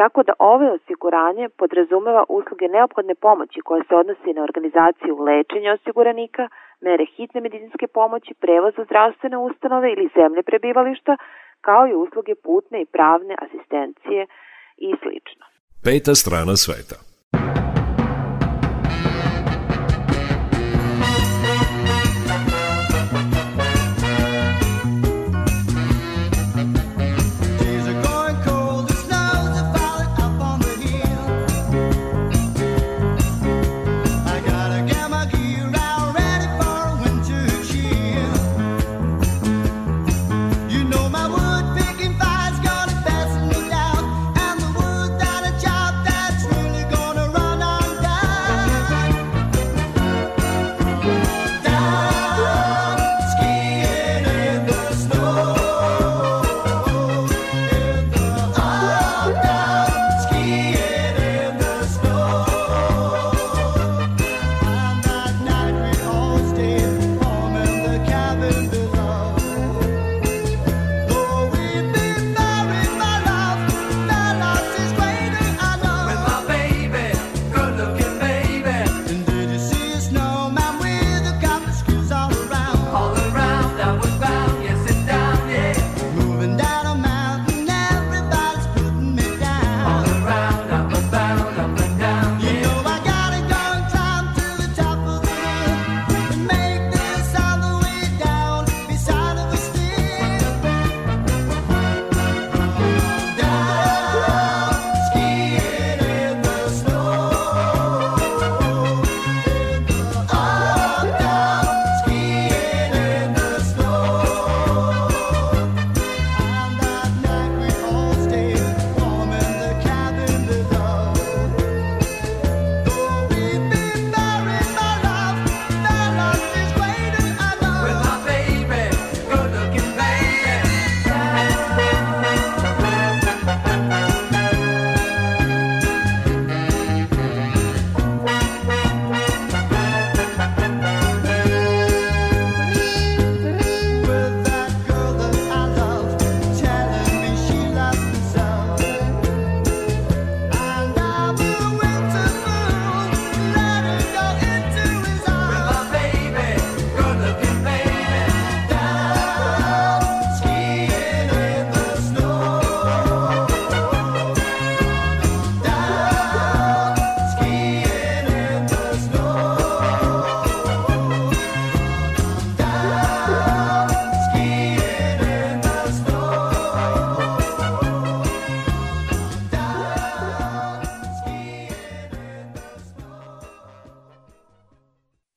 Tako 0.00 0.22
da 0.22 0.32
ove 0.38 0.66
osiguranje 0.78 1.48
podrazumeva 1.60 2.24
usluge 2.28 2.66
neophodne 2.68 3.14
pomoći 3.14 3.60
koje 3.60 3.82
se 3.88 3.94
odnosi 3.94 4.36
na 4.36 4.42
organizaciju 4.48 5.14
lečenja 5.28 5.70
osiguranika, 5.78 6.48
mere 6.80 7.04
hitne 7.14 7.40
medicinske 7.40 7.86
pomoći, 7.86 8.34
prevoz 8.44 8.74
u 8.78 8.84
zdravstvene 8.84 9.36
ustanove 9.48 9.92
ili 9.92 10.14
zemlje 10.16 10.42
prebivališta, 10.42 11.16
kao 11.60 11.82
i 11.88 11.98
usluge 12.04 12.34
putne 12.34 12.82
i 12.82 12.90
pravne 12.96 13.34
asistencije 13.44 14.26
i 14.76 14.88
sl. 15.00 15.08
Peta 15.84 16.14
strana 16.22 16.54
sveta. 16.64 17.07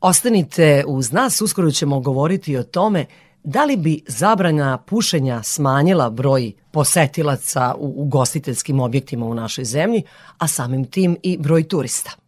Ostanite 0.02 0.84
uz 0.88 1.12
nas, 1.12 1.42
uskoro 1.42 1.72
ćemo 1.72 2.00
govoriti 2.00 2.58
o 2.58 2.64
tome 2.64 3.06
da 3.44 3.66
li 3.66 3.78
bi 3.78 4.02
zabrana 4.08 4.78
pušenja 4.78 5.44
smanjila 5.44 6.10
broj 6.10 6.52
posetilaca 6.72 7.76
u 7.78 7.94
ugostiteljskim 8.04 8.80
objektima 8.80 9.26
u 9.26 9.34
našoj 9.34 9.66
zemlji, 9.66 10.04
a 10.38 10.48
samim 10.48 10.86
tim 10.86 11.18
i 11.24 11.38
broj 11.38 11.68
turista. 11.68 12.21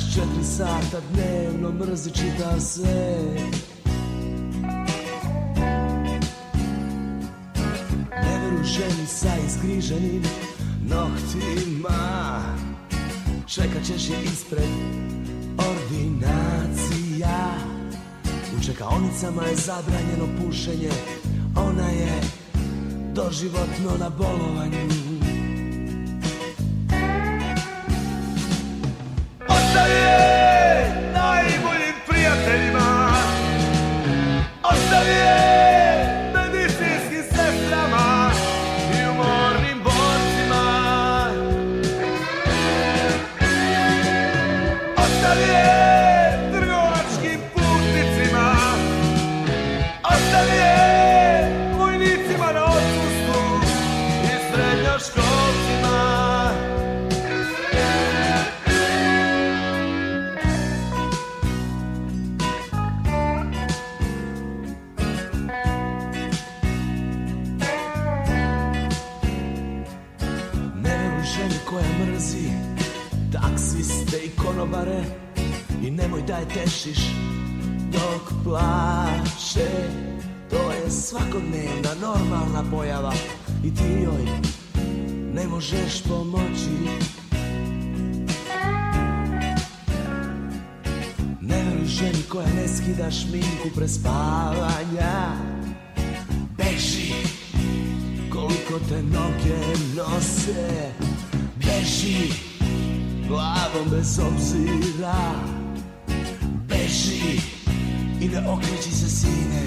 24 0.00 0.42
sata 0.42 1.00
dnevno 1.12 1.72
mrzi 1.72 2.10
čitav 2.10 2.60
svet 2.60 3.56
Ne 8.22 8.38
veruj 8.42 8.64
ženi 8.64 9.06
sa 9.06 9.28
izgriženim 9.46 10.22
noktima 10.88 12.42
Čekat 13.46 13.82
ćeš 13.84 14.08
je 14.10 14.22
ispred 14.24 14.70
ordinacija. 15.58 17.54
U 18.58 18.64
čekaonicama 18.64 19.42
je 19.42 19.56
zabranjeno 19.56 20.26
pušenje. 20.38 20.90
Ona 21.56 21.88
je 21.88 22.20
doživotno 23.14 23.98
na 23.98 24.08
bolovanju 24.08 25.09
Ostavi 29.70 29.94
je 29.94 30.39
je 76.40 76.46
tešiš 76.54 76.98
Dok 77.92 78.32
plače 78.44 79.70
To 80.50 80.70
je 80.70 80.90
svakodnevna 80.90 81.94
normalna 82.00 82.64
pojava 82.70 83.12
I 83.64 83.74
ti 83.74 84.02
joj 84.02 84.60
ne 85.34 85.48
možeš 85.48 86.02
pomoći. 86.08 86.90
Ne 91.40 91.64
veruj 91.64 91.86
ženi 91.86 92.22
koja 92.28 92.46
ne 92.46 92.68
skida 92.68 93.10
šminku 93.10 93.68
pre 93.74 93.88
spavanja 93.88 95.32
Beži 96.56 97.12
koliko 98.32 98.78
te 98.88 99.02
noge 99.02 99.58
nose. 99.96 100.92
Beži 101.56 102.32
glavom 103.28 103.90
bez 103.90 104.18
obzira 104.18 105.59
Beži 107.00 107.40
i 108.20 108.28
ne 108.28 108.48
okreći 108.48 108.90
se 108.90 109.08
sine 109.08 109.64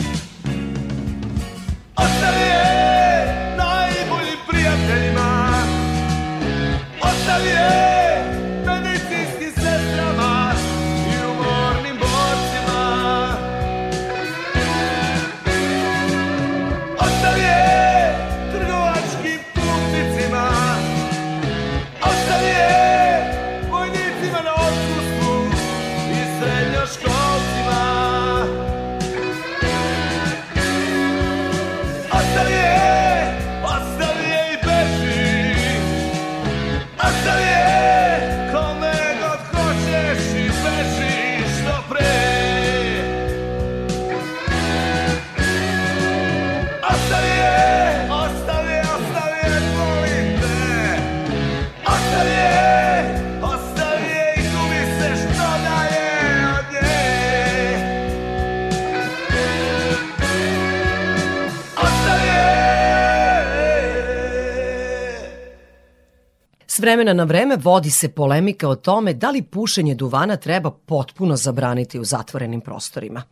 vremena 66.83 67.13
na 67.13 67.23
vreme 67.23 67.55
vodi 67.55 67.91
se 67.91 68.09
polemika 68.09 68.69
o 68.69 68.75
tome 68.75 69.13
da 69.13 69.29
li 69.31 69.41
pušenje 69.41 69.95
duvana 69.95 70.35
treba 70.35 70.71
potpuno 70.71 71.35
zabraniti 71.35 71.99
u 71.99 72.03
zatvorenim 72.03 72.61
prostorima. 72.61 73.23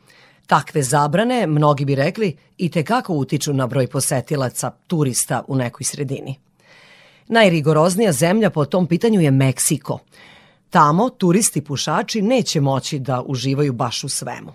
Takve 0.47 0.83
zabrane, 0.83 1.47
mnogi 1.47 1.85
bi 1.85 1.95
rekli, 1.95 2.37
i 2.57 2.69
tekako 2.69 3.13
utiču 3.13 3.53
na 3.53 3.67
broj 3.67 3.87
posetilaca, 3.87 4.71
turista 4.87 5.43
u 5.47 5.55
nekoj 5.55 5.83
sredini. 5.83 6.35
Najrigoroznija 7.27 8.11
zemlja 8.11 8.49
po 8.49 8.65
tom 8.65 8.87
pitanju 8.87 9.21
je 9.21 9.31
Meksiko. 9.31 9.99
Tamo 10.69 11.09
turisti 11.09 11.61
pušači 11.61 12.21
neće 12.21 12.61
moći 12.61 12.99
da 12.99 13.21
uživaju 13.21 13.73
baš 13.73 14.03
u 14.03 14.09
svemu. 14.09 14.53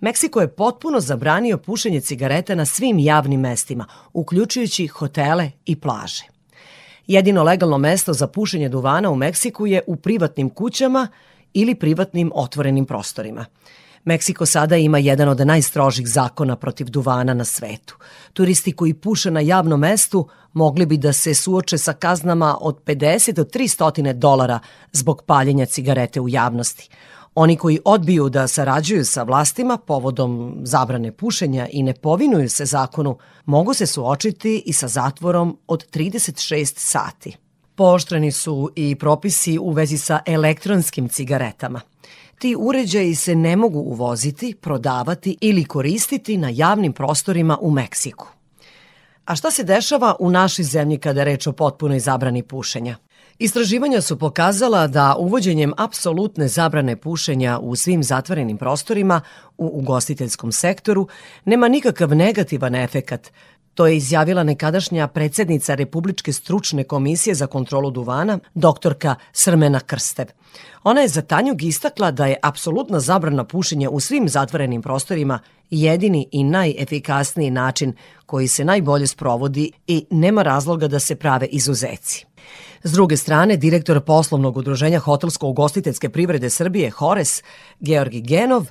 Meksiko 0.00 0.40
je 0.40 0.54
potpuno 0.54 1.00
zabranio 1.00 1.58
pušenje 1.58 2.00
cigareta 2.00 2.54
na 2.54 2.64
svim 2.64 2.98
javnim 2.98 3.40
mestima, 3.40 3.86
uključujući 4.12 4.86
hotele 4.86 5.50
i 5.66 5.76
plaže. 5.76 6.37
Jedino 7.08 7.42
legalno 7.42 7.78
mesto 7.78 8.12
za 8.12 8.26
pušenje 8.26 8.68
duvana 8.68 9.10
u 9.10 9.16
Meksiku 9.16 9.66
je 9.66 9.82
u 9.86 9.96
privatnim 9.96 10.50
kućama 10.50 11.08
ili 11.54 11.74
privatnim 11.74 12.32
otvorenim 12.34 12.86
prostorima. 12.86 13.44
Meksiko 14.04 14.46
sada 14.46 14.76
ima 14.76 14.98
jedan 14.98 15.28
od 15.28 15.46
najstrožih 15.46 16.08
zakona 16.08 16.56
protiv 16.56 16.88
duvana 16.88 17.34
na 17.34 17.44
svetu. 17.44 17.96
Turisti 18.32 18.72
koji 18.72 18.94
puše 18.94 19.30
na 19.30 19.40
javnom 19.40 19.80
mestu 19.80 20.28
mogli 20.52 20.86
bi 20.86 20.96
da 20.96 21.12
se 21.12 21.34
suoče 21.34 21.78
sa 21.78 21.92
kaznama 21.92 22.58
od 22.60 22.82
50 22.84 23.32
do 23.32 23.44
300 23.44 24.12
dolara 24.12 24.58
zbog 24.92 25.22
paljenja 25.26 25.66
cigarete 25.66 26.20
u 26.20 26.28
javnosti. 26.28 26.88
Oni 27.40 27.56
koji 27.56 27.78
odbiju 27.84 28.28
da 28.28 28.48
sarađuju 28.48 29.04
sa 29.04 29.22
vlastima 29.22 29.76
povodom 29.76 30.60
zabrane 30.62 31.12
pušenja 31.12 31.68
i 31.72 31.82
ne 31.82 31.94
povinuju 31.94 32.48
se 32.48 32.64
zakonu, 32.64 33.18
mogu 33.44 33.74
se 33.74 33.86
suočiti 33.86 34.62
i 34.66 34.72
sa 34.72 34.88
zatvorom 34.88 35.58
od 35.66 35.90
36 35.90 36.72
sati. 36.76 37.36
Pooštreni 37.74 38.32
su 38.32 38.70
i 38.76 38.94
propisi 38.94 39.58
u 39.58 39.70
vezi 39.70 39.98
sa 39.98 40.20
elektronskim 40.26 41.08
cigaretama. 41.08 41.80
Ti 42.38 42.56
uređaji 42.58 43.14
se 43.14 43.34
ne 43.34 43.56
mogu 43.56 43.78
uvoziti, 43.78 44.54
prodavati 44.60 45.36
ili 45.40 45.64
koristiti 45.64 46.36
na 46.36 46.48
javnim 46.52 46.92
prostorima 46.92 47.58
u 47.60 47.70
Meksiku. 47.70 48.28
A 49.24 49.36
šta 49.36 49.50
se 49.50 49.64
dešava 49.64 50.16
u 50.20 50.30
našoj 50.30 50.64
zemlji 50.64 50.98
kada 50.98 51.20
je 51.20 51.24
reč 51.24 51.46
o 51.46 51.52
potpunoj 51.52 52.00
zabrani 52.00 52.42
pušenja? 52.42 52.96
Istraživanja 53.40 54.00
su 54.00 54.18
pokazala 54.18 54.86
da 54.86 55.14
uvođenjem 55.18 55.72
apsolutne 55.76 56.48
zabrane 56.48 56.96
pušenja 56.96 57.58
u 57.58 57.76
svim 57.76 58.02
zatvorenim 58.02 58.58
prostorima 58.58 59.20
u 59.58 59.70
ugostiteljskom 59.74 60.52
sektoru 60.52 61.08
nema 61.44 61.68
nikakav 61.68 62.14
negativan 62.14 62.74
efekat. 62.74 63.30
To 63.74 63.86
je 63.86 63.96
izjavila 63.96 64.42
nekadašnja 64.42 65.06
predsednica 65.06 65.74
Republičke 65.74 66.32
stručne 66.32 66.84
komisije 66.84 67.34
za 67.34 67.46
kontrolu 67.46 67.90
duvana, 67.90 68.38
doktorka 68.54 69.14
Srmena 69.32 69.80
Krstev. 69.80 70.26
Ona 70.84 71.00
je 71.00 71.08
za 71.08 71.22
Tanjug 71.22 71.62
istakla 71.62 72.10
da 72.10 72.26
je 72.26 72.40
apsolutna 72.42 73.00
zabrana 73.00 73.44
pušenja 73.44 73.90
u 73.90 74.00
svim 74.00 74.28
zatvorenim 74.28 74.82
prostorima 74.82 75.38
jedini 75.70 76.28
i 76.32 76.44
najefikasniji 76.44 77.50
način 77.50 77.92
koji 78.26 78.48
se 78.48 78.64
najbolje 78.64 79.06
sprovodi 79.06 79.72
i 79.86 80.06
nema 80.10 80.42
razloga 80.42 80.88
da 80.88 80.98
se 80.98 81.16
prave 81.16 81.46
izuzeci. 81.46 82.27
S 82.82 82.92
druge 82.92 83.16
strane, 83.16 83.56
direktor 83.56 84.00
poslovnog 84.00 84.56
udruženja 84.56 85.00
Hotelsko-ugostiteljske 85.00 86.08
privrede 86.08 86.50
Srbije, 86.50 86.90
Hores, 86.90 87.42
Georgi 87.80 88.20
Genov, 88.20 88.66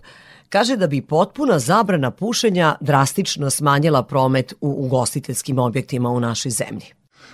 kaže 0.50 0.78
da 0.78 0.88
bi 0.88 1.02
potpuna 1.02 1.60
zabrana 1.60 2.12
pušenja 2.12 2.76
drastično 2.82 3.50
smanjila 3.50 4.04
promet 4.04 4.54
u 4.62 4.86
ugostiteljskim 4.86 5.60
objektima 5.60 6.10
u 6.10 6.20
našoj 6.20 6.52
zemlji. 6.52 6.86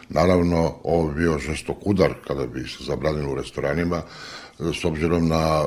Naravno, 0.10 0.76
ovo 0.84 1.08
bi 1.08 1.14
bio 1.14 1.40
žestok 1.40 1.78
udar 1.86 2.14
kada 2.28 2.48
bi 2.48 2.60
se 2.60 2.84
zabranilo 2.84 3.32
u 3.32 3.36
restoranima, 3.36 4.02
s 4.60 4.86
obzirom 4.86 5.28
na 5.28 5.64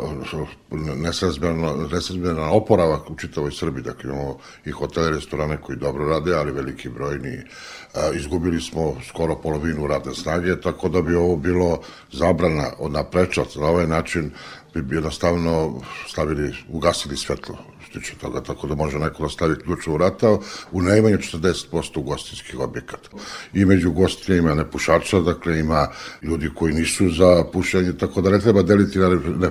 nesrazmjerno 1.90 2.52
oporavak 2.52 3.10
u 3.10 3.16
čitavoj 3.16 3.52
Srbiji. 3.52 3.82
Dakle, 3.82 4.10
imamo 4.10 4.38
i 4.64 4.70
hotele, 4.70 5.10
restorane 5.10 5.56
koji 5.60 5.78
dobro 5.78 6.08
rade, 6.08 6.34
ali 6.34 6.52
veliki 6.52 6.88
brojni. 6.88 7.42
Izgubili 8.14 8.60
smo 8.60 8.96
skoro 9.08 9.36
polovinu 9.36 9.86
radne 9.86 10.14
snage, 10.14 10.60
tako 10.60 10.88
da 10.88 11.02
bi 11.02 11.14
ovo 11.14 11.36
bilo 11.36 11.80
zabrana 12.12 12.70
od 12.78 12.92
naprečac. 12.92 13.54
Na 13.56 13.66
ovaj 13.66 13.86
način 13.86 14.30
bi 14.74 14.94
jednostavno 14.94 15.80
stavili, 16.08 16.54
ugasili 16.68 17.16
svetlo 17.16 17.75
tiče 18.00 18.14
toga, 18.20 18.42
tako 18.42 18.66
da 18.66 18.74
može 18.74 18.98
neko 18.98 19.22
da 19.22 19.28
stavi 19.28 19.54
ključ 19.64 19.86
u 19.86 19.92
vrata 19.92 20.38
u 20.72 20.82
najmanje 20.82 21.16
40% 21.16 21.98
ugostinskih 21.98 22.58
objekata. 22.58 23.08
I 23.54 23.64
među 23.64 23.90
ugostiteljima 23.90 24.52
ima 24.52 24.62
nepušača, 24.62 25.20
dakle 25.20 25.58
ima 25.58 25.88
ljudi 26.22 26.50
koji 26.54 26.74
nisu 26.74 27.10
za 27.10 27.44
pušenje, 27.52 27.92
tako 27.98 28.20
da 28.20 28.30
ne 28.30 28.40
treba 28.40 28.62
deliti 28.62 28.98
na 28.98 29.08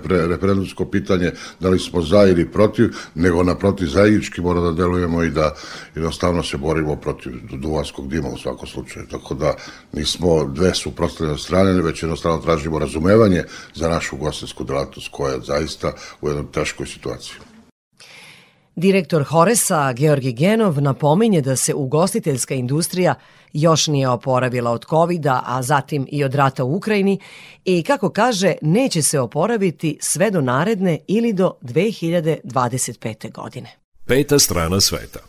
referendumsko 0.08 0.86
pitanje 0.86 1.32
da 1.60 1.70
li 1.70 1.80
smo 1.80 2.02
za 2.02 2.26
ili 2.28 2.46
protiv, 2.52 2.94
nego 3.16 3.44
naprotiv 3.44 3.88
zajednički 3.88 4.42
mora 4.42 4.62
da 4.62 4.72
delujemo 4.72 5.24
i 5.24 5.30
da 5.30 5.56
jednostavno 5.96 6.44
se 6.44 6.58
borimo 6.58 6.96
protiv 6.96 7.34
duvanskog 7.52 8.10
dima 8.10 8.30
u 8.30 8.38
svakom 8.38 8.68
slučaju. 8.68 9.08
Tako 9.12 9.34
da 9.34 9.56
nismo 9.94 10.46
dve 10.46 10.74
suprotstavljene 10.74 11.40
strane, 11.40 11.82
već 11.82 12.04
jednostavno 12.04 12.38
tražimo 12.38 12.80
razumevanje 12.80 13.44
za 13.74 13.90
našu 13.90 14.16
ugostinsku 14.16 14.64
delatnost 14.64 15.08
koja 15.12 15.34
je 15.34 15.42
zaista 15.42 15.94
u 16.22 16.28
jednoj 16.28 16.52
teškoj 16.52 16.88
situaciji. 16.88 17.55
Direktor 18.76 19.24
Horesa, 19.24 19.94
Georgi 19.94 20.34
Genov, 20.34 20.82
napominje 20.82 21.42
da 21.42 21.56
se 21.56 21.74
ugostiteljska 21.74 22.54
industrija 22.54 23.16
još 23.54 23.88
nije 23.88 24.10
oporavila 24.10 24.72
od 24.72 24.86
covid 24.90 25.26
a 25.28 25.62
zatim 25.62 26.08
i 26.12 26.24
od 26.24 26.36
rata 26.36 26.64
u 26.64 26.76
Ukrajini 26.76 27.20
i, 27.66 27.84
kako 27.84 28.10
kaže, 28.10 28.54
neće 28.62 29.02
se 29.02 29.20
oporaviti 29.20 29.98
sve 30.02 30.32
do 30.32 30.42
naredne 30.42 31.00
ili 31.08 31.34
do 31.34 31.54
2025. 31.62 33.32
godine. 33.32 33.76
Peta 34.06 34.40
strana 34.40 34.82
sveta. 34.82 35.20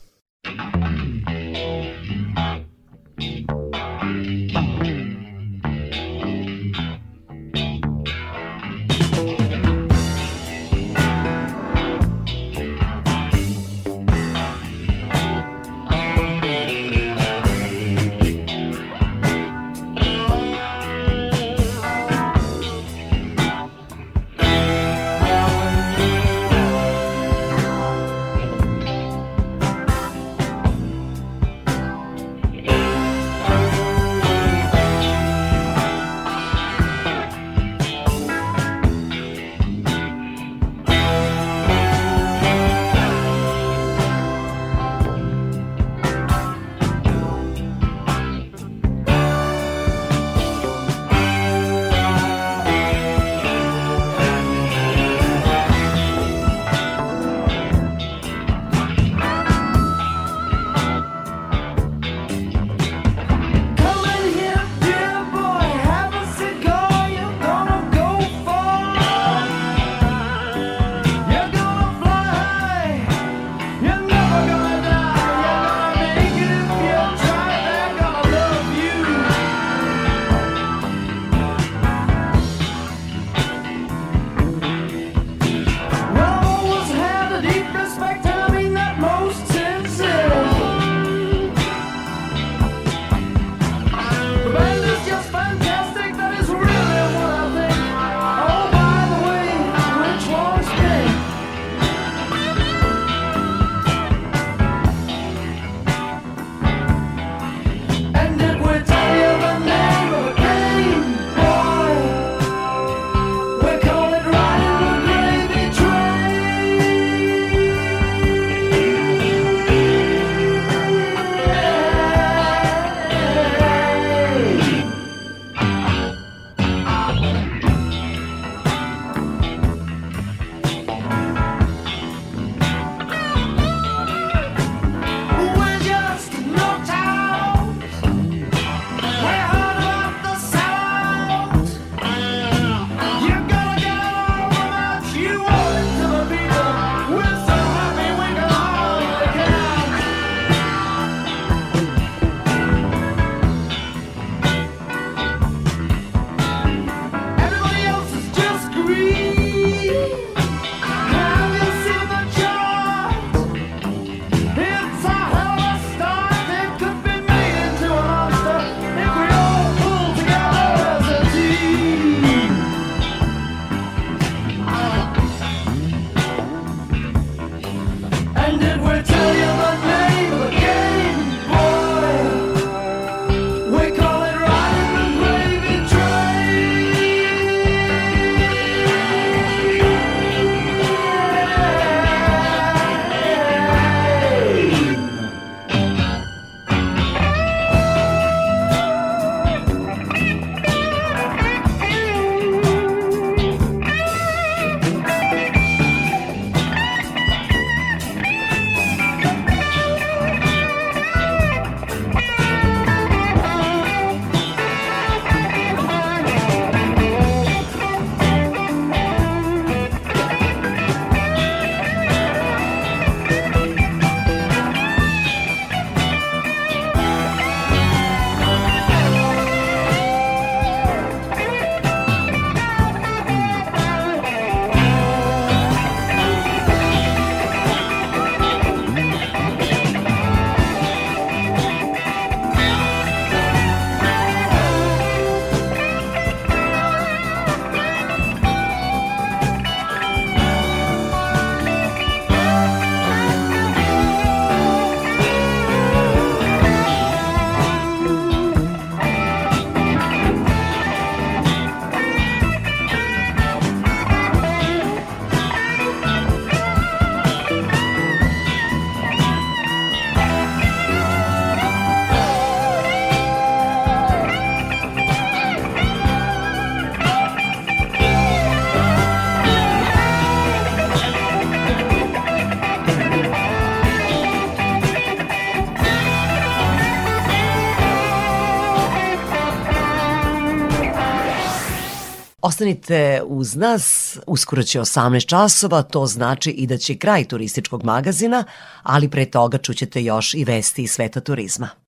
Ostanite 292.56 293.22
uz 293.26 293.56
nas, 293.56 294.18
uskoro 294.26 294.62
će 294.62 294.80
18 294.80 295.26
časova, 295.26 295.82
to 295.82 296.06
znači 296.06 296.50
i 296.50 296.66
da 296.66 296.76
će 296.76 296.96
kraj 296.96 297.24
turističkog 297.24 297.84
magazina, 297.84 298.44
ali 298.82 299.10
pre 299.10 299.26
toga 299.30 299.58
čućete 299.58 300.04
još 300.04 300.34
i 300.34 300.44
vesti 300.44 300.82
iz 300.82 300.90
sveta 300.90 301.20
turizma. 301.20 301.85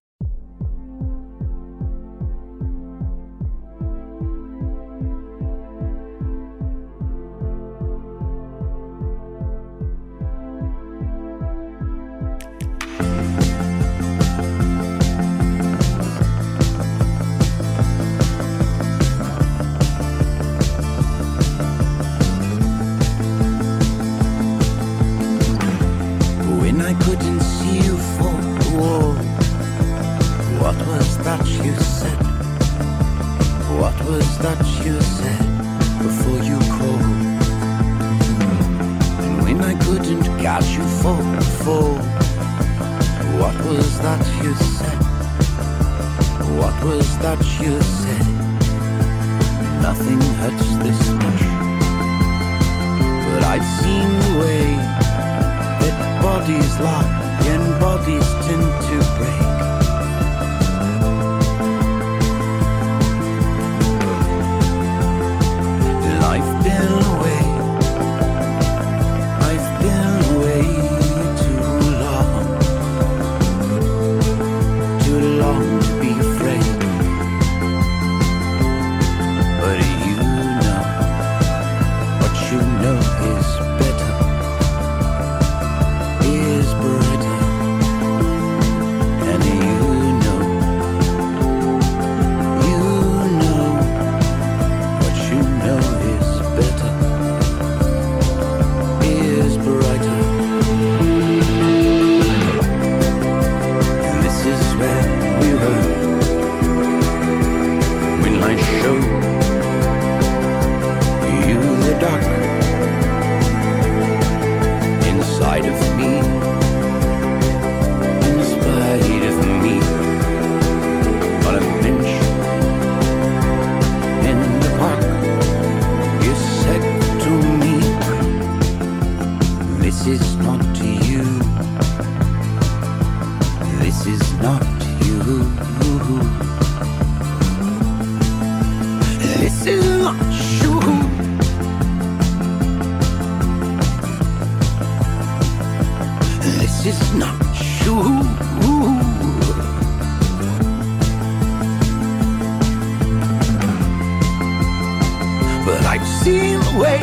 I've 155.91 156.07
seen 156.07 156.59
the 156.59 156.79
way 156.79 156.99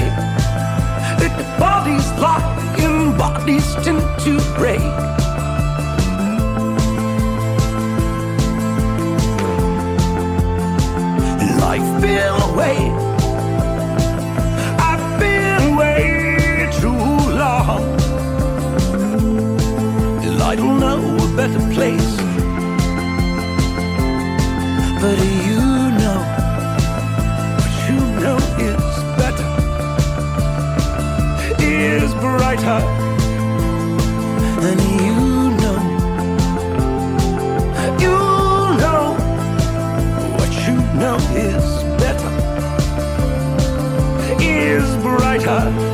that 1.19 1.59
bodies 1.59 2.09
lock 2.21 2.79
and 2.79 3.19
bodies 3.19 3.75
tend 3.83 4.01
to 4.21 4.39
break. 4.55 4.81
And 11.43 11.61
I've 11.65 12.01
been 12.01 12.35
away. 12.51 12.79
I've 14.79 15.19
been 15.19 15.75
way 15.75 16.71
too 16.81 17.07
long. 17.43 17.83
And 20.23 20.41
I 20.41 20.55
don't 20.55 20.79
know 20.79 21.01
a 21.25 21.37
better 21.37 21.59
place. 21.75 22.17
But 25.01 25.19
you 25.45 25.86
is 31.77 32.15
brighter 32.15 32.81
and 34.69 34.81
you 35.01 35.17
know. 35.61 35.81
You 38.01 38.17
know 38.83 39.05
what 40.37 40.53
you 40.67 40.77
know 41.01 41.17
is 41.37 41.67
better 42.01 42.33
is 44.41 44.97
brighter. 45.03 45.86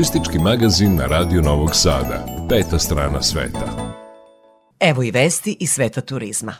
turistički 0.00 0.38
magazin 0.38 0.96
na 0.96 1.06
Radio 1.06 1.42
Novog 1.42 1.70
Sada, 1.74 2.26
peta 2.48 2.78
strana 2.78 3.22
sveta. 3.22 3.94
Evo 4.80 5.02
i 5.02 5.10
vesti 5.10 5.56
iz 5.60 5.70
sveta 5.70 6.00
turizma. 6.00 6.54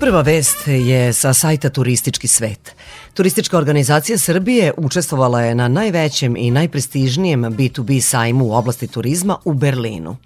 Prva 0.00 0.20
vest 0.20 0.66
je 0.66 1.12
sa 1.12 1.32
sajta 1.32 1.70
Turistički 1.70 2.28
svet. 2.28 2.73
Turistička 3.14 3.58
organizacija 3.58 4.18
Srbije 4.18 4.72
učestvovala 4.76 5.40
je 5.40 5.54
na 5.54 5.68
najvećem 5.68 6.36
i 6.36 6.50
najprestižnijem 6.50 7.42
B2B 7.42 8.00
sajmu 8.00 8.44
u 8.44 8.52
oblasti 8.52 8.86
turizma 8.86 9.36
u 9.44 9.52
Berlinu. 9.52 10.16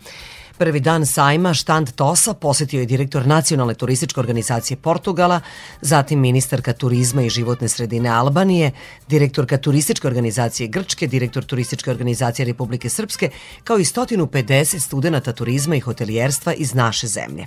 Prvi 0.59 0.81
dan 0.81 1.07
sajma 1.07 1.55
štand 1.55 1.91
TOSA 1.93 2.35
posetio 2.35 2.81
je 2.81 2.87
direktor 2.87 3.27
Nacionalne 3.27 3.75
turističke 3.75 4.21
organizacije 4.21 4.77
Portugala, 4.77 5.41
zatim 5.81 6.21
ministarka 6.21 6.73
turizma 6.73 7.23
i 7.23 7.31
životne 7.31 7.69
sredine 7.69 8.09
Albanije, 8.09 8.71
direktorka 9.09 9.57
turističke 9.57 10.07
organizacije 10.07 10.69
Grčke, 10.69 11.07
direktor 11.07 11.45
turističke 11.45 11.91
organizacije 11.91 12.47
Republike 12.47 12.89
Srpske, 12.89 13.31
kao 13.65 13.79
i 13.79 13.85
150 13.85 14.79
studenta 14.79 15.33
turizma 15.33 15.77
i 15.77 15.81
hotelijerstva 15.81 16.53
iz 16.53 16.75
naše 16.75 17.07
zemlje. 17.07 17.47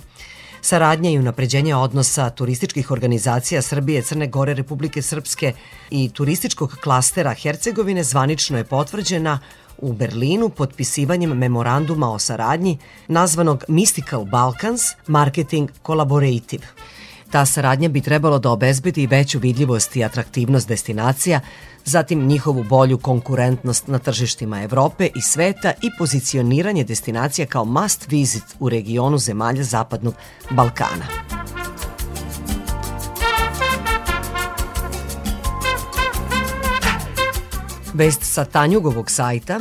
Saradnja 0.64 1.10
i 1.10 1.18
unapređenje 1.18 1.74
odnosa 1.74 2.30
turističkih 2.30 2.90
organizacija 2.90 3.62
Srbije, 3.62 4.02
Crne 4.02 4.26
Gore, 4.26 4.54
Republike 4.54 5.02
Srpske 5.02 5.52
i 5.90 6.08
turističkog 6.08 6.76
klastera 6.82 7.34
Hercegovine 7.34 8.04
zvanično 8.04 8.58
je 8.58 8.64
potvrđena 8.64 9.38
u 9.78 9.92
Berlinu 9.92 10.48
potpisivanjem 10.48 11.30
memoranduma 11.30 12.12
o 12.12 12.18
saradnji 12.18 12.78
nazvanog 13.08 13.64
Mystical 13.68 14.30
Balkans 14.30 14.82
Marketing 15.06 15.70
Collaborative. 15.86 16.66
Ta 17.32 17.46
saradnja 17.46 17.88
bi 17.88 18.00
trebalo 18.00 18.38
da 18.38 18.50
obezbedi 18.50 19.06
veću 19.06 19.38
vidljivost 19.38 19.96
i 19.96 20.04
atraktivnost 20.04 20.68
destinacija, 20.68 21.40
zatim 21.84 22.26
njihovu 22.26 22.64
bolju 22.64 22.98
konkurentnost 22.98 23.86
na 23.88 23.98
tržištima 23.98 24.62
Evrope 24.62 25.08
i 25.14 25.20
sveta 25.20 25.72
i 25.82 25.90
pozicioniranje 25.98 26.84
destinacija 26.84 27.46
kao 27.46 27.64
must 27.64 28.10
visit 28.10 28.44
u 28.60 28.68
regionu 28.68 29.18
zemalja 29.18 29.62
Zapadnog 29.62 30.14
Balkana. 30.50 31.04
Vest 37.94 38.22
sa 38.22 38.44
Tanjugovog 38.44 39.10
sajta. 39.10 39.60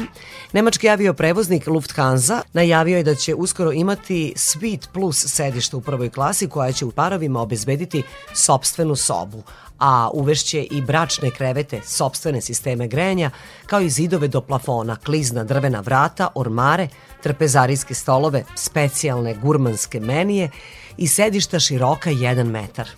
Nemački 0.53 0.89
avioprevoznik 0.89 1.67
Lufthansa 1.67 2.41
najavio 2.53 2.97
je 2.97 3.03
da 3.03 3.15
će 3.15 3.35
uskoro 3.35 3.71
imati 3.71 4.33
Suite 4.35 4.87
Plus 4.93 5.25
sedište 5.27 5.75
u 5.75 5.81
prvoj 5.81 6.09
klasi 6.09 6.49
koja 6.49 6.71
će 6.71 6.85
u 6.85 6.91
parovima 6.91 7.41
obezbediti 7.41 8.03
sobstvenu 8.33 8.95
sobu, 8.95 9.43
a 9.79 10.09
uvešće 10.13 10.63
i 10.63 10.81
bračne 10.81 11.31
krevete, 11.31 11.81
sobstvene 11.85 12.41
sisteme 12.41 12.87
grejanja, 12.87 13.31
kao 13.65 13.81
i 13.81 13.89
zidove 13.89 14.27
do 14.27 14.41
plafona, 14.41 14.95
klizna 14.95 15.43
drvena 15.43 15.79
vrata, 15.79 16.27
ormare, 16.35 16.87
trpezarijske 17.23 17.93
stolove, 17.93 18.43
specijalne 18.55 19.35
gurmanske 19.35 19.99
menije 19.99 20.49
i 20.97 21.07
sedišta 21.07 21.59
široka 21.59 22.09
1 22.09 22.43
metar. 22.43 22.89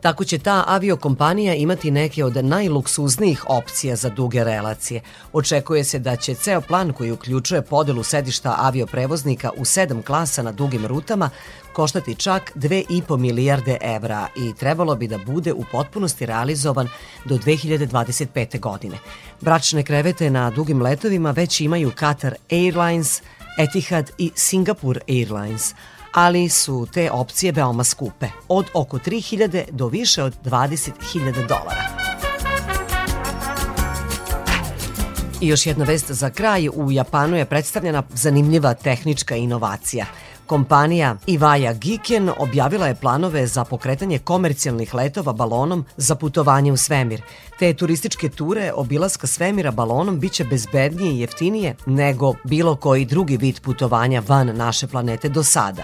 Tako 0.00 0.24
će 0.24 0.38
ta 0.38 0.64
aviokompanija 0.66 1.54
imati 1.54 1.90
neke 1.90 2.24
od 2.24 2.44
najluksuznijih 2.44 3.44
opcija 3.48 3.96
za 3.96 4.08
duge 4.08 4.44
relacije. 4.44 5.00
Očekuje 5.32 5.84
se 5.84 5.98
da 5.98 6.16
će 6.16 6.34
ceo 6.34 6.60
plan 6.60 6.92
koji 6.92 7.12
uključuje 7.12 7.62
podelu 7.62 8.02
sedišta 8.02 8.56
avioprevoznika 8.58 9.50
u 9.56 9.64
sedam 9.64 10.02
klasa 10.02 10.42
na 10.42 10.52
dugim 10.52 10.86
rutama 10.86 11.30
koštati 11.72 12.14
čak 12.14 12.52
2,5 12.54 13.16
milijarde 13.16 13.78
evra 13.80 14.26
i 14.36 14.54
trebalo 14.54 14.94
bi 14.94 15.08
da 15.08 15.18
bude 15.18 15.52
u 15.52 15.64
potpunosti 15.72 16.26
realizovan 16.26 16.88
do 17.24 17.38
2025. 17.38 18.60
godine. 18.60 18.98
Bračne 19.40 19.82
krevete 19.82 20.30
na 20.30 20.50
dugim 20.50 20.82
letovima 20.82 21.30
već 21.30 21.60
imaju 21.60 21.90
Qatar 21.90 22.32
Airlines, 22.50 23.22
Etihad 23.58 24.10
i 24.18 24.30
Singapore 24.34 25.00
Airlines, 25.08 25.74
ali 26.12 26.48
su 26.48 26.86
te 26.92 27.10
opcije 27.10 27.52
veoma 27.52 27.84
skupe, 27.84 28.26
od 28.48 28.66
oko 28.74 28.98
3000 28.98 29.70
do 29.70 29.88
više 29.88 30.22
od 30.22 30.36
20.000 30.44 31.48
dolara. 31.48 32.00
I 35.40 35.48
još 35.48 35.66
jedna 35.66 35.84
vest 35.84 36.10
za 36.10 36.30
kraj. 36.30 36.68
U 36.68 36.92
Japanu 36.92 37.36
je 37.36 37.44
predstavljena 37.44 38.02
zanimljiva 38.14 38.74
tehnička 38.74 39.36
inovacija. 39.36 40.06
Kompanija 40.50 41.16
Ivaja 41.26 41.72
Giken 41.72 42.30
objavila 42.38 42.86
je 42.86 42.94
planove 42.94 43.46
za 43.46 43.64
pokretanje 43.64 44.18
komercijalnih 44.18 44.94
letova 44.94 45.32
balonom 45.32 45.84
za 45.96 46.14
putovanje 46.14 46.72
u 46.72 46.76
svemir. 46.76 47.22
Te 47.58 47.74
turističke 47.74 48.28
ture 48.28 48.72
obilaska 48.74 49.26
svemira 49.26 49.70
balonom 49.70 50.20
biće 50.20 50.44
bezbednije 50.44 51.12
i 51.12 51.20
jeftinije 51.20 51.76
nego 51.86 52.34
bilo 52.44 52.76
koji 52.76 53.04
drugi 53.04 53.36
vid 53.36 53.60
putovanja 53.60 54.22
van 54.28 54.56
naše 54.56 54.86
planete 54.86 55.28
do 55.28 55.42
sada. 55.42 55.82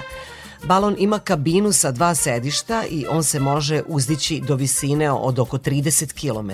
Balon 0.65 0.97
ima 0.99 1.19
kabinu 1.19 1.73
sa 1.73 1.91
dva 1.91 2.15
sedišta 2.15 2.85
i 2.91 3.07
on 3.11 3.25
se 3.25 3.41
može 3.41 3.83
uzdići 3.87 4.43
do 4.49 4.55
visine 4.55 5.13
od 5.13 5.39
oko 5.39 5.59
30 5.59 6.13
km, 6.13 6.51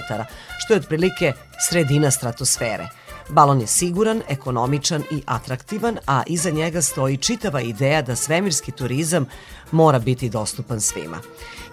što 0.59 0.75
je 0.75 0.81
otprilike 0.81 1.33
sredina 1.69 2.11
stratosfere. 2.11 3.02
Balon 3.33 3.61
je 3.61 3.67
siguran, 3.67 4.23
ekonomičan 4.29 5.03
i 5.11 5.23
atraktivan, 5.27 5.99
a 6.07 6.23
iza 6.27 6.51
njega 6.51 6.83
stoji 6.83 7.17
čitava 7.17 7.61
ideja 7.61 8.03
da 8.03 8.17
svemirski 8.17 8.73
turizam 8.73 9.27
mora 9.71 9.99
biti 9.99 10.29
dostupan 10.29 10.81
svima. 10.81 11.19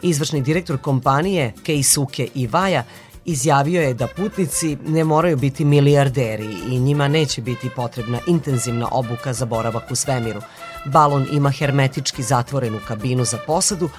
Izvršni 0.01 0.41
direktor 0.41 0.77
kompanije 0.77 1.53
Keisuke 1.63 2.27
Iwaya 2.35 2.83
izjavio 3.25 3.81
je 3.81 3.93
da 3.93 4.07
putnici 4.07 4.77
ne 4.85 5.03
moraju 5.03 5.37
biti 5.37 5.65
milijarderi 5.65 6.55
i 6.69 6.79
njima 6.79 7.07
neće 7.07 7.41
biti 7.41 7.69
potrebna 7.75 8.19
intenzivna 8.27 8.87
obuka 8.91 9.33
za 9.33 9.45
boravak 9.45 9.91
u 9.91 9.95
svemiru. 9.95 10.41
Balon 10.85 11.27
ima 11.31 11.51
hermetički 11.51 12.23
zatvorenu 12.23 12.79
kabinu 12.87 13.25
za 13.25 13.37
posadu, 13.47 13.89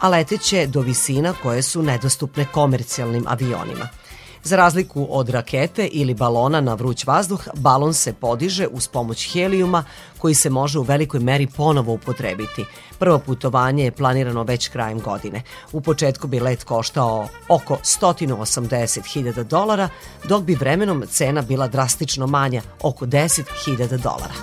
a 0.00 0.08
leteće 0.08 0.66
do 0.66 0.80
visina 0.80 1.34
koje 1.42 1.62
su 1.62 1.82
nedostupne 1.82 2.46
komercijalnim 2.52 3.24
avionima. 3.28 3.88
Za 4.44 4.56
razliku 4.56 5.06
od 5.10 5.28
rakete 5.28 5.86
ili 5.86 6.14
balona 6.14 6.60
na 6.60 6.74
vruć 6.74 7.06
vazduh, 7.06 7.40
balon 7.54 7.94
se 7.94 8.12
podiže 8.12 8.66
uz 8.66 8.88
pomoć 8.88 9.32
helijuma 9.32 9.84
koji 10.18 10.34
se 10.34 10.50
može 10.50 10.78
u 10.78 10.82
velikoj 10.82 11.20
meri 11.20 11.46
ponovo 11.46 11.92
upotrebiti. 11.92 12.64
Prvo 12.98 13.18
putovanje 13.18 13.84
je 13.84 13.92
planirano 13.92 14.42
već 14.42 14.68
krajem 14.68 15.00
godine. 15.00 15.42
U 15.72 15.80
početku 15.80 16.26
bi 16.26 16.40
let 16.40 16.64
koštao 16.64 17.28
oko 17.48 17.78
180.000 17.82 19.42
dolara, 19.42 19.88
dok 20.28 20.42
bi 20.42 20.54
vremenom 20.54 21.04
cena 21.08 21.42
bila 21.42 21.68
drastično 21.68 22.26
manja, 22.26 22.62
oko 22.82 23.06
10.000 23.06 24.02
dolara. 24.02 24.34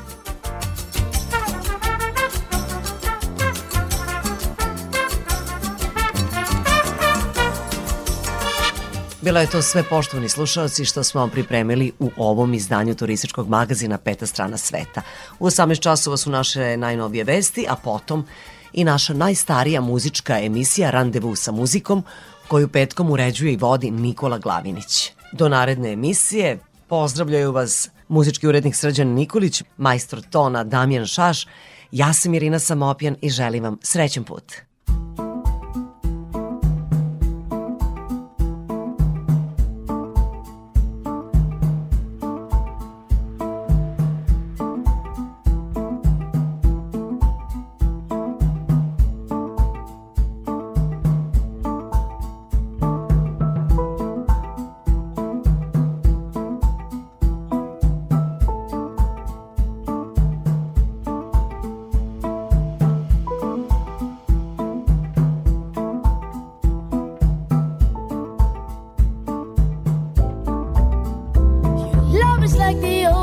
Bilo 9.24 9.40
je 9.40 9.50
to 9.50 9.62
sve 9.62 9.84
poštovani 9.84 10.30
slušalci 10.30 10.86
što 10.86 11.04
smo 11.04 11.22
vam 11.22 11.30
pripremili 11.30 11.92
u 12.00 12.12
ovom 12.18 12.54
izdanju 12.54 12.96
turističkog 12.96 13.50
magazina 13.50 13.98
Peta 13.98 14.26
strana 14.26 14.58
sveta. 14.58 15.02
U 15.40 15.46
18 15.46 15.80
časova 15.80 16.18
su 16.18 16.30
naše 16.30 16.78
najnovije 16.78 17.24
vesti, 17.24 17.66
a 17.70 17.76
potom 17.76 18.26
i 18.74 18.84
naša 18.84 19.14
najstarija 19.14 19.82
muzička 19.82 20.40
emisija 20.40 20.90
Randevu 20.90 21.36
sa 21.36 21.52
muzikom, 21.52 22.04
koju 22.48 22.68
petkom 22.68 23.12
uređuje 23.12 23.54
i 23.54 23.58
vodi 23.58 23.92
Nikola 23.92 24.38
Glavinić. 24.38 25.12
Do 25.32 25.50
naredne 25.50 25.92
emisije 25.92 26.60
pozdravljaju 26.88 27.52
vas 27.52 27.90
muzički 28.08 28.48
urednik 28.48 28.76
Srđan 28.76 29.08
Nikolić, 29.08 29.64
majstor 29.78 30.22
tona 30.22 30.64
Damjan 30.64 31.06
Šaš, 31.06 31.48
ja 31.92 32.14
sam 32.14 32.34
Irina 32.34 32.60
Samopjan 32.60 33.16
i 33.22 33.30
želim 33.30 33.64
vam 33.64 33.78
srećen 33.84 34.24
put. 34.24 34.71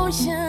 emotion 0.09 0.48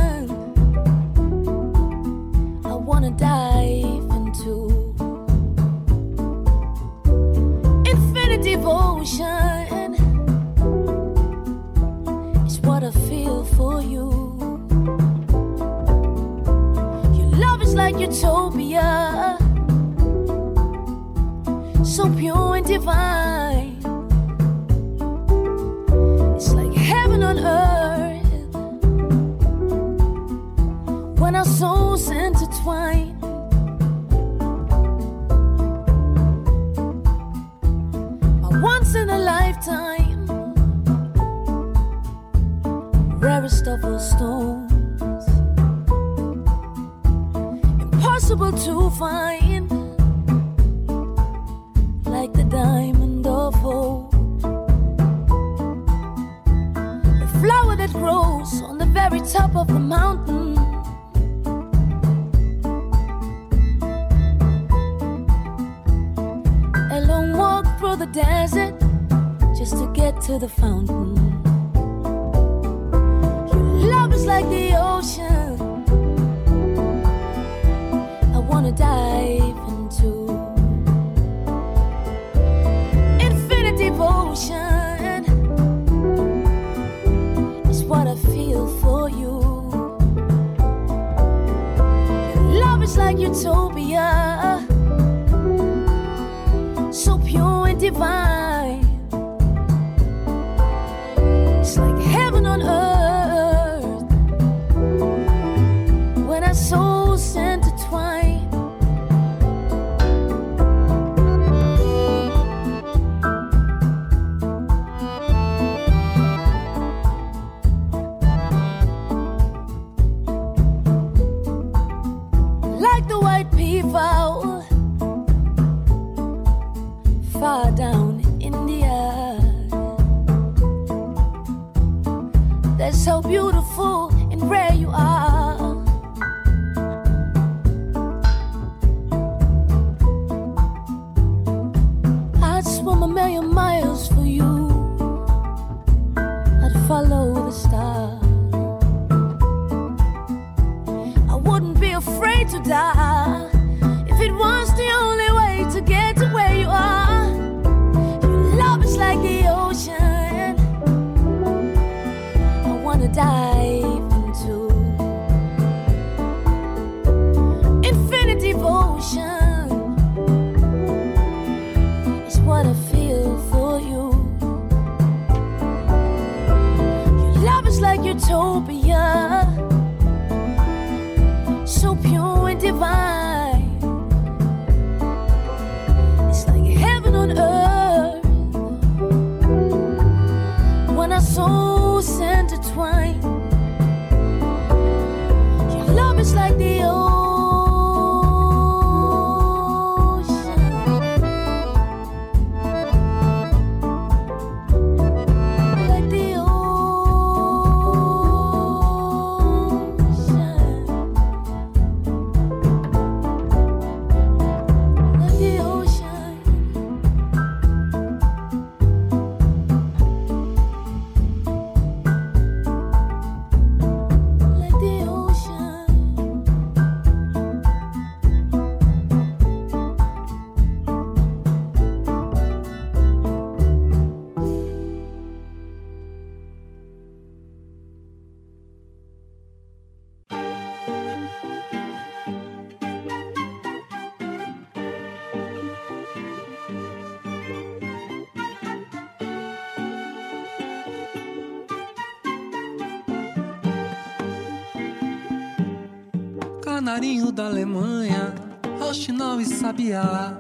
passarinho 257.01 257.33
da 257.33 257.47
Alemanha, 257.47 258.35
Roxinol 258.79 259.41
e 259.41 259.47
Sabiá, 259.47 260.37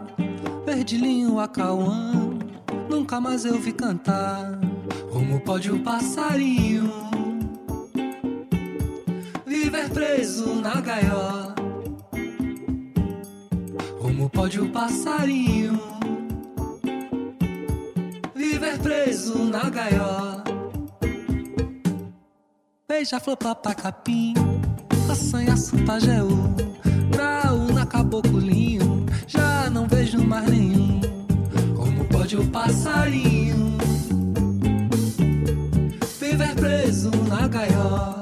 Verdilhinho 0.66 1.40
acauã, 1.40 2.12
nunca 2.86 3.18
mais 3.18 3.46
eu 3.46 3.58
vi 3.58 3.72
cantar. 3.72 4.60
Como 5.10 5.40
pode 5.40 5.72
o 5.72 5.82
passarinho 5.82 6.92
viver 9.46 9.88
preso 9.88 10.54
na 10.56 10.82
gaiola? 10.82 11.54
Como 13.98 14.28
pode 14.28 14.60
o 14.60 14.68
passarinho 14.68 15.80
viver 18.34 18.78
preso 18.80 19.38
na 19.44 19.70
gaiola? 19.70 20.44
Beija-flor, 22.86 23.38
papacapim. 23.38 24.34
capim 24.34 24.49
Assanhaço, 25.10 25.76
Pajéu, 25.84 26.28
Graúna, 27.10 27.84
Caboculinho, 27.84 29.04
já 29.26 29.68
não 29.68 29.88
vejo 29.88 30.22
mais 30.22 30.48
nenhum, 30.48 31.00
como 31.76 32.04
pode 32.04 32.36
o 32.36 32.46
passarinho 32.46 33.76
viver 36.20 36.54
preso 36.54 37.10
na 37.28 37.48
gaiola. 37.48 38.19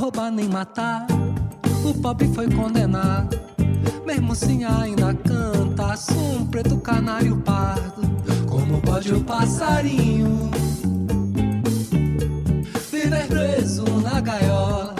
roubar 0.00 0.30
nem 0.30 0.48
matar. 0.48 1.06
O 1.84 1.92
pobre 1.92 2.26
foi 2.28 2.48
condenado. 2.48 3.38
Mesmo 4.06 4.32
assim 4.32 4.64
ainda 4.64 5.12
canta, 5.12 5.94
um 6.16 6.46
preto 6.46 6.78
canário 6.78 7.36
pardo. 7.42 8.00
Como 8.48 8.80
pode 8.80 9.12
o 9.12 9.22
passarinho 9.22 10.50
viver 12.90 13.26
preso 13.28 13.84
na 14.02 14.20
gaiola? 14.20 14.94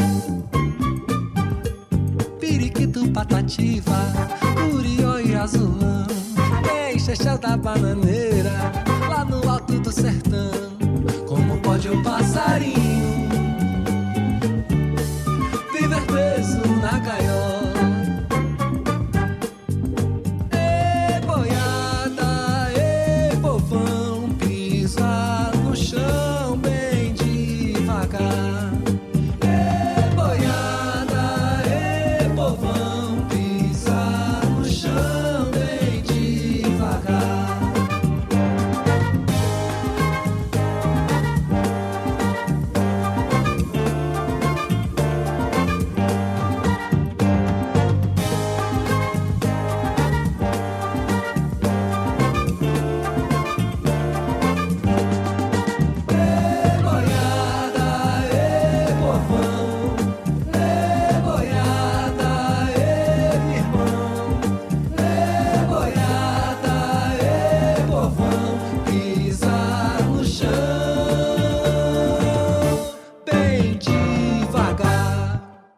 Piriquito 2.39 3.09
patativa, 3.11 4.13
curió 4.71 5.19
e 5.19 5.35
azulão. 5.35 6.07
Enxexé 6.95 7.39
da 7.39 7.57
bananeira, 7.57 8.53
lá 9.09 9.25
no 9.25 9.49
alto 9.49 9.81
do 9.81 9.91
sertão. 9.91 10.51
Como 11.27 11.59
pode 11.61 11.89
o 11.89 12.03
passarinho? 12.03 12.90